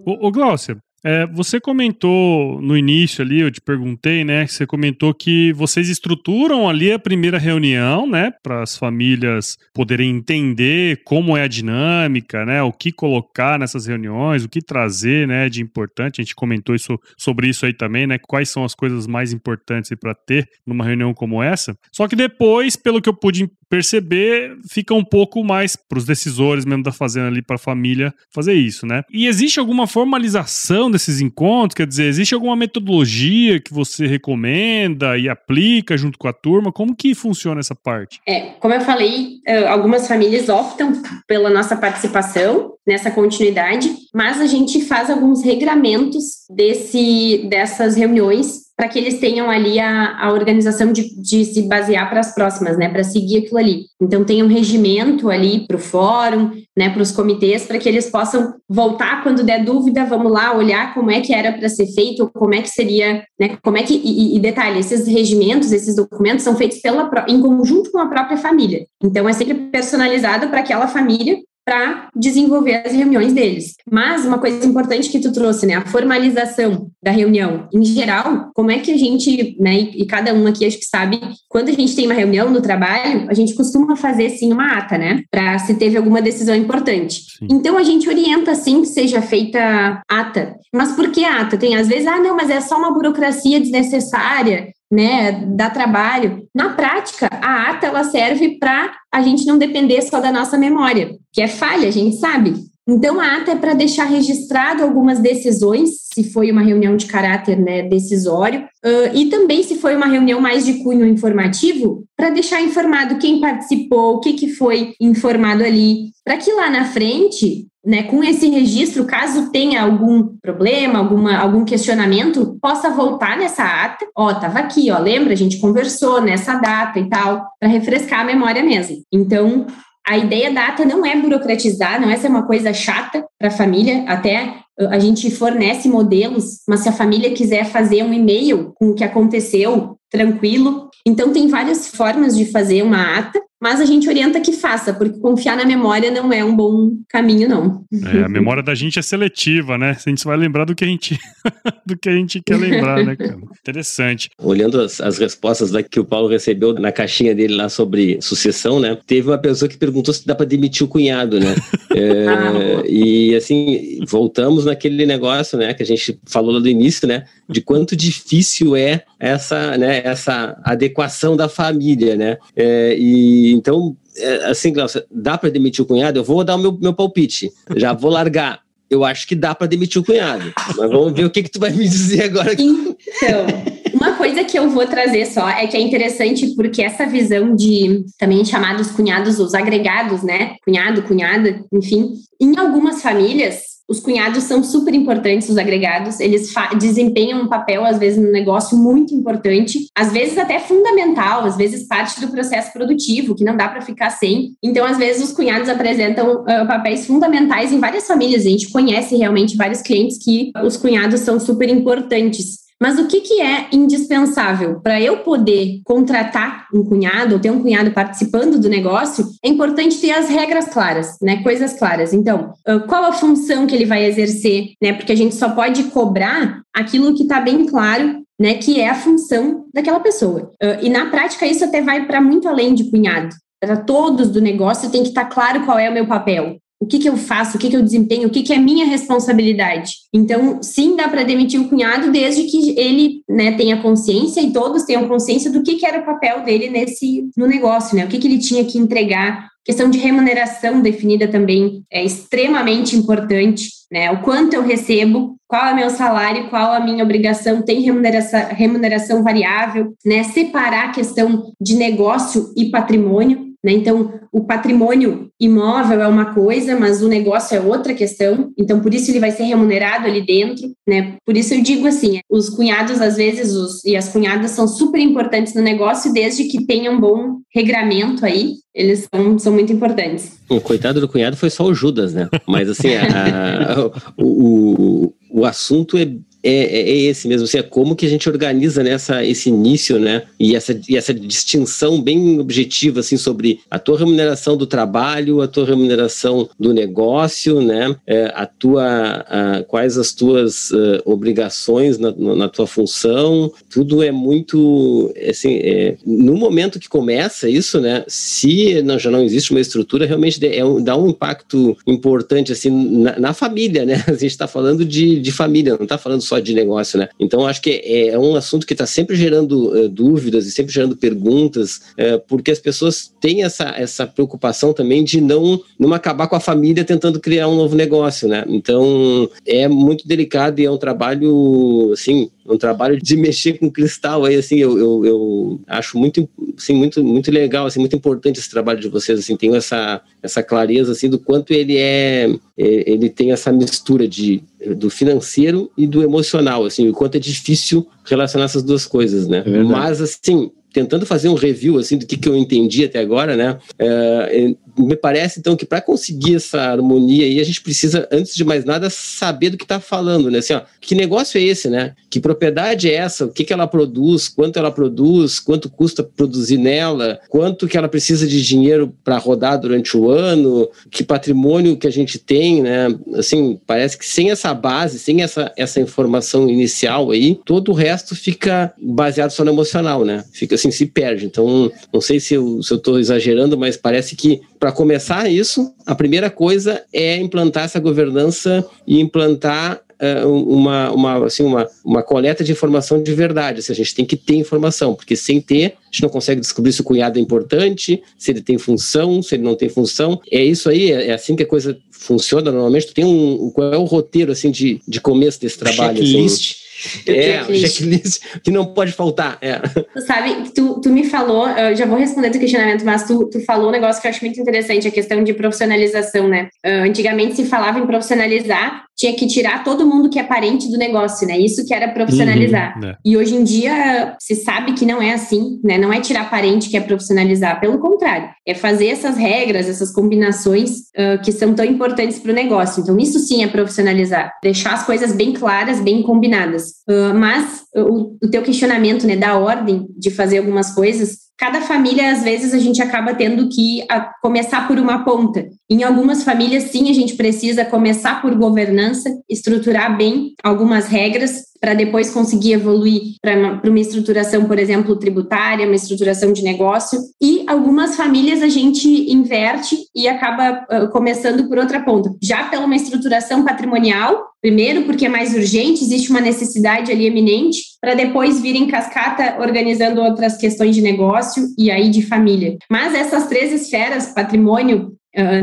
Ô, 0.06 0.32
Glaucia, 0.32 0.78
é, 1.04 1.26
você 1.26 1.60
comentou 1.60 2.62
no 2.62 2.78
início 2.78 3.24
ali, 3.24 3.40
eu 3.40 3.50
te 3.50 3.60
perguntei, 3.60 4.24
né? 4.24 4.46
Você 4.46 4.68
comentou 4.68 5.14
que 5.14 5.52
vocês 5.54 5.90
estruturam 5.90 6.70
ali 6.70 6.92
a 6.92 7.00
primeira 7.00 7.40
reunião, 7.40 8.08
né? 8.08 8.32
Para 8.44 8.62
as 8.62 8.78
famílias 8.78 9.58
poderem 9.74 10.12
entender 10.12 11.02
como 11.04 11.36
é 11.36 11.44
a 11.44 11.48
dinâmica, 11.48 12.46
né? 12.46 12.62
O 12.62 12.72
que 12.72 12.92
colocar 12.92 13.58
nessas 13.58 13.88
reuniões, 13.88 14.44
o 14.44 14.50
que 14.50 14.62
trazer, 14.62 15.28
né? 15.28 15.50
De 15.50 15.62
importante. 15.62 16.22
A 16.22 16.24
gente 16.24 16.36
comentou 16.36 16.76
isso, 16.76 17.00
sobre 17.18 17.50
isso 17.50 17.66
aí 17.66 17.74
também, 17.74 18.06
né? 18.06 18.20
Quais 18.20 18.50
são 18.50 18.64
as 18.64 18.76
coisas 18.76 19.08
mais 19.08 19.34
importantes 19.34 19.92
para 20.00 20.14
ter 20.14 20.48
numa 20.66 20.86
reunião 20.86 21.14
como 21.14 21.42
essa. 21.42 21.76
Só 21.92 22.08
que 22.08 22.16
depois, 22.16 22.76
pelo 22.76 23.02
que 23.02 23.10
eu 23.10 23.18
pude 23.18 23.50
perceber, 23.72 24.58
fica 24.70 24.94
um 24.94 25.04
pouco 25.04 25.42
mais 25.46 25.78
para 25.78 25.98
os 25.98 26.04
decisores 26.04 26.66
mesmo 26.66 26.84
da 26.84 26.92
fazenda 26.92 27.28
ali, 27.28 27.42
para 27.42 27.56
a 27.56 27.60
família 27.60 28.14
fazer 28.30 28.54
isso, 28.54 28.86
né? 28.86 29.04
E 29.10 29.28
existe 29.28 29.62
alguma 29.62 29.88
formalização 29.88 30.92
desses 30.92 31.22
encontros? 31.22 31.74
Quer 31.74 31.88
dizer, 31.88 32.04
existe 32.04 32.34
alguma 32.34 32.54
metodologia 32.58 33.62
que 33.62 33.74
você 33.74 34.06
recomenda 34.06 35.18
e 35.18 35.30
aplica 35.30 35.96
junto 35.96 36.20
com 36.20 36.28
a 36.28 36.34
turma? 36.34 36.70
Como 36.70 36.94
que 36.94 37.16
funciona 37.16 37.62
essa 37.62 37.74
parte? 37.74 38.20
É, 38.28 38.42
como 38.60 38.74
eu 38.74 38.82
falei, 38.82 39.40
algumas 39.70 40.06
famílias 40.06 40.50
optam 40.50 40.92
pela 41.26 41.50
nossa 41.50 41.78
participação 41.78 42.74
nessa 42.86 43.10
continuidade, 43.10 43.90
mas 44.14 44.42
a 44.42 44.48
gente 44.48 44.84
faz 44.84 45.10
alguns 45.10 45.44
regramentos 45.44 46.46
desse, 46.50 47.48
dessas 47.50 47.96
reuniões 47.96 48.71
para 48.82 48.90
que 48.90 48.98
eles 48.98 49.20
tenham 49.20 49.48
ali 49.48 49.80
a, 49.80 50.18
a 50.26 50.34
organização 50.34 50.92
de, 50.92 51.16
de 51.22 51.46
se 51.46 51.62
basear 51.68 52.10
para 52.10 52.20
as 52.20 52.34
próximas, 52.34 52.80
né, 52.80 52.90
para 52.90 53.04
seguir 53.04 53.38
aquilo 53.38 53.60
ali. 53.60 53.84
Então 54.02 54.24
tem 54.24 54.42
um 54.42 54.48
regimento 54.48 55.30
ali 55.30 55.68
para 55.68 55.78
o 55.78 55.80
fórum, 55.80 56.50
né, 56.76 56.90
para 56.90 57.04
os 57.04 57.12
comitês, 57.12 57.64
para 57.64 57.78
que 57.78 57.88
eles 57.88 58.10
possam 58.10 58.56
voltar 58.68 59.22
quando 59.22 59.44
der 59.44 59.64
dúvida, 59.64 60.04
vamos 60.06 60.32
lá 60.32 60.58
olhar 60.58 60.96
como 60.96 61.12
é 61.12 61.22
que 61.22 61.32
era 61.32 61.52
para 61.52 61.70
ser 61.70 61.86
feito, 61.94 62.28
como 62.34 62.56
é 62.56 62.62
que 62.64 62.70
seria, 62.70 63.24
né, 63.40 63.56
como 63.62 63.78
é 63.78 63.84
que 63.84 63.94
e, 63.94 64.36
e, 64.36 64.40
detalhe, 64.40 64.80
esses 64.80 65.06
regimentos, 65.06 65.72
esses 65.72 65.96
documentos 65.96 66.44
são 66.44 66.56
feitos 66.56 66.80
pela 66.80 67.08
em 67.28 67.40
conjunto 67.40 67.92
com 67.92 68.00
a 68.00 68.08
própria 68.08 68.38
família. 68.38 68.88
Então 69.04 69.30
é 69.30 69.34
sempre 69.34 69.70
personalizado 69.70 70.48
para 70.48 70.62
aquela 70.62 70.88
família 70.88 71.38
para 71.66 72.10
desenvolver 72.16 72.84
as 72.86 72.94
reuniões 72.94 73.34
deles. 73.34 73.76
Mas 73.90 74.26
uma 74.26 74.40
coisa 74.40 74.66
importante 74.66 75.10
que 75.10 75.20
tu 75.20 75.32
trouxe, 75.32 75.66
né, 75.66 75.76
a 75.76 75.86
formalização 75.86 76.90
da 77.02 77.12
reunião. 77.12 77.68
Em 77.74 77.84
geral, 77.84 78.52
como 78.54 78.72
é 78.72 78.80
que 78.80 78.92
a 78.92 78.98
gente, 78.98 79.56
né, 79.60 79.76
e, 79.76 80.06
cada 80.06 80.34
um 80.34 80.48
aqui 80.48 80.66
acho 80.66 80.80
que 80.80 80.86
sabe, 80.86 81.20
quando 81.48 81.70
a 81.70 81.74
gente 81.74 81.96
tem 81.96 82.06
uma 82.06 82.14
reunião 82.14 82.50
no 82.50 82.62
trabalho, 82.62 83.28
a 83.30 83.34
gente 83.34 83.54
costuma 83.54 83.96
fazer 83.96 84.30
sim 84.32 84.52
uma 84.52 84.78
ata, 84.78 84.98
né, 84.98 85.24
para 85.30 85.58
se 85.60 85.76
teve 85.76 85.98
alguma 85.98 86.22
decisão 86.22 86.56
importante. 86.56 87.22
Sim. 87.38 87.48
Então 87.50 87.78
a 87.78 87.84
gente 87.84 88.10
orienta 88.10 88.56
sim 88.56 88.82
que 88.82 88.88
seja 88.88 89.22
feita 89.22 90.02
ata. 90.10 90.56
Mas 90.74 90.94
por 90.94 91.12
que 91.12 91.24
ata? 91.24 91.58
Tem 91.58 91.76
às 91.76 91.88
vezes, 91.88 92.08
ah, 92.08 92.20
não, 92.20 92.36
mas 92.36 92.50
é 92.50 92.60
só 92.62 92.78
uma 92.78 92.94
burocracia 92.94 93.60
desnecessária 93.60 94.72
né, 94.92 95.44
dá 95.48 95.70
trabalho. 95.70 96.48
Na 96.54 96.70
prática, 96.74 97.30
a 97.42 97.70
ata 97.70 97.88
ela 97.88 98.04
serve 98.04 98.58
para 98.60 98.94
a 99.12 99.22
gente 99.22 99.46
não 99.46 99.58
depender 99.58 100.02
só 100.02 100.20
da 100.20 100.32
nossa 100.32 100.58
memória, 100.58 101.16
que 101.32 101.42
é 101.42 101.48
falha, 101.48 101.88
a 101.88 101.92
gente 101.92 102.18
sabe. 102.18 102.54
Então, 102.88 103.22
a 103.22 103.38
ata 103.38 103.52
é 103.52 103.56
para 103.56 103.74
deixar 103.74 104.06
registrado 104.06 104.84
algumas 104.84 105.20
decisões, 105.20 105.92
se 106.14 106.26
foi 106.32 106.52
uma 106.52 106.62
reunião 106.62 106.98
de 106.98 107.06
caráter 107.06 107.58
né, 107.58 107.84
decisório, 107.84 108.62
uh, 108.84 109.16
e 109.16 109.28
também 109.28 109.64
se 109.64 109.76
foi 109.76 109.96
uma 109.96 110.08
reunião 110.08 110.42
mais 110.42 110.66
de 110.66 110.84
cunho 110.84 111.06
informativo, 111.06 112.04
para 112.18 112.32
deixar 112.32 112.62
informado 112.62 113.18
quem 113.18 113.40
participou, 113.40 114.16
o 114.16 114.20
que, 114.20 114.34
que 114.34 114.50
foi 114.50 114.94
informado 115.00 115.64
ali, 115.64 116.12
para 116.26 116.38
que 116.38 116.52
lá 116.52 116.70
na 116.70 116.86
frente 116.86 117.68
né, 117.86 118.04
com 118.04 118.24
esse 118.24 118.48
registro, 118.48 119.06
caso 119.06 119.52
tenha 119.52 119.82
algum 119.82 120.36
problema, 120.42 121.00
alguma, 121.00 121.36
algum 121.38 121.66
questionamento, 121.66 122.58
possa 122.62 122.92
voltar 122.92 123.38
nessa 123.38 123.64
ata. 123.64 124.06
Ó, 124.16 124.34
tava 124.34 124.60
aqui, 124.60 124.92
ó, 124.92 125.00
lembra? 125.00 125.34
A 125.34 125.38
gente 125.38 125.60
conversou 125.60 126.22
nessa 126.22 126.56
data 126.56 127.00
e 127.00 127.10
tal, 127.10 127.48
para 127.60 127.70
refrescar 127.70 128.22
a 128.22 128.26
memória 128.26 128.64
mesmo. 128.64 128.98
Então, 129.12 129.66
a 130.08 130.18
ideia 130.18 130.52
da 130.54 130.68
ata 130.68 130.86
não 130.86 131.06
é 131.06 131.16
burocratizar, 131.16 132.00
não 132.00 132.10
é 132.10 132.18
ser 132.18 132.28
uma 132.28 132.46
coisa 132.46 132.74
chata 132.74 133.26
para 133.40 133.48
a 133.48 133.52
família, 133.52 134.04
até 134.08 134.56
a 134.90 135.00
gente 135.00 135.30
fornece 135.30 135.88
modelos, 135.88 136.62
mas 136.68 136.82
se 136.82 136.90
a 136.90 136.94
família 136.94 137.34
quiser 137.34 137.66
fazer 137.66 138.04
um 138.04 138.14
e-mail 138.14 138.72
com 138.76 138.90
o 138.90 138.96
que 138.96 139.04
aconteceu, 139.04 139.98
tranquilo. 140.10 140.90
Então, 141.06 141.32
tem 141.32 141.48
várias 141.48 141.88
formas 141.88 142.36
de 142.36 142.46
fazer 142.46 142.84
uma 142.84 143.18
ata 143.18 143.42
mas 143.62 143.80
a 143.80 143.86
gente 143.86 144.10
orienta 144.10 144.42
que 144.42 144.54
faça, 144.54 144.92
porque 144.92 145.20
confiar 145.20 145.56
na 145.56 145.64
memória 145.64 146.10
não 146.10 146.34
é 146.34 146.44
um 146.44 146.56
bom 146.56 146.94
caminho, 147.08 147.48
não. 147.48 147.86
É, 148.12 148.24
a 148.24 148.28
memória 148.28 148.64
da 148.64 148.74
gente 148.74 148.98
é 148.98 149.04
seletiva, 149.04 149.78
né? 149.78 149.96
A 150.04 150.10
gente 150.10 150.26
vai 150.26 150.36
lembrar 150.36 150.66
do 150.66 150.74
que 150.74 150.84
a 150.84 150.88
gente, 150.88 151.20
do 151.86 151.96
que 151.96 152.10
a 152.10 152.12
gente 152.12 152.42
quer 152.42 152.58
lembrar, 152.58 153.06
né, 153.06 153.16
cara? 153.16 153.38
Interessante. 153.60 154.32
Olhando 154.40 154.82
as, 154.82 155.00
as 155.00 155.20
respostas 155.20 155.70
lá 155.70 155.84
que 155.84 156.00
o 156.00 156.06
Paulo 156.06 156.28
recebeu 156.28 156.74
na 156.74 156.92
caixinha 156.92 157.36
dele 157.36 157.54
lá 157.54 157.70
sobre 157.70 158.20
sucessão, 158.20 158.80
né? 158.80 158.98
Teve 159.06 159.30
uma 159.30 159.38
pessoa 159.38 159.70
que 159.70 159.78
perguntou 159.78 160.12
se 160.12 160.26
dá 160.26 160.34
para 160.34 160.48
demitir 160.48 160.84
o 160.84 160.90
cunhado, 160.90 161.40
né? 161.40 161.56
é, 161.96 162.28
ah, 162.28 162.84
e 162.88 163.36
assim, 163.36 164.00
voltamos 164.08 164.66
naquele 164.66 165.06
negócio, 165.06 165.60
né? 165.60 165.72
Que 165.76 165.84
a 165.84 165.86
gente 165.86 166.20
falou 166.26 166.52
lá 166.52 166.60
do 166.60 166.68
início, 166.68 167.08
né? 167.08 167.26
De 167.48 167.62
quanto 167.62 167.96
difícil 167.96 168.76
é 168.76 169.04
essa, 169.20 169.78
né? 169.78 170.02
Essa 170.04 170.60
adequação 170.64 171.38
da 171.38 171.48
família, 171.48 172.16
né? 172.16 172.38
É, 172.56 172.96
e 172.98 173.51
então, 173.52 173.96
é, 174.18 174.50
assim, 174.50 174.74
Glaucia, 174.74 175.06
dá 175.12 175.38
para 175.38 175.50
demitir 175.50 175.84
o 175.84 175.88
cunhado? 175.88 176.20
Eu 176.20 176.24
vou 176.24 176.44
dar 176.44 176.56
o 176.56 176.60
meu, 176.60 176.72
meu 176.74 176.94
palpite. 176.94 177.52
Já 177.76 177.94
vou 177.94 178.12
largar. 178.12 178.62
Eu 178.90 179.06
acho 179.06 179.26
que 179.26 179.36
dá 179.36 179.56
para 179.56 179.68
demitir 179.68 180.02
o 180.02 180.06
cunhado. 180.06 180.52
Mas 180.78 180.90
vamos 180.90 181.14
ver 181.14 181.26
o 181.26 181.30
que, 181.30 181.44
que 181.44 181.50
tu 181.50 181.60
vai 181.60 181.72
me 181.72 181.88
dizer 181.88 182.24
agora. 182.24 182.54
Então, 182.54 183.46
uma 183.94 184.14
coisa 184.18 184.44
que 184.44 184.58
eu 184.58 184.70
vou 184.70 184.86
trazer 184.86 185.26
só 185.26 185.48
é 185.50 185.66
que 185.68 185.78
é 185.78 185.80
interessante 185.80 186.56
porque 186.56 186.82
essa 186.82 187.06
visão 187.06 187.56
de 187.56 188.04
também 188.18 188.44
chamados 188.44 188.92
cunhados, 188.92 189.40
os 189.40 189.54
agregados, 189.54 190.24
né? 190.24 190.56
Cunhado, 190.66 191.04
cunhada, 191.04 191.64
enfim, 191.72 192.16
em 192.40 192.58
algumas 192.58 193.02
famílias 193.02 193.72
os 193.92 194.00
cunhados 194.00 194.46
são 194.46 194.64
super 194.64 194.94
importantes, 194.94 195.50
os 195.50 195.58
agregados, 195.58 196.22
eles 196.22 196.54
desempenham 196.80 197.42
um 197.42 197.48
papel, 197.48 197.84
às 197.84 198.00
vezes, 198.00 198.18
no 198.18 198.32
negócio 198.32 198.78
muito 198.78 199.14
importante, 199.14 199.88
às 199.94 200.14
vezes 200.14 200.38
até 200.38 200.60
fundamental, 200.60 201.44
às 201.44 201.58
vezes 201.58 201.86
parte 201.88 202.22
do 202.22 202.30
processo 202.30 202.72
produtivo, 202.72 203.36
que 203.36 203.44
não 203.44 203.58
dá 203.58 203.68
para 203.68 203.82
ficar 203.82 204.10
sem. 204.10 204.54
Então, 204.64 204.86
às 204.86 204.98
vezes, 204.98 205.22
os 205.22 205.34
cunhados 205.34 205.68
apresentam 205.68 206.42
uh, 206.42 206.68
papéis 206.68 207.06
fundamentais 207.06 207.74
em 207.74 207.80
várias 207.80 208.08
famílias. 208.08 208.46
A 208.46 208.50
gente 208.50 208.72
conhece 208.72 209.18
realmente 209.18 209.58
vários 209.58 209.82
clientes 209.82 210.18
que 210.18 210.54
os 210.64 210.78
cunhados 210.78 211.20
são 211.20 211.38
super 211.38 211.68
importantes. 211.68 212.62
Mas 212.82 212.98
o 212.98 213.08
que, 213.08 213.22
que 213.22 213.40
é 213.40 213.68
indispensável? 213.72 214.80
Para 214.80 215.00
eu 215.00 215.18
poder 215.18 215.82
contratar 215.86 216.66
um 216.74 216.84
cunhado 216.84 217.36
ou 217.36 217.40
ter 217.40 217.52
um 217.52 217.62
cunhado 217.62 217.92
participando 217.92 218.60
do 218.60 218.68
negócio, 218.68 219.28
é 219.46 219.48
importante 219.48 220.02
ter 220.02 220.10
as 220.10 220.28
regras 220.28 220.66
claras, 220.66 221.18
né? 221.22 221.44
Coisas 221.44 221.78
claras. 221.78 222.12
Então, 222.12 222.54
qual 222.88 223.06
a 223.06 223.14
função 223.14 223.68
que 223.68 223.76
ele 223.76 223.86
vai 223.86 224.06
exercer, 224.06 224.72
né? 224.82 224.94
Porque 224.94 225.12
a 225.12 225.18
gente 225.18 225.36
só 225.36 225.50
pode 225.50 225.84
cobrar 225.86 226.62
aquilo 226.74 227.14
que 227.14 227.22
está 227.22 227.40
bem 227.40 227.68
claro 227.68 228.24
né, 228.40 228.56
que 228.56 228.82
é 228.82 228.90
a 228.90 228.96
função 228.96 229.66
daquela 229.72 230.00
pessoa. 230.00 230.52
e 230.82 230.90
na 230.90 231.12
prática, 231.12 231.46
isso 231.46 231.64
até 231.64 231.80
vai 231.84 232.08
para 232.08 232.20
muito 232.20 232.50
além 232.50 232.74
de 232.74 232.90
cunhado. 232.90 233.36
Para 233.62 233.78
todos 233.78 234.30
do 234.30 234.42
negócio 234.42 234.90
tem 234.90 235.04
que 235.04 235.10
estar 235.10 235.26
tá 235.26 235.30
claro 235.30 235.64
qual 235.64 235.78
é 235.78 235.88
o 235.88 235.94
meu 235.94 236.08
papel 236.08 236.58
o 236.82 236.88
que, 236.88 236.98
que 236.98 237.08
eu 237.08 237.16
faço, 237.16 237.56
o 237.56 237.60
que, 237.60 237.70
que 237.70 237.76
eu 237.78 237.84
desempenho, 237.84 238.28
o 238.28 238.32
que, 238.32 238.42
que 238.42 238.52
é 238.52 238.58
minha 238.58 238.88
responsabilidade. 238.88 239.98
Então, 240.12 240.64
sim, 240.64 240.96
dá 240.96 241.08
para 241.08 241.22
demitir 241.22 241.62
o 241.62 241.70
cunhado 241.70 242.12
desde 242.12 242.46
que 242.46 242.72
ele 242.78 243.22
né, 243.30 243.52
tenha 243.52 243.80
consciência 243.80 244.42
e 244.42 244.52
todos 244.52 244.84
tenham 244.84 245.08
consciência 245.08 245.52
do 245.52 245.62
que, 245.62 245.76
que 245.76 245.86
era 245.86 246.02
o 246.02 246.06
papel 246.06 246.44
dele 246.44 246.72
nesse 246.72 247.30
no 247.38 247.46
negócio, 247.46 247.96
né? 247.96 248.04
O 248.04 248.08
que, 248.08 248.18
que 248.18 248.28
ele 248.28 248.40
tinha 248.40 248.66
que 248.66 248.80
entregar. 248.80 249.48
Questão 249.64 249.92
de 249.92 250.00
remuneração 250.00 250.82
definida 250.82 251.28
também 251.28 251.84
é 251.92 252.04
extremamente 252.04 252.96
importante, 252.96 253.70
né? 253.92 254.10
O 254.10 254.22
quanto 254.22 254.56
eu 254.56 254.64
recebo, 254.64 255.36
qual 255.48 255.68
é 255.68 255.74
o 255.74 255.76
meu 255.76 255.90
salário, 255.92 256.50
qual 256.50 256.72
a 256.72 256.80
minha 256.80 257.04
obrigação, 257.04 257.62
tem 257.62 257.82
remuneração, 257.82 258.48
remuneração 258.50 259.24
variável, 259.24 259.94
né? 260.04 260.24
Separar 260.24 260.86
a 260.86 260.92
questão 260.92 261.54
de 261.62 261.76
negócio 261.76 262.52
e 262.58 262.72
patrimônio, 262.72 263.51
né? 263.64 263.72
Então, 263.72 264.20
o 264.32 264.44
patrimônio 264.44 265.30
imóvel 265.40 266.02
é 266.02 266.08
uma 266.08 266.34
coisa, 266.34 266.80
mas 266.80 267.02
o 267.02 267.08
negócio 267.08 267.56
é 267.56 267.62
outra 267.62 267.94
questão. 267.94 268.52
Então, 268.58 268.80
por 268.80 268.94
isso 268.94 269.12
ele 269.12 269.20
vai 269.20 269.32
ser 269.32 269.44
remunerado 269.44 270.08
ali 270.08 270.26
dentro, 270.26 270.72
né? 270.88 271.16
Por 271.26 271.38
isso 271.38 271.54
eu 271.54 271.62
digo 271.62 271.88
assim, 271.88 272.20
os 272.30 272.50
cunhados 272.50 273.00
às 273.00 273.18
vezes 273.18 273.54
os, 273.54 273.86
e 273.86 273.96
as 273.96 274.10
cunhadas 274.10 274.52
são 274.52 274.68
super 274.68 275.00
importantes 275.00 275.54
no 275.54 275.62
negócio, 275.62 276.14
desde 276.14 276.46
que 276.46 276.66
tenham 276.66 276.96
um 276.96 277.00
bom 277.00 277.38
regramento 277.54 278.26
aí, 278.26 278.54
eles 278.74 279.08
são, 279.14 279.38
são 279.38 279.54
muito 279.54 279.72
importantes. 279.72 280.40
O 280.50 280.62
coitado 280.62 281.00
do 281.00 281.08
cunhado 281.08 281.36
foi 281.36 281.50
só 281.50 281.66
o 281.66 281.74
Judas, 281.74 282.14
né? 282.14 282.30
Mas 282.48 282.70
assim, 282.70 282.96
a, 282.96 283.74
a, 283.74 283.90
o, 284.18 284.26
o, 284.26 285.14
o 285.42 285.46
assunto 285.46 285.98
é 285.98 286.08
é, 286.44 286.52
é, 286.52 286.90
é, 286.90 286.98
esse 287.04 287.28
mesmo, 287.28 287.46
assim, 287.46 287.60
é 287.60 287.64
como 287.64 287.96
que 287.96 288.06
a 288.06 288.10
gente 288.10 288.28
organiza 288.28 288.84
nessa 288.84 289.24
esse 289.24 289.50
início, 289.50 290.00
né? 290.00 290.24
E 290.40 290.56
essa, 290.56 290.80
e 290.90 290.98
essa 290.98 291.14
distinção 291.14 292.02
bem 292.02 292.40
objetiva, 292.40 293.00
assim, 293.02 293.18
sobre 293.18 293.60
a 293.70 293.78
tua 293.78 294.00
remuneração 294.00 294.58
do 294.58 294.66
trabalho, 294.66 295.42
a 295.42 295.48
tua 295.48 295.66
remuneração 295.66 296.50
do 296.60 296.74
negócio, 296.74 297.62
né? 297.62 297.96
É, 298.08 298.32
a 298.36 298.46
tua, 298.46 298.86
a, 299.28 299.64
quais 299.68 299.98
as 299.98 300.14
tuas 300.14 300.72
uh, 300.72 301.02
obrigações 301.06 301.98
na, 301.98 302.12
na, 302.12 302.50
tua 302.50 302.66
função, 302.66 303.52
tudo 303.70 304.02
é 304.02 304.12
muito, 304.12 305.14
assim, 305.30 305.56
é, 305.58 305.96
no 306.06 306.36
momento 306.36 306.80
que 306.80 306.90
começa 306.90 307.48
isso, 307.50 307.80
né? 307.80 308.04
Se 308.08 308.82
não, 308.82 308.98
já 308.98 309.12
não 309.12 309.24
existe 309.24 309.52
uma 309.52 309.62
estrutura, 309.62 310.06
realmente 310.06 310.44
é, 310.46 310.62
dá 310.82 310.98
um 310.98 311.10
impacto 311.10 311.78
importante, 311.86 312.52
assim, 312.52 312.70
na, 312.70 313.20
na 313.20 313.34
família, 313.34 313.86
né? 313.86 314.04
A 314.08 314.14
gente 314.14 314.32
está 314.32 314.48
falando 314.48 314.84
de, 314.84 315.20
de 315.20 315.32
família, 315.32 315.76
não 315.76 315.84
está 315.84 315.98
falando 315.98 316.22
só 316.32 316.40
de 316.40 316.54
negócio, 316.54 316.98
né? 316.98 317.10
Então, 317.20 317.46
acho 317.46 317.62
que 317.62 317.82
é 317.86 318.18
um 318.18 318.36
assunto 318.38 318.66
que 318.66 318.74
está 318.74 318.86
sempre 318.86 319.18
gerando 319.18 319.74
uh, 319.74 319.90
dúvidas 319.90 320.46
e 320.46 320.52
sempre 320.52 320.74
gerando 320.74 320.96
perguntas, 320.96 321.82
uh, 322.00 322.22
porque 322.26 322.52
as 322.52 322.60
pessoas 322.60 323.14
têm 323.20 323.44
essa, 323.44 323.66
essa 323.78 324.08
preocupação 324.08 324.72
também 324.72 325.04
de 325.04 325.20
não, 325.20 325.62
não 325.78 325.94
acabar 325.94 326.28
com 326.28 326.36
a 326.38 326.40
família 326.40 326.86
tentando 326.86 327.20
criar 327.20 327.50
um 327.50 327.56
novo 327.58 327.76
negócio, 327.76 328.30
né? 328.30 328.46
Então, 328.48 329.30
é 329.46 329.68
muito 329.68 330.08
delicado 330.08 330.60
e 330.60 330.66
é 330.66 330.72
um 330.72 330.78
trabalho, 330.78 331.92
assim, 331.92 332.30
um 332.54 332.58
trabalho 332.58 332.98
de 333.02 333.16
mexer 333.16 333.58
com 333.58 333.70
cristal 333.70 334.26
aí, 334.26 334.36
assim, 334.36 334.58
eu, 334.58 334.78
eu, 334.78 335.06
eu, 335.06 335.62
acho 335.68 335.98
muito, 335.98 336.28
assim, 336.58 336.74
muito, 336.74 337.04
muito 337.04 337.32
legal, 337.32 337.66
assim, 337.66 337.80
muito 337.80 337.96
importante 337.96 338.40
esse 338.40 338.50
trabalho 338.50 338.80
de 338.80 338.90
vocês, 338.90 339.20
assim, 339.20 339.36
tenho 339.36 339.56
essa, 339.56 340.02
essa 340.22 340.44
clareza, 340.44 340.92
assim, 340.92 341.10
do 341.10 341.20
quanto 341.20 341.54
ele 341.54 341.78
é, 341.78 342.30
é 342.58 342.92
ele 342.92 343.10
tem 343.10 343.32
essa 343.32 343.52
mistura 343.52 344.08
de, 344.08 344.44
do 344.78 344.90
financeiro 344.90 345.72
e 345.78 345.88
do 345.88 346.04
emocional, 346.04 346.66
assim, 346.66 346.88
o 346.90 346.94
quanto 346.94 347.16
é 347.16 347.20
difícil 347.20 347.88
relacionar 348.06 348.46
essas 348.46 348.64
duas 348.64 348.86
coisas, 348.86 349.28
né? 349.28 349.44
É 349.46 349.64
Mas, 349.64 350.02
assim, 350.02 350.52
tentando 350.74 351.06
fazer 351.06 351.30
um 351.30 351.34
review 351.34 351.78
assim 351.78 351.98
do 351.98 352.06
que, 352.06 352.18
que 352.18 352.30
eu 352.30 352.36
entendi 352.36 352.86
até 352.86 353.00
agora, 353.00 353.36
né? 353.36 353.58
É, 353.78 354.56
me 354.82 354.96
parece 354.96 355.40
então 355.40 355.56
que 355.56 355.66
para 355.66 355.82
conseguir 355.82 356.36
essa 356.36 356.60
harmonia 356.60 357.26
aí 357.26 357.40
a 357.40 357.44
gente 357.44 357.62
precisa 357.62 358.08
antes 358.12 358.36
de 358.36 358.44
mais 358.44 358.66
nada 358.66 358.90
saber 358.90 359.50
do 359.50 359.58
que 359.58 359.64
está 359.64 359.80
falando, 359.80 360.30
né? 360.30 360.40
Assim, 360.40 360.54
ó, 360.54 360.62
que 360.80 360.96
negócio 360.96 361.38
é 361.38 361.44
esse, 361.44 361.70
né? 361.70 361.94
Que 362.10 362.20
propriedade 362.20 362.90
é 362.90 362.96
essa? 362.96 363.26
O 363.26 363.30
que, 363.30 363.44
que 363.44 363.54
ela 363.54 363.68
produz? 363.68 364.28
Quanto 364.28 364.58
ela 364.58 364.72
produz? 364.72 365.40
Quanto 365.40 365.70
custa 365.70 366.04
produzir 366.04 366.58
nela? 366.58 367.20
Quanto 367.30 367.68
que 367.68 367.78
ela 367.78 367.88
precisa 367.88 368.28
de 368.28 368.42
dinheiro 368.42 368.94
para 369.04 369.18
rodar 369.18 369.60
durante 369.60 369.96
o 369.96 370.10
ano? 370.10 370.70
Que 370.90 371.04
patrimônio 371.04 371.78
que 371.78 371.88
a 371.88 371.92
gente 371.92 372.20
tem, 372.20 372.62
né? 372.62 372.88
Assim, 373.16 373.60
parece 373.66 373.98
que 373.98 374.06
sem 374.06 374.32
essa 374.32 374.54
base, 374.54 375.00
sem 375.00 375.22
essa, 375.22 375.52
essa 375.58 375.80
informação 375.80 376.50
inicial 376.50 377.12
aí, 377.12 377.40
todo 377.46 377.72
o 377.72 377.76
resto 377.76 378.16
fica 378.16 378.74
baseado 378.82 379.32
só 379.32 379.44
no 379.44 379.52
emocional, 379.52 380.04
né? 380.04 380.24
Fica 380.32 380.56
assim, 380.56 380.72
se 380.72 380.86
perde. 380.86 381.26
Então, 381.26 381.72
não 381.94 382.02
sei 382.02 382.20
se 382.20 382.34
eu 382.34 382.60
estou 382.60 383.00
exagerando, 383.00 383.58
mas 383.58 383.78
parece 383.78 384.16
que 384.16 384.42
para 384.60 384.71
começar 384.72 385.30
isso, 385.30 385.74
a 385.86 385.96
primeira 385.96 386.30
coisa 386.30 386.84
é 386.94 387.18
implantar 387.18 387.66
essa 387.66 387.80
governança 387.80 388.66
e 388.86 389.00
implantar 389.00 389.82
uh, 390.02 390.28
uma, 390.28 390.92
uma, 390.92 391.26
assim, 391.26 391.44
uma, 391.44 391.68
uma 391.86 392.02
coleta 392.02 392.44
de 392.44 392.52
informação 392.52 393.02
de 393.02 393.14
verdade. 393.14 393.60
Assim, 393.60 393.72
a 393.72 393.76
gente 393.76 393.94
tem 393.96 394.06
que 394.06 394.18
ter 394.18 394.36
informação, 394.36 394.96
porque 394.96 395.16
sem 395.16 395.40
ter, 395.40 395.66
a 395.66 395.86
gente 395.92 396.02
não 396.02 396.10
consegue 396.10 396.42
descobrir 396.42 396.74
se 396.74 396.82
o 396.82 396.84
cunhado 396.84 397.20
é 397.20 397.22
importante, 397.22 398.02
se 398.18 398.32
ele 398.32 398.42
tem 398.42 398.58
função, 398.58 399.22
se 399.22 399.36
ele 399.36 399.44
não 399.44 399.56
tem 399.56 399.70
função. 399.70 400.20
É 400.32 400.44
isso 400.44 400.70
aí, 400.70 400.92
é, 400.92 401.08
é 401.08 401.14
assim 401.14 401.36
que 401.36 401.44
a 401.44 401.48
coisa 401.48 401.78
funciona 401.92 402.52
normalmente. 402.52 402.88
Tu 402.88 402.94
tem 402.94 403.06
um, 403.06 403.52
qual 403.52 403.74
é 403.74 403.78
o 403.78 403.84
roteiro 403.84 404.32
assim 404.32 404.50
de, 404.50 404.82
de 404.88 405.00
começo 405.00 405.40
desse 405.40 405.58
trabalho? 405.58 405.98
Checklist. 405.98 406.52
Assim? 406.52 406.61
é, 407.08 407.40
checklist. 407.40 407.78
checklist 407.78 408.24
que 408.44 408.52
não 408.52 408.66
pode 408.66 408.92
faltar. 408.92 409.38
É. 409.42 409.60
Tu 409.60 410.02
sabe, 410.02 410.52
tu, 410.54 410.82
tu 410.82 410.90
me 410.90 411.04
falou, 411.06 411.48
eu 411.50 411.76
já 411.76 411.86
vou 411.86 411.98
responder 411.98 412.30
teu 412.30 412.40
questionamento, 412.40 412.84
mas 412.84 413.06
tu, 413.06 413.30
tu 413.30 413.40
falou 413.46 413.70
um 413.70 413.72
negócio 413.72 414.02
que 414.02 414.08
eu 414.08 414.12
acho 414.12 414.24
muito 414.24 414.40
interessante, 414.40 414.88
a 414.88 414.92
questão 414.92 415.24
de 415.24 415.34
profissionalização, 415.34 416.28
né? 416.28 416.50
Uh, 416.66 416.88
antigamente 416.88 417.36
se 417.36 417.46
falava 417.46 417.80
em 417.80 417.86
profissionalizar, 417.86 418.86
tinha 418.96 419.16
que 419.16 419.26
tirar 419.26 419.64
todo 419.64 419.86
mundo 419.86 420.10
que 420.10 420.20
é 420.20 420.24
parente 420.24 420.70
do 420.70 420.78
negócio, 420.78 421.28
né? 421.28 421.38
Isso 421.40 421.66
que 421.66 421.74
era 421.74 421.88
profissionalizar. 421.88 422.78
Uhum, 422.78 422.90
é. 422.90 422.98
E 423.04 423.18
hoje 423.18 423.36
em 423.36 423.44
dia 423.44 424.16
se 424.20 424.36
sabe 424.36 424.74
que 424.74 424.86
não 424.86 425.02
é 425.02 425.14
assim, 425.14 425.60
né? 425.64 425.78
Não 425.78 425.92
é 425.92 426.00
tirar 426.00 426.30
parente 426.30 426.70
que 426.70 426.78
é 426.78 426.82
profissionalizar, 426.82 427.60
pelo 427.60 427.80
contrário, 427.80 428.30
é 428.46 428.54
fazer 428.54 428.88
essas 428.88 429.18
regras, 429.18 429.68
essas 429.68 429.92
combinações 429.92 430.72
uh, 430.96 431.22
que 431.24 431.32
são 431.32 431.54
tão 431.54 431.66
importantes 431.66 432.20
para 432.20 432.32
o 432.32 432.36
negócio. 432.36 432.82
Então, 432.82 432.98
isso 433.00 433.20
sim 433.20 433.44
é 433.44 433.48
profissionalizar, 433.48 434.34
deixar 434.44 434.74
as 434.74 434.86
coisas 434.86 435.14
bem 435.14 435.34
claras, 435.34 435.80
bem 435.80 436.04
combinadas. 436.04 436.71
Uh, 436.88 437.14
mas 437.14 437.66
o, 437.76 438.18
o 438.22 438.30
teu 438.30 438.42
questionamento, 438.42 439.06
né, 439.08 439.16
da 439.16 439.38
ordem 439.38 439.88
de 439.98 440.12
fazer 440.12 440.40
algumas 440.40 440.74
coisas, 440.74 441.32
cada 441.42 441.60
família, 441.60 442.12
às 442.12 442.22
vezes, 442.22 442.54
a 442.54 442.60
gente 442.60 442.84
acaba 442.84 443.16
tendo 443.16 443.50
que 443.50 443.84
começar 444.22 444.68
por 444.68 444.78
uma 444.78 445.04
ponta. 445.04 445.48
Em 445.68 445.82
algumas 445.82 446.24
famílias, 446.24 446.66
sim, 446.66 446.88
a 446.88 446.94
gente 446.94 447.16
precisa 447.16 447.66
começar 447.66 448.22
por 448.22 448.36
governança, 448.36 449.10
estruturar 449.28 449.98
bem 449.98 450.36
algumas 450.44 450.86
regras 450.86 451.50
para 451.60 451.74
depois 451.76 452.10
conseguir 452.10 452.54
evoluir 452.54 453.16
para 453.22 453.62
uma 453.70 453.80
estruturação, 453.80 454.46
por 454.46 454.58
exemplo, 454.58 454.96
tributária, 454.96 455.66
uma 455.66 455.76
estruturação 455.76 456.34
de 456.34 456.44
negócio. 456.44 457.00
E 457.22 457.44
algumas 457.48 457.96
famílias 457.96 458.42
a 458.42 458.50
gente 458.50 458.88
inverte 459.12 459.78
e 459.96 460.08
acaba 460.08 460.66
uh, 460.72 460.90
começando 460.92 461.48
por 461.48 461.60
outra 461.60 461.80
ponta, 461.80 462.12
já 462.22 462.46
pela 462.46 462.66
uma 462.66 462.76
estruturação 462.76 463.46
patrimonial, 463.46 464.26
primeiro 464.42 464.84
porque 464.84 465.06
é 465.06 465.10
mais 465.10 465.36
urgente, 465.36 465.84
existe 465.84 466.10
uma 466.10 466.20
necessidade 466.20 466.92
ali 466.92 467.06
eminente, 467.06 467.61
para 467.80 467.94
depois 467.94 468.42
vir 468.42 468.56
em 468.56 468.68
cascata 468.68 469.38
organizando 469.40 470.02
outras 470.02 470.38
questões 470.38 470.76
de 470.76 470.82
negócio 470.82 471.44
e 471.58 471.72
aí 471.72 471.90
de 471.90 472.02
família. 472.02 472.58
Mas 472.70 472.94
essas 472.94 473.28
três 473.28 473.52
esferas, 473.52 474.08
patrimônio, 474.08 474.94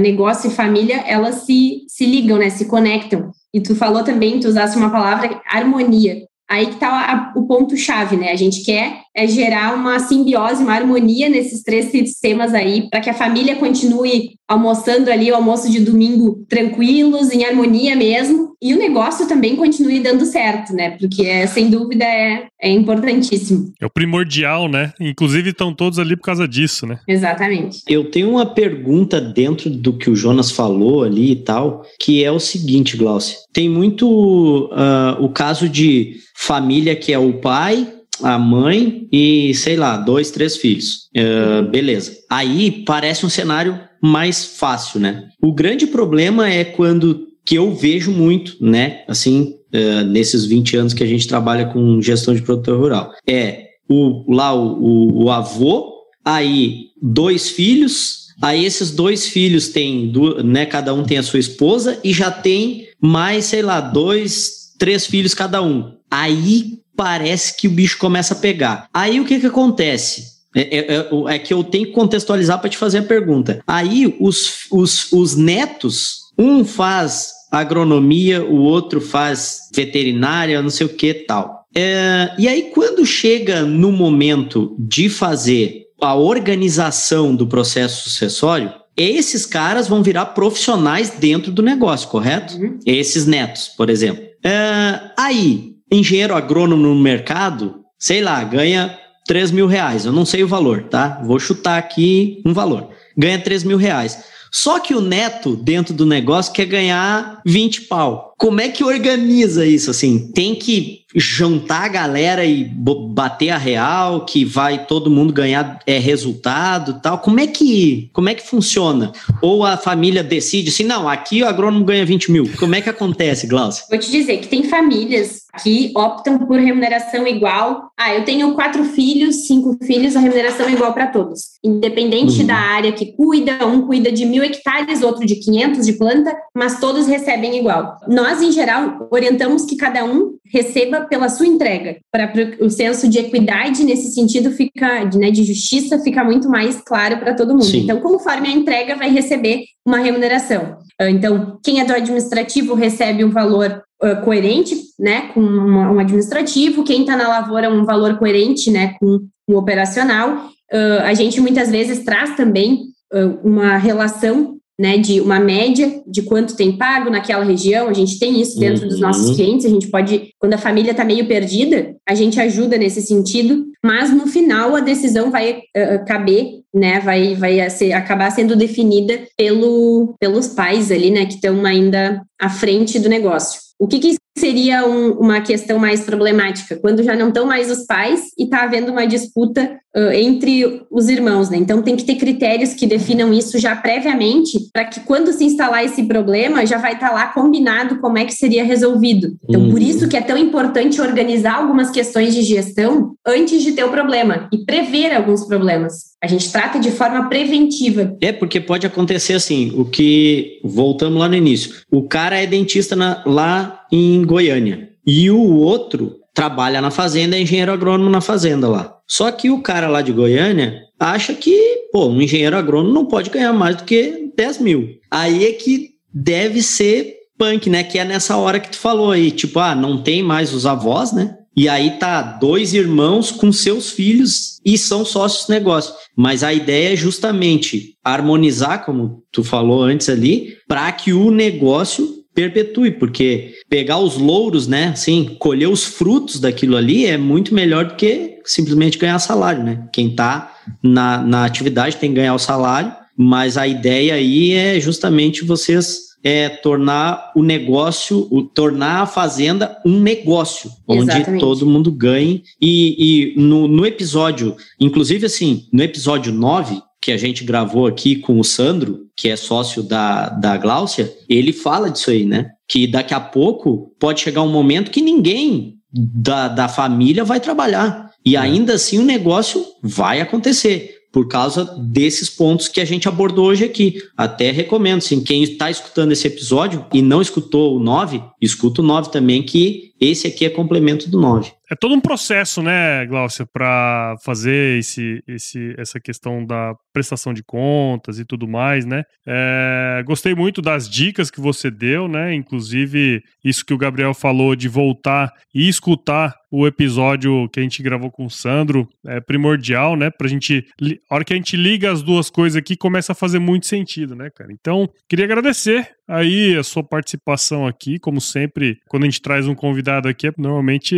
negócio 0.01 0.51
e 0.51 0.55
família, 0.55 1.05
elas 1.07 1.43
se, 1.47 1.85
se 1.89 2.07
ligam, 2.07 2.39
né, 2.39 2.51
se 2.51 2.65
conectam. 2.65 3.31
E 3.53 3.61
tu 3.61 3.75
falou 3.75 4.05
também, 4.05 4.41
tu 4.41 4.49
usaste 4.49 4.77
uma 4.77 4.91
palavra, 4.91 5.41
harmonia. 5.47 6.27
Aí 6.49 6.67
que 6.67 6.75
está 6.75 7.33
o 7.37 7.47
ponto-chave, 7.47 8.17
né? 8.17 8.33
A 8.33 8.37
gente 8.37 8.65
quer 8.65 9.03
é 9.15 9.27
gerar 9.27 9.75
uma 9.75 9.99
simbiose, 9.99 10.63
uma 10.63 10.75
harmonia 10.75 11.29
nesses 11.29 11.63
três 11.63 11.87
sistemas 11.87 12.55
aí, 12.55 12.89
para 12.89 13.01
que 13.01 13.11
a 13.11 13.15
família 13.15 13.57
continue 13.57 14.39
almoçando 14.47 15.11
ali 15.11 15.31
o 15.31 15.35
almoço 15.35 15.71
de 15.71 15.81
domingo 15.81 16.47
tranquilos, 16.49 17.31
em 17.31 17.45
harmonia 17.45 17.95
mesmo, 17.95 18.53
e 18.63 18.73
o 18.73 18.79
negócio 18.79 19.29
também 19.29 19.57
continue 19.57 20.01
dando 20.01 20.25
certo, 20.25 20.73
né? 20.73 20.93
Porque 20.93 21.27
é, 21.27 21.47
sem 21.47 21.69
dúvida 21.69 22.05
é, 22.05 22.47
é 22.61 22.71
importantíssimo. 22.71 23.73
É 23.81 23.87
o 23.87 23.91
primordial, 23.91 24.69
né? 24.69 24.93
Inclusive 25.01 25.51
estão 25.51 25.75
todos 25.75 25.99
ali 25.99 26.17
por 26.17 26.23
causa 26.23 26.49
disso, 26.49 26.87
né? 26.87 26.99
Exatamente. 27.07 27.83
Eu 27.87 28.11
tenho 28.11 28.31
uma 28.31 28.47
pergunta 28.47 29.21
dentro 29.21 29.69
do 29.69 29.93
que 29.93 30.09
o 30.09 30.17
Jonas 30.17 30.51
falou 30.51 31.03
ali 31.03 31.33
e 31.33 31.37
tal, 31.37 31.83
que 32.01 32.25
é 32.25 32.33
o 32.33 32.41
seguinte, 32.41 32.97
Glaucio. 32.97 33.37
Tem 33.53 33.69
muito 33.69 34.71
uh, 34.73 35.23
o 35.23 35.29
caso 35.29 35.69
de 35.69 36.17
família 36.39 36.95
que 36.95 37.13
é 37.13 37.19
o 37.19 37.33
pai, 37.35 37.93
a 38.23 38.39
mãe 38.39 39.09
e, 39.13 39.53
sei 39.55 39.77
lá, 39.77 39.97
dois, 39.97 40.31
três 40.31 40.57
filhos. 40.57 41.09
Uh, 41.17 41.69
beleza. 41.69 42.17
Aí 42.31 42.85
parece 42.87 43.27
um 43.27 43.29
cenário 43.29 43.79
mais 44.01 44.45
fácil, 44.45 45.01
né? 45.01 45.29
O 45.43 45.53
grande 45.53 45.87
problema 45.89 46.49
é 46.49 46.65
quando 46.65 47.27
que 47.45 47.57
eu 47.57 47.75
vejo 47.75 48.13
muito, 48.13 48.57
né? 48.61 49.03
Assim, 49.09 49.57
uh, 49.75 50.05
nesses 50.05 50.45
20 50.45 50.77
anos 50.77 50.95
que 50.95 51.03
a 51.03 51.07
gente 51.07 51.27
trabalha 51.27 51.67
com 51.67 52.01
gestão 52.01 52.33
de 52.33 52.43
produtor 52.43 52.79
rural. 52.79 53.13
É 53.27 53.65
o, 53.89 54.25
lá 54.33 54.55
o, 54.55 54.79
o, 54.81 55.25
o 55.25 55.31
avô, 55.31 55.93
aí 56.25 56.87
dois 57.03 57.49
filhos, 57.51 58.29
aí 58.41 58.65
esses 58.65 58.93
dois 58.93 59.27
filhos 59.27 59.69
têm, 59.69 60.13
né? 60.45 60.67
Cada 60.67 60.95
um 60.95 61.03
tem 61.03 61.19
a 61.19 61.23
sua 61.23 61.41
esposa 61.41 61.99
e 62.05 62.13
já 62.13 62.31
tem 62.31 62.87
mais, 63.01 63.47
sei 63.47 63.63
lá, 63.63 63.81
dois, 63.81 64.68
três 64.79 65.07
filhos 65.07 65.35
cada 65.35 65.61
um. 65.63 65.93
Aí 66.11 66.79
parece 66.97 67.57
que 67.57 67.69
o 67.69 67.71
bicho 67.71 67.99
começa 67.99 68.35
a 68.35 68.39
pegar. 68.39 68.89
Aí 68.93 69.21
o 69.21 69.25
que 69.25 69.39
que 69.39 69.47
acontece? 69.47 70.39
É, 70.55 70.79
é, 70.79 70.97
é, 70.97 71.35
é 71.35 71.39
que 71.39 71.53
eu 71.53 71.63
tenho 71.63 71.87
que 71.87 71.93
contextualizar 71.93 72.59
para 72.59 72.71
te 72.71 72.79
fazer 72.79 72.99
a 72.99 73.03
pergunta. 73.03 73.63
Aí 73.67 74.17
os, 74.19 74.67
os, 74.71 75.13
os 75.13 75.37
netos, 75.37 76.21
um 76.39 76.65
faz 76.65 77.33
agronomia, 77.51 78.45
o 78.45 78.57
outro 78.57 79.01
faz 79.01 79.69
veterinária, 79.75 80.63
não 80.63 80.71
sei 80.71 80.87
o 80.87 80.91
que 80.91 81.15
tal. 81.15 81.67
É, 81.75 82.35
e 82.39 82.49
aí, 82.49 82.71
quando 82.75 83.05
chega 83.05 83.63
no 83.63 83.93
momento 83.93 84.75
de 84.79 85.09
fazer 85.09 85.87
a 86.01 86.15
organização 86.15 87.35
do 87.35 87.47
processo 87.47 88.09
sucessório, 88.09 88.73
esses 88.97 89.47
caras 89.47 89.87
vão 89.87 90.03
virar 90.03 90.27
profissionais 90.27 91.11
dentro 91.11 91.53
do 91.53 91.63
negócio, 91.63 92.09
correto? 92.09 92.57
Uhum. 92.57 92.79
Esses 92.85 93.27
netos, 93.27 93.69
por 93.69 93.89
exemplo. 93.89 94.28
É, 94.45 95.11
aí, 95.17 95.75
engenheiro 95.91 96.35
agrônomo 96.35 96.83
no 96.83 96.95
mercado, 96.95 97.85
sei 97.99 98.21
lá, 98.21 98.43
ganha 98.45 98.99
3 99.27 99.51
mil 99.51 99.67
reais. 99.67 100.05
Eu 100.05 100.13
não 100.13 100.25
sei 100.25 100.43
o 100.43 100.49
valor, 100.49 100.85
tá? 100.85 101.21
Vou 101.25 101.39
chutar 101.39 101.79
aqui 101.79 102.43
um 102.45 102.53
valor. 102.53 102.91
Ganha 103.17 103.39
3 103.39 103.65
mil 103.65 103.77
reais. 103.77 104.25
Só 104.51 104.81
que 104.81 104.95
o 104.95 105.01
neto, 105.01 105.57
dentro 105.57 105.93
do 105.93 106.07
negócio, 106.07 106.53
quer 106.53 106.65
ganhar 106.65 107.41
20 107.45 107.83
pau. 107.83 108.28
Como 108.39 108.61
é 108.61 108.69
que 108.69 108.85
organiza 108.85 109.67
isso? 109.67 109.91
Assim, 109.91 110.31
tem 110.33 110.55
que 110.55 111.03
juntar 111.15 111.85
a 111.85 111.89
galera 111.89 112.45
e 112.45 112.65
bater 112.65 113.51
a 113.51 113.59
real, 113.59 114.25
que 114.25 114.45
vai 114.45 114.87
todo 114.87 115.11
mundo 115.11 115.33
ganhar 115.33 115.81
é, 115.87 115.99
resultado 115.99 117.01
tal. 117.03 117.19
Como 117.19 117.41
é 117.41 117.47
que 117.47 118.11
como 118.13 118.29
é 118.29 118.35
que 118.35 118.47
funciona? 118.47 119.13
Ou 119.43 119.65
a 119.65 119.77
família 119.77 120.23
decide 120.23 120.69
assim, 120.69 120.85
não, 120.85 121.09
aqui 121.09 121.43
o 121.43 121.49
agrônomo 121.49 121.85
ganha 121.85 122.05
20 122.05 122.31
mil. 122.31 122.51
Como 122.59 122.75
é 122.75 122.81
que 122.81 122.91
acontece, 122.91 123.47
Glaucia? 123.47 123.85
Vou 123.89 123.99
te 123.99 124.11
dizer 124.11 124.39
que 124.39 124.49
tem 124.49 124.65
famílias 124.65 125.49
que 125.63 125.93
optam 125.97 126.39
por 126.39 126.59
remuneração 126.59 127.27
igual. 127.27 127.91
Ah, 127.97 128.15
eu 128.15 128.25
tenho 128.25 128.55
quatro 128.55 128.85
filhos, 128.85 129.47
cinco 129.47 129.77
filhos, 129.83 130.15
a 130.15 130.21
remuneração 130.21 130.67
é 130.67 130.73
igual 130.73 130.93
para 130.93 131.07
todos. 131.07 131.59
Independente 131.65 132.41
uhum. 132.41 132.47
da 132.47 132.55
área 132.55 132.93
que 132.93 133.07
cuida, 133.07 133.67
um 133.67 133.87
cuida 133.87 134.13
de 134.13 134.25
mil 134.25 134.43
hectares, 134.45 135.03
outro 135.03 135.27
de 135.27 135.37
500 135.37 135.87
de 135.87 135.95
planta, 135.95 136.37
mas 136.55 136.79
todos 136.79 137.07
recebem 137.07 137.59
igual. 137.59 137.97
Nós, 138.07 138.28
em 138.43 138.53
geral, 138.53 139.09
orientamos 139.11 139.65
que 139.65 139.77
cada 139.77 140.05
um 140.05 140.37
receba 140.53 141.03
pela 141.03 141.29
sua 141.29 141.47
entrega, 141.47 141.99
para 142.11 142.31
o 142.61 142.71
senso 142.71 143.09
de 143.09 143.19
equidade 143.19 143.85
nesse 143.85 144.13
sentido 144.13 144.51
fica, 144.51 145.05
né, 145.15 145.31
de 145.31 145.45
justiça 145.45 145.99
fica 145.99 146.23
muito 146.25 146.49
mais 146.49 146.81
claro 146.81 147.19
para 147.19 147.35
todo 147.35 147.53
mundo. 147.53 147.65
Sim. 147.65 147.81
Então, 147.85 148.01
conforme 148.01 148.49
a 148.49 148.53
entrega, 148.53 148.97
vai 148.97 149.11
receber 149.11 149.65
uma 149.87 149.99
remuneração. 149.99 150.79
Ah, 151.01 151.11
então, 151.11 151.59
quem 151.63 151.81
é 151.81 151.85
do 151.85 151.93
administrativo 151.93 152.75
recebe 152.75 153.25
um 153.25 153.31
valor 153.31 153.83
uh, 154.03 154.25
coerente, 154.25 154.75
né, 154.99 155.31
com 155.33 155.41
uma, 155.41 155.93
um 155.93 155.99
administrativo, 155.99 156.85
quem 156.85 157.03
está 157.03 157.17
na 157.17 157.29
lavoura 157.29 157.71
um 157.71 157.85
valor 157.85 158.19
coerente, 158.19 158.71
né, 158.71 158.95
com 159.01 159.21
o 159.47 159.53
um 159.55 159.57
operacional. 159.57 160.51
Uh, 160.73 161.03
a 161.05 161.15
gente 161.15 161.41
muitas 161.41 161.71
vezes 161.71 162.05
traz 162.05 162.37
também 162.37 162.83
uh, 163.13 163.39
uma 163.43 163.77
relação 163.77 164.58
né, 164.79 164.97
de 164.97 165.21
uma 165.21 165.41
média 165.41 166.01
de 166.07 166.23
quanto 166.23 166.55
tem 166.55 166.77
pago 166.77 167.11
naquela 167.11 167.45
região. 167.45 167.89
A 167.89 167.93
gente 167.93 168.19
tem 168.19 168.41
isso 168.41 168.59
dentro 168.59 168.83
uhum. 168.83 168.89
dos 168.89 169.01
nossos 169.01 169.35
clientes. 169.35 169.67
A 169.67 169.69
gente 169.69 169.89
pode, 169.89 170.31
quando 170.39 170.55
a 170.55 170.59
família 170.59 170.93
está 170.93 171.05
meio 171.05 171.27
perdida, 171.27 171.97
a 172.09 172.15
gente 172.15 172.41
ajuda 172.41 172.79
nesse 172.79 173.03
sentido. 173.03 173.67
Mas 173.85 174.11
no 174.11 174.27
final 174.27 174.77
a 174.77 174.81
decisão 174.81 175.31
vai 175.31 175.59
uh, 175.59 176.05
caber, 176.07 176.61
né, 176.73 177.01
vai, 177.01 177.35
vai 177.35 177.69
ser, 177.71 177.93
acabar 177.93 178.31
sendo 178.31 178.55
definida 178.55 179.21
pelo, 179.37 180.15
pelos 180.21 180.49
pais 180.49 180.93
ali, 180.93 181.11
né, 181.11 181.27
que 181.27 181.35
estão 181.35 181.65
ainda 181.65 182.23
à 182.41 182.49
frente 182.49 182.99
do 182.99 183.09
negócio. 183.09 183.61
O 183.79 183.87
que, 183.87 183.99
que 183.99 184.17
seria 184.39 184.87
um, 184.87 185.13
uma 185.13 185.41
questão 185.41 185.79
mais 185.79 186.01
problemática? 186.01 186.77
Quando 186.77 187.03
já 187.03 187.15
não 187.15 187.29
estão 187.29 187.47
mais 187.47 187.71
os 187.71 187.85
pais 187.85 188.31
e 188.39 188.45
está 188.45 188.63
havendo 188.63 188.91
uma 188.91 189.07
disputa 189.07 189.79
uh, 189.97 190.13
entre 190.13 190.83
os 190.91 191.09
irmãos, 191.09 191.51
né? 191.51 191.57
Então 191.57 191.83
tem 191.83 191.97
que 191.97 192.05
ter 192.05 192.17
critérios 192.17 192.75
que 192.75 192.87
definam 192.87 193.33
isso 193.33 193.59
já 193.59 193.75
previamente, 193.77 194.59
para 194.73 194.85
que 194.85 195.01
quando 195.01 195.33
se 195.33 195.45
instalar 195.45 195.85
esse 195.85 196.05
problema, 196.05 196.65
já 196.67 196.79
vai 196.79 196.95
estar 196.95 197.09
tá 197.09 197.15
lá 197.15 197.27
combinado 197.27 197.99
como 198.01 198.19
é 198.19 198.25
que 198.25 198.33
seria 198.33 198.65
resolvido. 198.65 199.37
Então, 199.49 199.63
uhum. 199.63 199.71
por 199.71 199.83
isso 199.83 200.09
que 200.09 200.17
é 200.17 200.21
tão 200.21 200.39
importante 200.39 201.01
organizar 201.01 201.57
algumas 201.57 201.91
questões 201.91 202.35
de 202.35 202.43
gestão 202.43 203.15
antes 203.27 203.63
de 203.63 203.73
ter 203.73 203.85
o 203.85 203.91
problema 203.91 204.49
e 204.53 204.65
prever 204.65 205.15
alguns 205.15 205.45
problemas. 205.45 206.09
A 206.23 206.27
gente 206.27 206.51
trata 206.51 206.81
de 206.81 206.91
forma 206.91 207.29
preventiva. 207.29 208.17
É, 208.21 208.33
porque 208.33 208.61
pode 208.61 208.87
acontecer 208.87 209.35
assim, 209.35 209.73
o 209.77 209.85
que. 209.85 210.61
Voltamos 210.65 211.19
lá 211.19 211.29
no 211.29 211.37
início. 211.37 211.77
O 211.91 212.03
cara 212.03 212.37
é 212.37 212.47
dentista 212.47 212.97
na, 212.97 213.23
lá 213.25 213.78
em 213.91 214.25
Goiânia. 214.25 214.91
E 215.07 215.31
o 215.31 215.57
outro 215.57 216.17
trabalha 216.35 216.81
na 216.81 216.91
fazenda, 216.91 217.37
é 217.37 217.41
engenheiro 217.41 217.73
agrônomo 217.73 218.11
na 218.11 218.21
fazenda 218.21 218.69
lá. 218.69 218.97
Só 219.07 219.31
que 219.33 219.51
o 219.51 219.61
cara 219.61 219.89
lá 219.89 220.03
de 220.03 220.13
Goiânia 220.13 220.83
acha 221.01 221.35
que, 221.35 221.89
pô, 221.93 222.07
um 222.07 222.21
engenheiro 222.21 222.57
agrônomo 222.57 222.95
não 222.95 223.07
pode 223.07 223.31
ganhar 223.31 223.53
mais 223.53 223.77
do 223.77 223.85
que 223.85 224.31
10 224.37 224.59
mil. 224.59 224.89
Aí 225.11 225.47
é 225.47 225.53
que 225.53 225.91
deve 226.13 226.63
ser 226.63 227.17
punk, 227.39 227.71
né? 227.71 227.83
Que 227.83 227.99
é 227.99 228.05
nessa 228.05 228.37
hora 228.37 228.61
que 228.61 228.71
tu 228.71 228.79
falou 228.79 229.13
aí, 229.13 229.31
tipo, 229.31 229.59
ah, 229.61 229.75
não 229.75 230.03
tem 230.03 230.23
mais 230.23 230.53
os 230.53 230.67
avós, 230.67 231.13
né? 231.13 231.37
E 231.57 231.69
aí 231.69 231.99
tá 231.99 232.23
dois 232.23 232.73
irmãos 232.73 233.33
com 233.33 233.51
seus 233.51 233.91
filhos 233.91 234.61
e 234.65 234.79
são 234.79 235.05
sócios 235.05 235.49
negócio. 235.49 235.93
Mas 236.17 236.45
a 236.45 236.53
ideia 236.53 236.93
é 236.93 236.97
justamente 236.97 237.97
harmonizar, 238.05 238.85
como 238.85 239.25
tu 239.33 239.43
falou 239.43 239.83
antes 239.83 240.09
ali, 240.09 240.57
para 240.69 240.91
que 240.93 241.13
o 241.13 241.33
negócio 241.33 242.18
perpetue, 242.39 242.93
porque 242.93 243.55
pegar 243.69 243.99
os 243.99 244.17
louros, 244.17 244.69
né, 244.69 244.91
assim, 244.91 245.37
colher 245.41 245.69
os 245.69 245.85
frutos 245.85 246.39
daquilo 246.39 246.77
ali 246.77 247.05
é 247.05 247.19
muito 247.19 247.53
melhor 247.53 247.87
do 247.87 247.97
que 247.97 248.39
simplesmente 248.45 248.97
ganhar 248.97 249.19
salário, 249.19 249.65
né? 249.65 249.89
Quem 249.93 250.15
tá 250.15 250.55
na, 250.81 251.21
na 251.21 251.45
atividade 251.45 251.97
tem 251.97 252.11
que 252.11 252.17
ganhar 252.17 252.35
o 252.35 252.39
salário, 252.39 252.93
mas 253.17 253.57
a 253.57 253.67
ideia 253.67 254.15
aí 254.15 254.53
é 254.53 254.79
justamente 254.79 255.45
vocês 255.45 256.07
é 256.23 256.49
tornar 256.49 257.33
o 257.35 257.43
negócio, 257.43 258.29
o, 258.31 258.43
tornar 258.43 259.03
a 259.03 259.07
fazenda 259.07 259.77
um 259.85 259.99
negócio, 260.01 260.71
Exatamente. 260.89 261.31
onde 261.31 261.41
todo 261.41 261.67
mundo 261.67 261.91
ganhe. 261.91 262.45
E, 262.61 263.35
e 263.35 263.41
no, 263.41 263.67
no 263.67 263.85
episódio, 263.85 264.57
inclusive 264.79 265.27
assim, 265.27 265.67
no 265.73 265.83
episódio 265.83 266.33
9, 266.33 266.81
que 267.01 267.13
a 267.13 267.17
gente 267.17 267.45
gravou 267.45 267.87
aqui 267.87 268.17
com 268.17 268.39
o 268.39 268.45
Sandro, 268.45 269.07
que 269.17 269.29
é 269.29 269.37
sócio 269.37 269.83
da, 269.83 270.29
da 270.29 270.57
Gláucia, 270.57 271.13
ele 271.29 271.53
fala 271.53 271.91
disso 271.91 272.11
aí, 272.11 272.25
né? 272.25 272.51
Que 272.69 272.87
daqui 272.87 273.15
a 273.15 273.21
pouco 273.21 273.95
pode 273.99 274.21
chegar 274.21 274.43
um 274.43 274.51
momento 274.51 274.91
que 274.91 275.01
ninguém 275.01 275.79
da, 275.93 276.49
da 276.49 276.69
família 276.69 277.25
vai 277.25 277.41
trabalhar. 277.41 278.11
E 278.25 278.37
é. 278.37 278.39
ainda 278.39 278.75
assim 278.75 278.99
o 278.99 279.05
negócio 279.05 279.65
vai 279.83 280.21
acontecer 280.21 280.99
por 281.13 281.27
causa 281.27 281.65
desses 281.65 282.29
pontos 282.29 282.69
que 282.69 282.81
a 282.81 282.85
gente 282.85 283.09
abordou 283.09 283.47
hoje 283.47 283.65
aqui. 283.65 283.99
Até 284.17 284.51
recomendo, 284.51 284.99
assim, 284.99 285.23
quem 285.23 285.43
está 285.43 285.71
escutando 285.71 286.13
esse 286.13 286.27
episódio 286.27 286.85
e 286.93 287.01
não 287.01 287.23
escutou 287.23 287.77
o 287.77 287.81
9, 287.81 288.23
escuta 288.41 288.83
o 288.83 288.85
9 288.85 289.11
também, 289.11 289.43
que 289.43 289.88
esse 290.01 290.27
aqui 290.27 290.45
é 290.45 290.51
complemento 290.51 291.11
do 291.11 291.21
9. 291.21 291.53
É 291.71 291.75
todo 291.75 291.95
um 291.95 292.01
processo, 292.01 292.63
né, 292.63 293.05
Glaucia, 293.05 293.45
para 293.45 294.17
fazer 294.25 294.79
esse, 294.79 295.23
esse, 295.29 295.75
essa 295.77 296.01
questão 296.01 296.45
da 296.45 296.75
prestação 296.93 297.35
de 297.35 297.43
contas 297.43 298.19
e 298.19 298.25
tudo 298.25 298.49
mais, 298.49 298.87
né? 298.87 299.03
É, 299.27 300.03
gostei 300.07 300.35
muito 300.35 300.63
das 300.63 300.89
dicas 300.89 301.31
que 301.31 301.41
você 301.41 301.71
deu, 301.71 302.09
né? 302.09 302.33
Inclusive, 302.33 303.23
isso 303.45 303.67
que 303.67 303.75
o 303.75 303.79
Gabriel 303.79 304.15
falou 304.15 304.57
de 304.57 304.67
voltar 304.67 305.31
e 305.55 305.69
escutar 305.69 306.35
o 306.51 306.67
episódio 306.67 307.49
que 307.51 307.61
a 307.61 307.63
gente 307.63 307.83
gravou 307.83 308.11
com 308.11 308.25
o 308.25 308.31
Sandro 308.31 308.89
é 309.07 309.21
primordial, 309.21 309.95
né? 309.95 310.11
Pra 310.11 310.29
gente. 310.29 310.65
A 311.11 311.17
hora 311.17 311.25
que 311.25 311.35
a 311.35 311.37
gente 311.37 311.57
liga 311.57 311.93
as 311.93 312.03
duas 312.03 312.31
coisas 312.31 312.57
aqui, 312.57 312.77
começa 312.77 313.13
a 313.13 313.15
fazer 313.15 313.39
muito 313.39 313.67
sentido, 313.67 314.15
né, 314.15 314.31
cara? 314.35 314.51
Então, 314.53 314.89
queria 315.07 315.27
agradecer 315.27 315.98
aí 316.09 316.57
a 316.57 316.63
sua 316.63 316.83
participação 316.83 317.67
aqui. 317.67 317.99
Como 317.99 318.21
sempre, 318.21 318.79
quando 318.89 319.05
a 319.05 319.07
gente 319.07 319.21
traz 319.21 319.47
um 319.47 319.55
convidado 319.55 320.09
aqui, 320.09 320.31
normalmente 320.39 320.97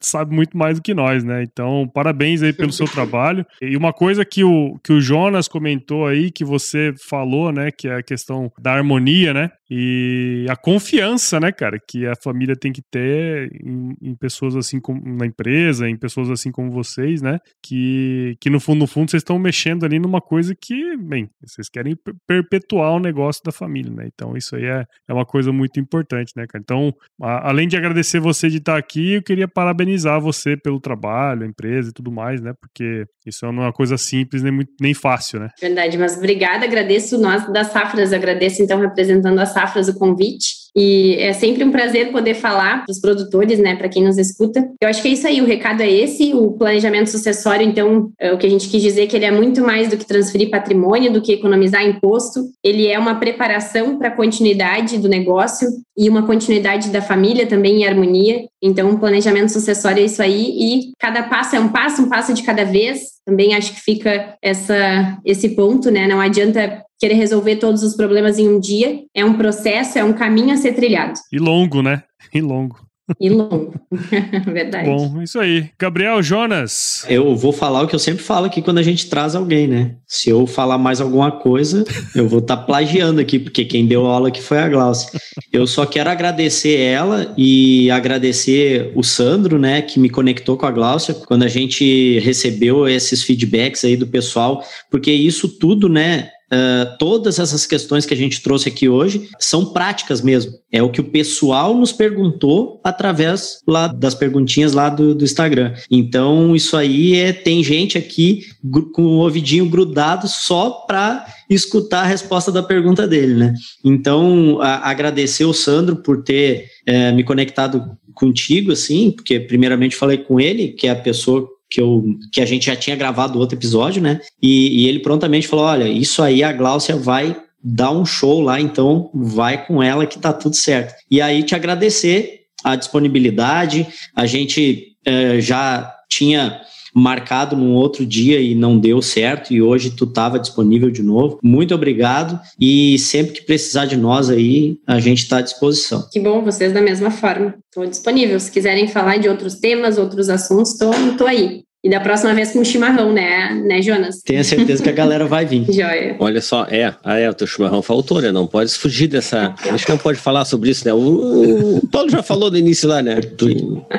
sabe 0.00 0.34
muito 0.34 0.56
mais 0.56 0.78
do 0.78 0.82
que 0.82 0.94
nós, 0.94 1.24
né? 1.24 1.42
Então, 1.42 1.90
parabéns 1.92 2.42
aí 2.42 2.52
pelo 2.52 2.72
seu 2.72 2.86
trabalho. 2.86 3.44
E 3.60 3.76
uma 3.76 3.92
coisa 3.92 4.24
que 4.24 4.44
o, 4.44 4.78
que 4.82 4.92
o 4.92 5.00
Jonas 5.00 5.48
comentou 5.48 6.06
aí, 6.06 6.30
que 6.30 6.44
você 6.44 6.94
falou, 7.08 7.52
né? 7.52 7.70
Que 7.70 7.88
é 7.88 7.96
a 7.96 8.02
questão 8.02 8.50
da 8.60 8.72
harmonia, 8.72 9.34
né? 9.34 9.50
E 9.74 10.44
a 10.50 10.54
confiança, 10.54 11.40
né, 11.40 11.50
cara, 11.50 11.78
que 11.80 12.06
a 12.06 12.12
família 12.14 12.54
tem 12.54 12.70
que 12.70 12.82
ter 12.82 13.50
em, 13.64 13.96
em, 14.02 14.14
pessoas 14.14 14.54
assim 14.54 14.78
como 14.78 15.00
na 15.02 15.24
empresa, 15.24 15.88
em 15.88 15.96
pessoas 15.96 16.28
assim 16.28 16.52
como 16.52 16.70
vocês, 16.70 17.22
né? 17.22 17.38
Que, 17.62 18.36
que 18.38 18.50
no 18.50 18.60
fundo, 18.60 18.80
no 18.80 18.86
fundo, 18.86 19.10
vocês 19.10 19.22
estão 19.22 19.38
mexendo 19.38 19.86
ali 19.86 19.98
numa 19.98 20.20
coisa 20.20 20.54
que, 20.54 20.94
bem, 20.98 21.26
vocês 21.42 21.70
querem 21.70 21.96
perpetuar 22.26 22.92
o 22.92 23.00
negócio 23.00 23.42
da 23.42 23.50
família, 23.50 23.90
né? 23.90 24.10
Então, 24.12 24.36
isso 24.36 24.51
aí 24.56 24.64
é, 24.64 24.84
é 25.08 25.12
uma 25.12 25.26
coisa 25.26 25.52
muito 25.52 25.78
importante, 25.80 26.32
né, 26.36 26.46
cara? 26.46 26.62
Então, 26.62 26.92
a, 27.20 27.50
além 27.50 27.68
de 27.68 27.76
agradecer 27.76 28.20
você 28.20 28.48
de 28.48 28.58
estar 28.58 28.76
aqui, 28.76 29.14
eu 29.14 29.22
queria 29.22 29.48
parabenizar 29.48 30.20
você 30.20 30.56
pelo 30.56 30.80
trabalho, 30.80 31.42
a 31.42 31.46
empresa 31.46 31.90
e 31.90 31.92
tudo 31.92 32.12
mais, 32.12 32.40
né? 32.40 32.52
Porque 32.60 33.04
isso 33.26 33.44
não 33.52 33.62
é 33.62 33.66
uma 33.66 33.72
coisa 33.72 33.96
simples 33.96 34.42
nem, 34.42 34.52
muito, 34.52 34.72
nem 34.80 34.94
fácil, 34.94 35.40
né? 35.40 35.48
Verdade, 35.60 35.98
mas 35.98 36.16
obrigada, 36.16 36.64
agradeço 36.64 37.18
nós 37.18 37.50
das 37.52 37.68
Safras, 37.68 38.12
agradeço 38.12 38.62
então 38.62 38.80
representando 38.80 39.38
a 39.38 39.46
Safras 39.46 39.88
o 39.88 39.98
convite. 39.98 40.61
E 40.74 41.16
é 41.16 41.32
sempre 41.32 41.64
um 41.64 41.70
prazer 41.70 42.10
poder 42.10 42.34
falar 42.34 42.84
para 42.84 42.90
os 42.90 43.00
produtores, 43.00 43.58
né, 43.58 43.76
para 43.76 43.88
quem 43.88 44.02
nos 44.02 44.16
escuta. 44.16 44.66
Eu 44.80 44.88
acho 44.88 45.02
que 45.02 45.08
é 45.08 45.12
isso 45.12 45.26
aí, 45.26 45.40
o 45.40 45.46
recado 45.46 45.82
é 45.82 45.90
esse, 45.90 46.32
o 46.34 46.52
planejamento 46.52 47.10
sucessório, 47.10 47.66
então, 47.66 48.10
é 48.18 48.32
o 48.32 48.38
que 48.38 48.46
a 48.46 48.50
gente 48.50 48.68
quis 48.68 48.82
dizer 48.82 49.02
é 49.02 49.06
que 49.06 49.16
ele 49.16 49.24
é 49.24 49.30
muito 49.30 49.62
mais 49.62 49.88
do 49.88 49.96
que 49.96 50.06
transferir 50.06 50.50
patrimônio, 50.50 51.12
do 51.12 51.20
que 51.20 51.32
economizar 51.32 51.84
imposto. 51.84 52.40
Ele 52.62 52.86
é 52.86 52.98
uma 52.98 53.16
preparação 53.16 53.98
para 53.98 54.08
a 54.08 54.16
continuidade 54.16 54.98
do 54.98 55.08
negócio 55.08 55.68
e 55.96 56.08
uma 56.08 56.24
continuidade 56.24 56.90
da 56.90 57.02
família 57.02 57.46
também 57.46 57.82
em 57.82 57.86
harmonia. 57.86 58.46
Então, 58.62 58.90
o 58.90 58.98
planejamento 58.98 59.50
sucessório 59.50 60.00
é 60.00 60.06
isso 60.06 60.22
aí 60.22 60.50
e 60.56 60.92
cada 60.98 61.24
passo 61.24 61.56
é 61.56 61.60
um 61.60 61.68
passo, 61.68 62.02
um 62.02 62.08
passo 62.08 62.32
de 62.32 62.42
cada 62.42 62.64
vez. 62.64 63.12
Também 63.24 63.54
acho 63.54 63.74
que 63.74 63.80
fica 63.80 64.36
essa, 64.42 65.18
esse 65.24 65.50
ponto, 65.50 65.90
né? 65.90 66.06
Não 66.06 66.20
adianta 66.20 66.84
querer 66.98 67.14
resolver 67.14 67.56
todos 67.56 67.82
os 67.82 67.96
problemas 67.96 68.38
em 68.38 68.48
um 68.48 68.58
dia. 68.60 69.04
É 69.14 69.24
um 69.24 69.34
processo, 69.34 69.98
é 69.98 70.04
um 70.04 70.12
caminho 70.12 70.52
a 70.52 70.56
ser 70.56 70.72
trilhado. 70.72 71.18
E 71.32 71.38
longo, 71.38 71.82
né? 71.82 72.02
E 72.32 72.40
longo. 72.40 72.76
E 73.20 73.28
longo. 73.28 73.74
Verdade. 74.52 74.88
Bom, 74.88 75.22
isso 75.22 75.38
aí. 75.38 75.70
Gabriel 75.78 76.22
Jonas. 76.22 77.04
Eu 77.08 77.34
vou 77.36 77.52
falar 77.52 77.82
o 77.82 77.86
que 77.86 77.94
eu 77.94 77.98
sempre 77.98 78.22
falo 78.22 78.46
aqui 78.46 78.62
quando 78.62 78.78
a 78.78 78.82
gente 78.82 79.08
traz 79.08 79.34
alguém, 79.34 79.66
né? 79.66 79.96
Se 80.06 80.30
eu 80.30 80.46
falar 80.46 80.78
mais 80.78 81.00
alguma 81.00 81.30
coisa, 81.30 81.84
eu 82.14 82.28
vou 82.28 82.40
estar 82.40 82.56
tá 82.56 82.62
plagiando 82.62 83.20
aqui, 83.20 83.38
porque 83.38 83.64
quem 83.64 83.86
deu 83.86 84.06
aula 84.06 84.28
aqui 84.28 84.42
foi 84.42 84.58
a 84.58 84.68
Glaucia. 84.68 85.10
Eu 85.52 85.66
só 85.66 85.86
quero 85.86 86.10
agradecer 86.10 86.78
ela 86.78 87.32
e 87.36 87.90
agradecer 87.90 88.92
o 88.94 89.02
Sandro, 89.02 89.58
né, 89.58 89.82
que 89.82 89.98
me 90.00 90.10
conectou 90.10 90.56
com 90.56 90.66
a 90.66 90.70
Glaucia 90.70 91.14
quando 91.14 91.42
a 91.42 91.48
gente 91.48 92.18
recebeu 92.20 92.88
esses 92.88 93.22
feedbacks 93.22 93.84
aí 93.84 93.96
do 93.96 94.06
pessoal, 94.06 94.64
porque 94.90 95.12
isso 95.12 95.48
tudo, 95.48 95.88
né, 95.88 96.30
Uh, 96.52 96.98
todas 96.98 97.38
essas 97.38 97.64
questões 97.64 98.04
que 98.04 98.12
a 98.12 98.16
gente 98.16 98.42
trouxe 98.42 98.68
aqui 98.68 98.86
hoje 98.86 99.30
são 99.38 99.72
práticas 99.72 100.20
mesmo. 100.20 100.52
É 100.70 100.82
o 100.82 100.90
que 100.90 101.00
o 101.00 101.10
pessoal 101.10 101.74
nos 101.74 101.92
perguntou 101.92 102.78
através 102.84 103.60
lá 103.66 103.86
das 103.86 104.14
perguntinhas 104.14 104.74
lá 104.74 104.90
do, 104.90 105.14
do 105.14 105.24
Instagram. 105.24 105.72
Então, 105.90 106.54
isso 106.54 106.76
aí 106.76 107.16
é. 107.16 107.32
Tem 107.32 107.64
gente 107.64 107.96
aqui 107.96 108.44
com 108.92 109.02
o 109.02 109.18
ouvidinho 109.20 109.68
grudado 109.68 110.28
só 110.28 110.70
para 110.86 111.26
escutar 111.48 112.02
a 112.02 112.06
resposta 112.06 112.52
da 112.52 112.62
pergunta 112.62 113.08
dele, 113.08 113.34
né? 113.34 113.54
Então, 113.82 114.60
a, 114.60 114.90
agradecer 114.90 115.46
o 115.46 115.54
Sandro 115.54 115.96
por 115.96 116.22
ter 116.22 116.66
é, 116.86 117.12
me 117.12 117.24
conectado 117.24 117.96
contigo, 118.14 118.72
assim, 118.72 119.10
porque 119.10 119.40
primeiramente 119.40 119.96
falei 119.96 120.18
com 120.18 120.38
ele, 120.38 120.68
que 120.68 120.86
é 120.86 120.90
a 120.90 120.96
pessoa 120.96 121.48
que, 121.72 121.80
eu, 121.80 122.04
que 122.30 122.42
a 122.42 122.44
gente 122.44 122.66
já 122.66 122.76
tinha 122.76 122.94
gravado 122.94 123.38
outro 123.38 123.56
episódio, 123.56 124.02
né? 124.02 124.20
E, 124.42 124.82
e 124.82 124.88
ele 124.88 124.98
prontamente 124.98 125.48
falou: 125.48 125.64
olha, 125.64 125.88
isso 125.88 126.22
aí 126.22 126.42
a 126.42 126.52
Gláucia 126.52 126.94
vai 126.96 127.34
dar 127.64 127.92
um 127.92 128.04
show 128.04 128.42
lá, 128.42 128.60
então 128.60 129.10
vai 129.14 129.64
com 129.64 129.82
ela 129.82 130.04
que 130.04 130.18
tá 130.18 130.34
tudo 130.34 130.54
certo. 130.54 130.94
E 131.10 131.22
aí 131.22 131.42
te 131.42 131.54
agradecer 131.54 132.42
a 132.62 132.76
disponibilidade, 132.76 133.86
a 134.14 134.26
gente 134.26 134.88
eh, 135.06 135.40
já 135.40 135.94
tinha 136.10 136.60
marcado 136.94 137.56
num 137.56 137.72
outro 137.74 138.04
dia 138.04 138.40
e 138.40 138.54
não 138.54 138.78
deu 138.78 139.00
certo 139.00 139.52
e 139.52 139.62
hoje 139.62 139.90
tu 139.90 140.04
estava 140.04 140.38
disponível 140.38 140.90
de 140.90 141.02
novo. 141.02 141.38
Muito 141.42 141.74
obrigado 141.74 142.38
e 142.60 142.98
sempre 142.98 143.34
que 143.34 143.42
precisar 143.42 143.86
de 143.86 143.96
nós 143.96 144.30
aí, 144.30 144.78
a 144.86 144.98
gente 144.98 145.22
está 145.22 145.38
à 145.38 145.42
disposição. 145.42 146.08
Que 146.10 146.20
bom, 146.20 146.42
vocês 146.42 146.72
da 146.72 146.80
mesma 146.80 147.10
forma. 147.10 147.54
Estou 147.68 147.86
disponível. 147.86 148.38
Se 148.38 148.50
quiserem 148.50 148.88
falar 148.88 149.18
de 149.18 149.28
outros 149.28 149.54
temas, 149.56 149.98
outros 149.98 150.28
assuntos, 150.28 150.72
estou 150.72 151.26
aí. 151.26 151.62
E 151.84 151.90
da 151.90 151.98
próxima 151.98 152.32
vez 152.32 152.52
com 152.52 152.62
chimarrão, 152.64 153.12
né, 153.12 153.52
né, 153.54 153.82
Jonas? 153.82 154.22
Tenho 154.22 154.44
certeza 154.44 154.80
que 154.80 154.88
a 154.88 154.92
galera 154.92 155.26
vai 155.26 155.44
vir. 155.44 155.64
Joia. 155.72 156.14
Olha 156.20 156.40
só, 156.40 156.64
é, 156.70 156.94
ah, 157.02 157.18
é, 157.18 157.28
o 157.28 157.34
teu 157.34 157.44
chimarrão 157.44 157.82
faltou, 157.82 158.22
né? 158.22 158.30
Não 158.30 158.46
pode 158.46 158.72
fugir 158.74 159.08
dessa. 159.08 159.52
Acho 159.68 159.84
que 159.84 159.90
não 159.90 159.98
pode 159.98 160.18
falar 160.18 160.44
sobre 160.44 160.70
isso, 160.70 160.86
né? 160.86 160.94
O, 160.94 161.78
o 161.78 161.88
Paulo 161.88 162.08
já 162.08 162.22
falou 162.22 162.52
no 162.52 162.56
início 162.56 162.88
lá, 162.88 163.02
né? 163.02 163.18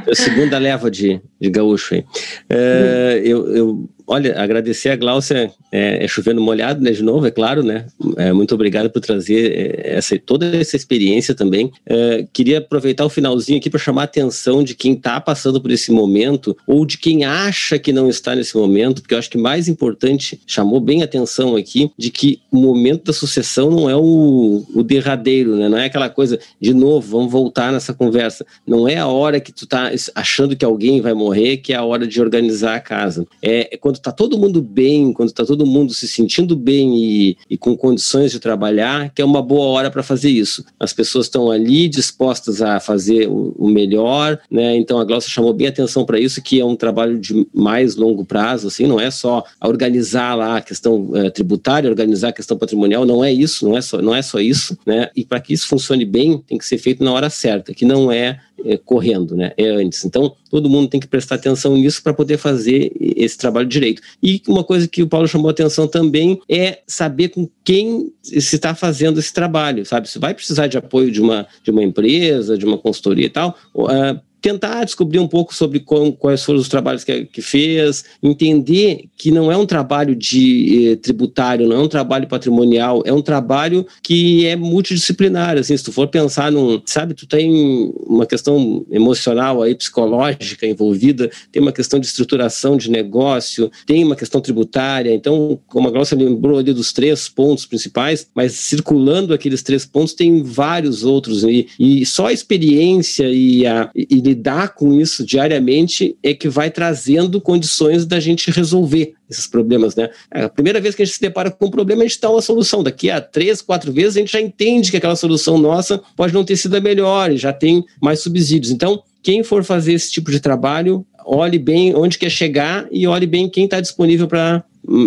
A 0.10 0.16
segunda 0.16 0.58
leva 0.58 0.90
de, 0.90 1.20
de 1.42 1.50
gaúcho 1.50 1.96
aí. 1.96 2.06
É, 2.50 3.22
eu, 3.26 3.54
eu 3.54 3.90
Olha, 4.06 4.39
agradecer 4.41 4.89
a 4.89 4.95
Gláucia, 4.95 5.51
é, 5.72 6.04
é, 6.04 6.08
chovendo 6.08 6.41
molhado, 6.41 6.82
né, 6.82 6.91
de 6.91 7.01
novo, 7.01 7.26
é 7.26 7.32
claro, 7.32 7.64
né, 7.64 7.86
é, 8.18 8.34
muito 8.34 8.54
obrigado 8.54 8.89
por 8.89 8.99
trazer 8.99 9.51
é, 9.51 9.95
essa, 9.95 10.18
toda 10.20 10.45
essa 10.58 10.76
experiência 10.76 11.34
também. 11.34 11.72
É, 11.86 12.26
queria 12.34 12.58
aproveitar 12.58 13.06
o 13.06 13.10
finalzinho 13.10 13.58
aqui 13.58 13.70
para 13.70 13.80
chamar 13.80 14.01
a 14.01 14.06
atenção 14.06 14.64
de 14.64 14.76
quem 14.76 14.93
está 14.93 15.20
passando 15.22 15.62
por 15.62 15.72
esse 15.72 15.91
momento 15.91 16.56
ou 16.68 16.86
de 16.86 16.97
quem 16.97 17.24
acha 17.24 17.80
que 17.80 17.93
não 17.93 18.10
está 18.10 18.36
nesse 18.36 18.56
momento, 18.58 19.01
porque 19.01 19.14
eu 19.14 19.20
acho 19.20 19.30
que 19.30 19.38
mais 19.38 19.68
importante, 19.68 20.39
chamou 20.45 20.80
bem 20.80 21.01
a 21.01 21.06
atenção 21.06 21.56
aqui, 21.56 21.89
de 21.97 22.12
que 22.12 22.41
o 22.51 22.58
momento 22.58 23.06
da 23.06 23.14
sucessão 23.14 23.72
não 23.72 23.89
é 23.89 23.95
o, 23.95 24.66
o 24.76 24.84
derradeiro, 24.84 25.56
né, 25.56 25.70
não 25.70 25.78
é 25.78 25.86
aquela 25.86 26.10
coisa, 26.10 26.39
de 26.60 26.74
novo, 26.74 27.18
vamos 27.18 27.32
voltar 27.32 27.72
nessa 27.72 27.93
conversa, 27.93 28.45
não 28.68 28.88
é 28.88 28.97
a 28.97 29.08
hora 29.08 29.39
que 29.39 29.51
tu 29.51 29.64
está 29.64 29.91
achando 30.14 30.56
que 30.56 30.66
alguém 30.66 31.01
vai 31.01 31.14
morrer 31.14 31.58
que 31.58 31.74
é 31.74 31.76
a 31.76 31.84
hora 31.84 32.06
de 32.06 32.22
organizar 32.22 32.76
a 32.76 32.80
casa. 32.80 33.26
É 33.41 33.78
quando 33.78 33.93
quando 33.94 33.98
está 33.98 34.12
todo 34.12 34.38
mundo 34.38 34.62
bem, 34.62 35.14
quando 35.14 35.30
está 35.30 35.46
todo 35.46 35.66
mundo 35.66 35.94
se 35.94 36.08
sentindo 36.08 36.56
bem 36.56 36.98
e, 36.98 37.38
e, 37.50 37.58
com 37.58 37.78
condições 37.78 38.32
de 38.32 38.39
trabalhar, 38.39 39.12
que 39.14 39.22
é 39.22 39.26
uma 39.26 39.41
boa 39.41 39.66
hora 39.66 39.91
para 39.91 40.02
fazer 40.02 40.30
isso. 40.30 40.66
As 40.80 40.91
pessoas 40.91 41.28
estão 41.28 41.52
ali 41.52 41.88
dispostas 41.88 42.62
a 42.62 42.80
fazer 42.80 43.28
o, 43.28 43.54
o 43.58 43.70
melhor, 43.70 44.39
né? 44.50 44.76
Então 44.76 45.00
a 45.00 45.04
Glaucia 45.04 45.30
chamou 45.30 45.54
bem 45.54 45.68
atenção 45.68 46.06
para 46.06 46.20
isso, 46.20 46.41
que 46.41 46.60
é 46.60 46.66
um 46.66 46.76
trabalho 46.76 47.20
de 47.20 47.46
mais 47.54 47.96
longo 47.96 48.26
prazo, 48.26 48.68
assim, 48.68 48.88
não 48.88 49.00
é 49.00 49.12
só 49.12 49.44
organizar 49.64 50.34
lá 50.36 50.58
a 50.58 50.62
questão 50.62 51.12
é, 51.14 51.30
tributária, 51.30 51.89
organizar 51.89 52.30
a 52.30 52.34
questão 52.34 52.58
patrimonial, 52.58 53.06
não 53.06 53.24
é 53.24 53.32
isso, 53.32 53.68
não 53.68 53.78
é 53.78 53.82
só, 53.82 54.02
não 54.02 54.16
é 54.16 54.22
só 54.22 54.39
isso, 54.39 54.78
né? 54.86 55.10
E 55.16 55.24
para 55.24 55.39
que 55.39 55.54
isso 55.54 55.68
funcione 55.68 56.06
bem, 56.06 56.39
tem 56.48 56.58
que 56.58 56.66
ser 56.66 56.80
feito 56.80 57.04
na 57.04 57.12
hora 57.12 57.30
certa, 57.30 57.74
que 57.74 57.86
não 57.86 58.12
é 58.12 58.39
é, 58.66 58.78
correndo, 58.78 59.36
né? 59.36 59.51
É 59.57 59.68
antes. 59.70 60.03
Então, 60.05 60.36
todo 60.49 60.70
mundo 60.70 60.89
tem 60.89 60.99
que 60.99 61.07
prestar 61.07 61.36
atenção 61.36 61.76
nisso 61.76 62.01
para 62.01 62.14
poder 62.14 62.38
fazer 62.38 62.91
esse 62.99 63.38
trabalho 63.38 63.68
direito. 63.68 64.01
E 64.22 64.41
uma 64.47 64.64
coisa 64.64 64.88
que 64.88 65.03
o 65.03 65.07
Paulo 65.07 65.28
chamou 65.28 65.49
atenção 65.49 65.88
também 65.88 66.39
é 66.49 66.80
saber 66.88 67.30
com 67.30 67.47
quem 67.64 68.11
se 68.22 68.55
está 68.55 68.74
fazendo 68.76 69.20
esse 69.20 69.34
trabalho, 69.34 69.86
sabe? 69.86 70.09
Se 70.09 70.20
vai 70.20 70.34
precisar 70.34 70.68
de 70.68 70.78
apoio 70.78 71.11
de 71.11 71.22
uma, 71.22 71.47
de 71.64 71.72
uma 71.72 71.84
empresa, 71.84 72.57
de 72.57 72.66
uma 72.66 72.78
consultoria 72.78 73.26
e 73.26 73.30
tal, 73.30 73.57
uh, 73.76 74.20
tentar 74.44 74.84
descobrir 74.84 75.20
um 75.20 75.28
pouco 75.28 75.56
sobre 75.56 75.80
com, 75.80 76.12
quais 76.12 76.44
foram 76.44 76.60
os 76.60 76.68
trabalhos 76.68 77.06
que, 77.06 77.24
que, 77.24 77.41
fez, 77.41 78.04
entender 78.22 79.06
que 79.16 79.32
não 79.32 79.50
é 79.50 79.56
um 79.56 79.66
trabalho 79.66 80.14
de 80.14 80.91
eh, 80.91 80.96
tributário, 80.98 81.66
não 81.66 81.78
é 81.78 81.80
um 81.80 81.88
trabalho 81.88 82.28
patrimonial, 82.28 83.02
é 83.06 83.14
um 83.14 83.22
trabalho 83.22 83.88
que 84.04 84.46
é 84.46 84.58
multidisciplinar, 84.58 85.58
assim, 85.58 85.78
se 85.78 85.84
tu 85.86 85.94
for 85.94 86.10
pensar 86.10 86.52
num, 86.52 86.82
sabe, 86.86 87.14
tu 87.14 87.26
tem 87.26 87.94
uma 88.06 88.26
questão 88.26 88.86
emocional 88.91 89.62
aí, 89.62 89.74
psicológica 89.76 90.68
envolvida, 90.68 91.32
tem 91.50 91.62
uma 91.62 91.72
questão 91.72 91.98
de 91.98 92.06
estruturação 92.06 92.76
de 92.76 92.91
negócio, 92.91 93.72
tem 93.86 94.04
uma 94.04 94.16
questão 94.16 94.41
tributária, 94.41 95.14
então, 95.14 95.58
como 95.68 95.88
a 95.88 95.91
Glaucia 95.91 96.18
lembrou 96.18 96.60
ali 96.60 96.74
dos 96.74 96.91
três 96.91 97.30
pontos 97.30 97.66
principais, 97.66 98.28
mas 98.36 98.52
circulando 98.52 99.34
aqueles 99.34 99.64
três 99.64 99.86
pontos 99.86 100.14
tem 100.14 100.44
vários 100.44 101.06
outros, 101.06 101.46
e, 101.46 101.66
e 101.80 102.06
só 102.06 102.28
a 102.28 102.34
experiência 102.34 103.30
e, 103.30 103.66
a, 103.66 103.89
e 103.96 104.33
lidar 104.34 104.74
com 104.74 104.92
isso 105.00 105.26
diariamente 105.26 106.18
é 106.24 106.34
que 106.34 106.50
vai 106.50 106.70
trazendo 106.72 107.40
condições 107.40 108.06
da 108.06 108.20
gente 108.20 108.50
resolver 108.52 109.14
esses 109.30 109.48
problemas, 109.48 109.96
né? 109.96 110.10
É, 110.34 110.44
a 110.44 110.50
primeira 110.50 110.82
vez 110.82 110.96
que 110.96 111.02
a 111.02 111.06
gente 111.06 111.16
se 111.16 111.22
depara 111.22 111.52
com 111.52 111.68
um 111.68 111.72
problema, 111.72 112.04
a 112.04 112.08
gente 112.08 112.20
dá 112.20 112.30
uma 112.30 112.42
solução. 112.42 112.84
Daqui 112.84 113.10
a 113.10 113.22
três, 113.22 113.62
quatro 113.62 113.92
vezes, 113.92 114.18
a 114.18 114.20
gente 114.20 114.32
já 114.32 114.42
entende 114.42 114.92
que 114.92 114.98
aquela 114.98 115.16
solução 115.16 115.58
nossa 115.58 116.02
pode 116.16 116.34
não 116.34 116.44
ter 116.44 116.58
sido 116.58 116.76
a 116.76 116.82
melhor 116.82 117.32
e 117.32 117.38
já 117.38 117.54
tem 117.54 117.84
mais 118.02 118.20
subsídios. 118.20 118.72
Então, 118.72 119.02
quem 119.22 119.44
for 119.44 119.64
fazer 119.64 119.94
esse 119.94 120.12
tipo 120.12 120.32
de 120.32 120.40
trabalho, 120.40 121.06
olhe 121.26 121.58
bem 121.58 121.96
onde 121.96 122.18
quer 122.18 122.30
chegar 122.30 122.88
e 122.92 123.08
olhe 123.08 123.26
bem 123.26 123.48
quem 123.48 123.66
está 123.66 123.80
disponível 123.80 124.28
para 124.28 124.64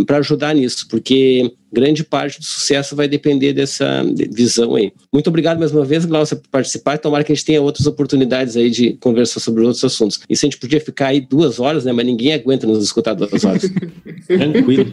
para 0.07 0.19
ajudar 0.19 0.55
nisso, 0.55 0.87
porque 0.89 1.53
grande 1.73 2.03
parte 2.03 2.39
do 2.39 2.45
sucesso 2.45 2.97
vai 2.97 3.07
depender 3.07 3.53
dessa 3.53 4.03
visão 4.33 4.75
aí. 4.75 4.93
Muito 5.13 5.29
obrigado 5.29 5.59
mais 5.59 5.73
uma 5.73 5.85
vez, 5.85 6.05
Glaucia, 6.05 6.37
por 6.37 6.49
participar 6.49 6.95
e 6.95 6.99
tomara 6.99 7.23
que 7.23 7.33
a 7.33 7.35
gente 7.35 7.45
tenha 7.45 7.61
outras 7.61 7.87
oportunidades 7.87 8.57
aí 8.57 8.71
de 8.71 8.95
conversar 8.95 9.41
sobre 9.41 9.63
outros 9.63 9.85
assuntos. 9.85 10.21
Isso 10.29 10.47
a 10.47 10.49
gente 10.49 10.59
podia 10.59 10.81
ficar 10.81 11.09
aí 11.09 11.21
duas 11.21 11.61
horas, 11.61 11.85
né? 11.85 11.93
Mas 11.93 12.07
ninguém 12.07 12.33
aguenta 12.33 12.67
nos 12.67 12.83
escutar 12.83 13.15
duas 13.15 13.45
horas. 13.45 13.71
Tranquilo. 14.27 14.87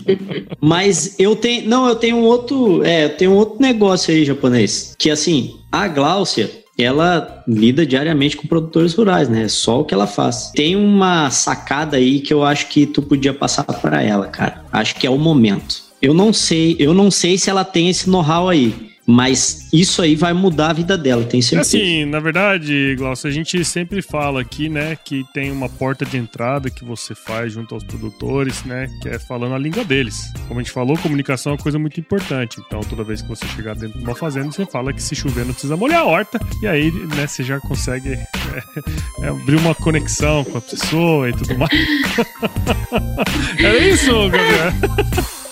Mas 0.60 1.16
eu 1.18 1.36
tenho, 1.36 1.70
não, 1.70 1.88
eu 1.88 1.96
tenho 1.96 2.18
um 2.18 2.24
outro, 2.24 2.84
é, 2.84 3.06
eu 3.06 3.10
tenho 3.12 3.32
um 3.32 3.36
outro 3.36 3.62
negócio 3.62 4.14
aí, 4.14 4.26
japonês, 4.26 4.94
que 4.98 5.10
assim, 5.10 5.56
a 5.72 5.88
Gláucia, 5.88 6.50
ela 6.78 7.44
lida 7.48 7.86
diariamente 7.86 8.36
com 8.36 8.48
produtores 8.48 8.94
rurais, 8.94 9.30
né? 9.30 9.44
É 9.44 9.48
só 9.48 9.82
o 9.82 9.86
que 9.86 9.94
ela 9.94 10.08
faz. 10.08 10.52
Tem 10.56 10.76
uma 10.76 11.30
sacada 11.30 11.98
aí 11.98 12.20
que 12.20 12.34
eu 12.34 12.44
acho 12.44 12.68
que 12.68 12.86
tu 12.86 13.02
podia 13.02 13.34
passar 13.34 13.64
para 13.64 14.02
ela, 14.02 14.28
cara. 14.28 14.64
Acho 14.72 14.96
que 14.96 15.06
é 15.06 15.10
o 15.10 15.18
momento. 15.18 15.84
Eu 16.02 16.14
não 16.14 16.34
sei, 16.34 16.76
eu 16.80 16.94
não 16.94 17.10
sei 17.10 17.38
se 17.38 17.50
ela 17.50 17.64
tem 17.64 17.90
esse 17.90 18.10
know-how 18.10 18.50
aí. 18.50 18.93
Mas 19.06 19.68
isso 19.74 20.02
aí 20.02 20.16
vai 20.16 20.32
mudar 20.32 20.70
a 20.70 20.74
vida 20.74 20.98
dela, 20.98 21.26
tem 21.26 21.42
certeza. 21.42 21.78
Assim, 21.78 22.06
na 22.06 22.20
verdade, 22.20 22.96
Glaucio, 22.98 23.28
a 23.28 23.32
gente 23.32 23.64
sempre 23.66 24.02
fala 24.02 24.40
aqui, 24.40 24.70
né, 24.70 24.98
que 25.04 25.26
tem 25.34 25.52
uma 25.52 25.68
porta 25.68 26.06
de 26.06 26.18
entrada 26.18 26.70
que 26.70 26.86
você 26.86 27.14
faz 27.14 27.52
junto 27.52 27.76
aos 27.76 27.84
produtores, 27.84 28.64
né, 28.64 28.90
que 29.02 29.10
é 29.10 29.20
falando 29.20 29.56
a 29.56 29.58
língua 29.58 29.84
deles. 29.84 30.32
Como 30.48 30.60
a 30.60 30.64
gente 30.64 30.72
falou, 30.72 30.98
comunicação 30.98 31.52
é 31.52 31.56
uma 31.56 31.62
coisa 31.62 31.78
muito 31.78 32.00
importante. 32.00 32.62
Então, 32.66 32.80
toda 32.82 33.04
vez 33.04 33.22
que 33.22 33.28
você 33.28 33.46
chegar 33.48 33.76
dentro 33.76 34.00
de 34.00 34.06
uma 34.06 34.16
fazenda, 34.16 34.52
você 34.52 34.66
fala 34.66 34.94
que 34.94 35.04
se 35.04 35.16
chover 35.16 35.46
não 35.46 35.52
precisa 35.52 35.76
molhar 35.76 36.02
a 36.02 36.06
horta, 36.06 36.40
e 36.62 36.68
aí, 36.68 36.90
né, 37.16 37.28
você 37.28 37.44
já 37.44 37.60
consegue 37.60 38.14
é, 38.14 39.26
é, 39.26 39.28
abrir 39.28 39.58
uma 39.58 39.76
conexão 39.76 40.46
com 40.46 40.58
a 40.58 40.62
pessoa 40.62 41.30
e 41.30 41.34
tudo 41.34 41.58
mais. 41.58 41.72
é 43.60 43.90
isso, 43.90 44.30
Gabriel. 44.30 45.43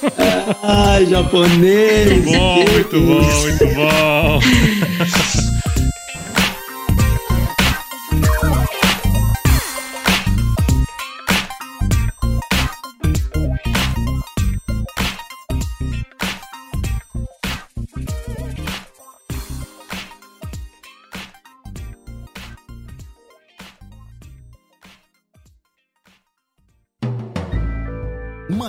Ai, 0.64 1.06
japonês! 1.06 2.26
Muito 2.26 2.32
bom, 2.32 2.56
muito 2.56 3.00
bom, 3.02 3.42
muito 3.42 3.66
bom! 3.76 4.40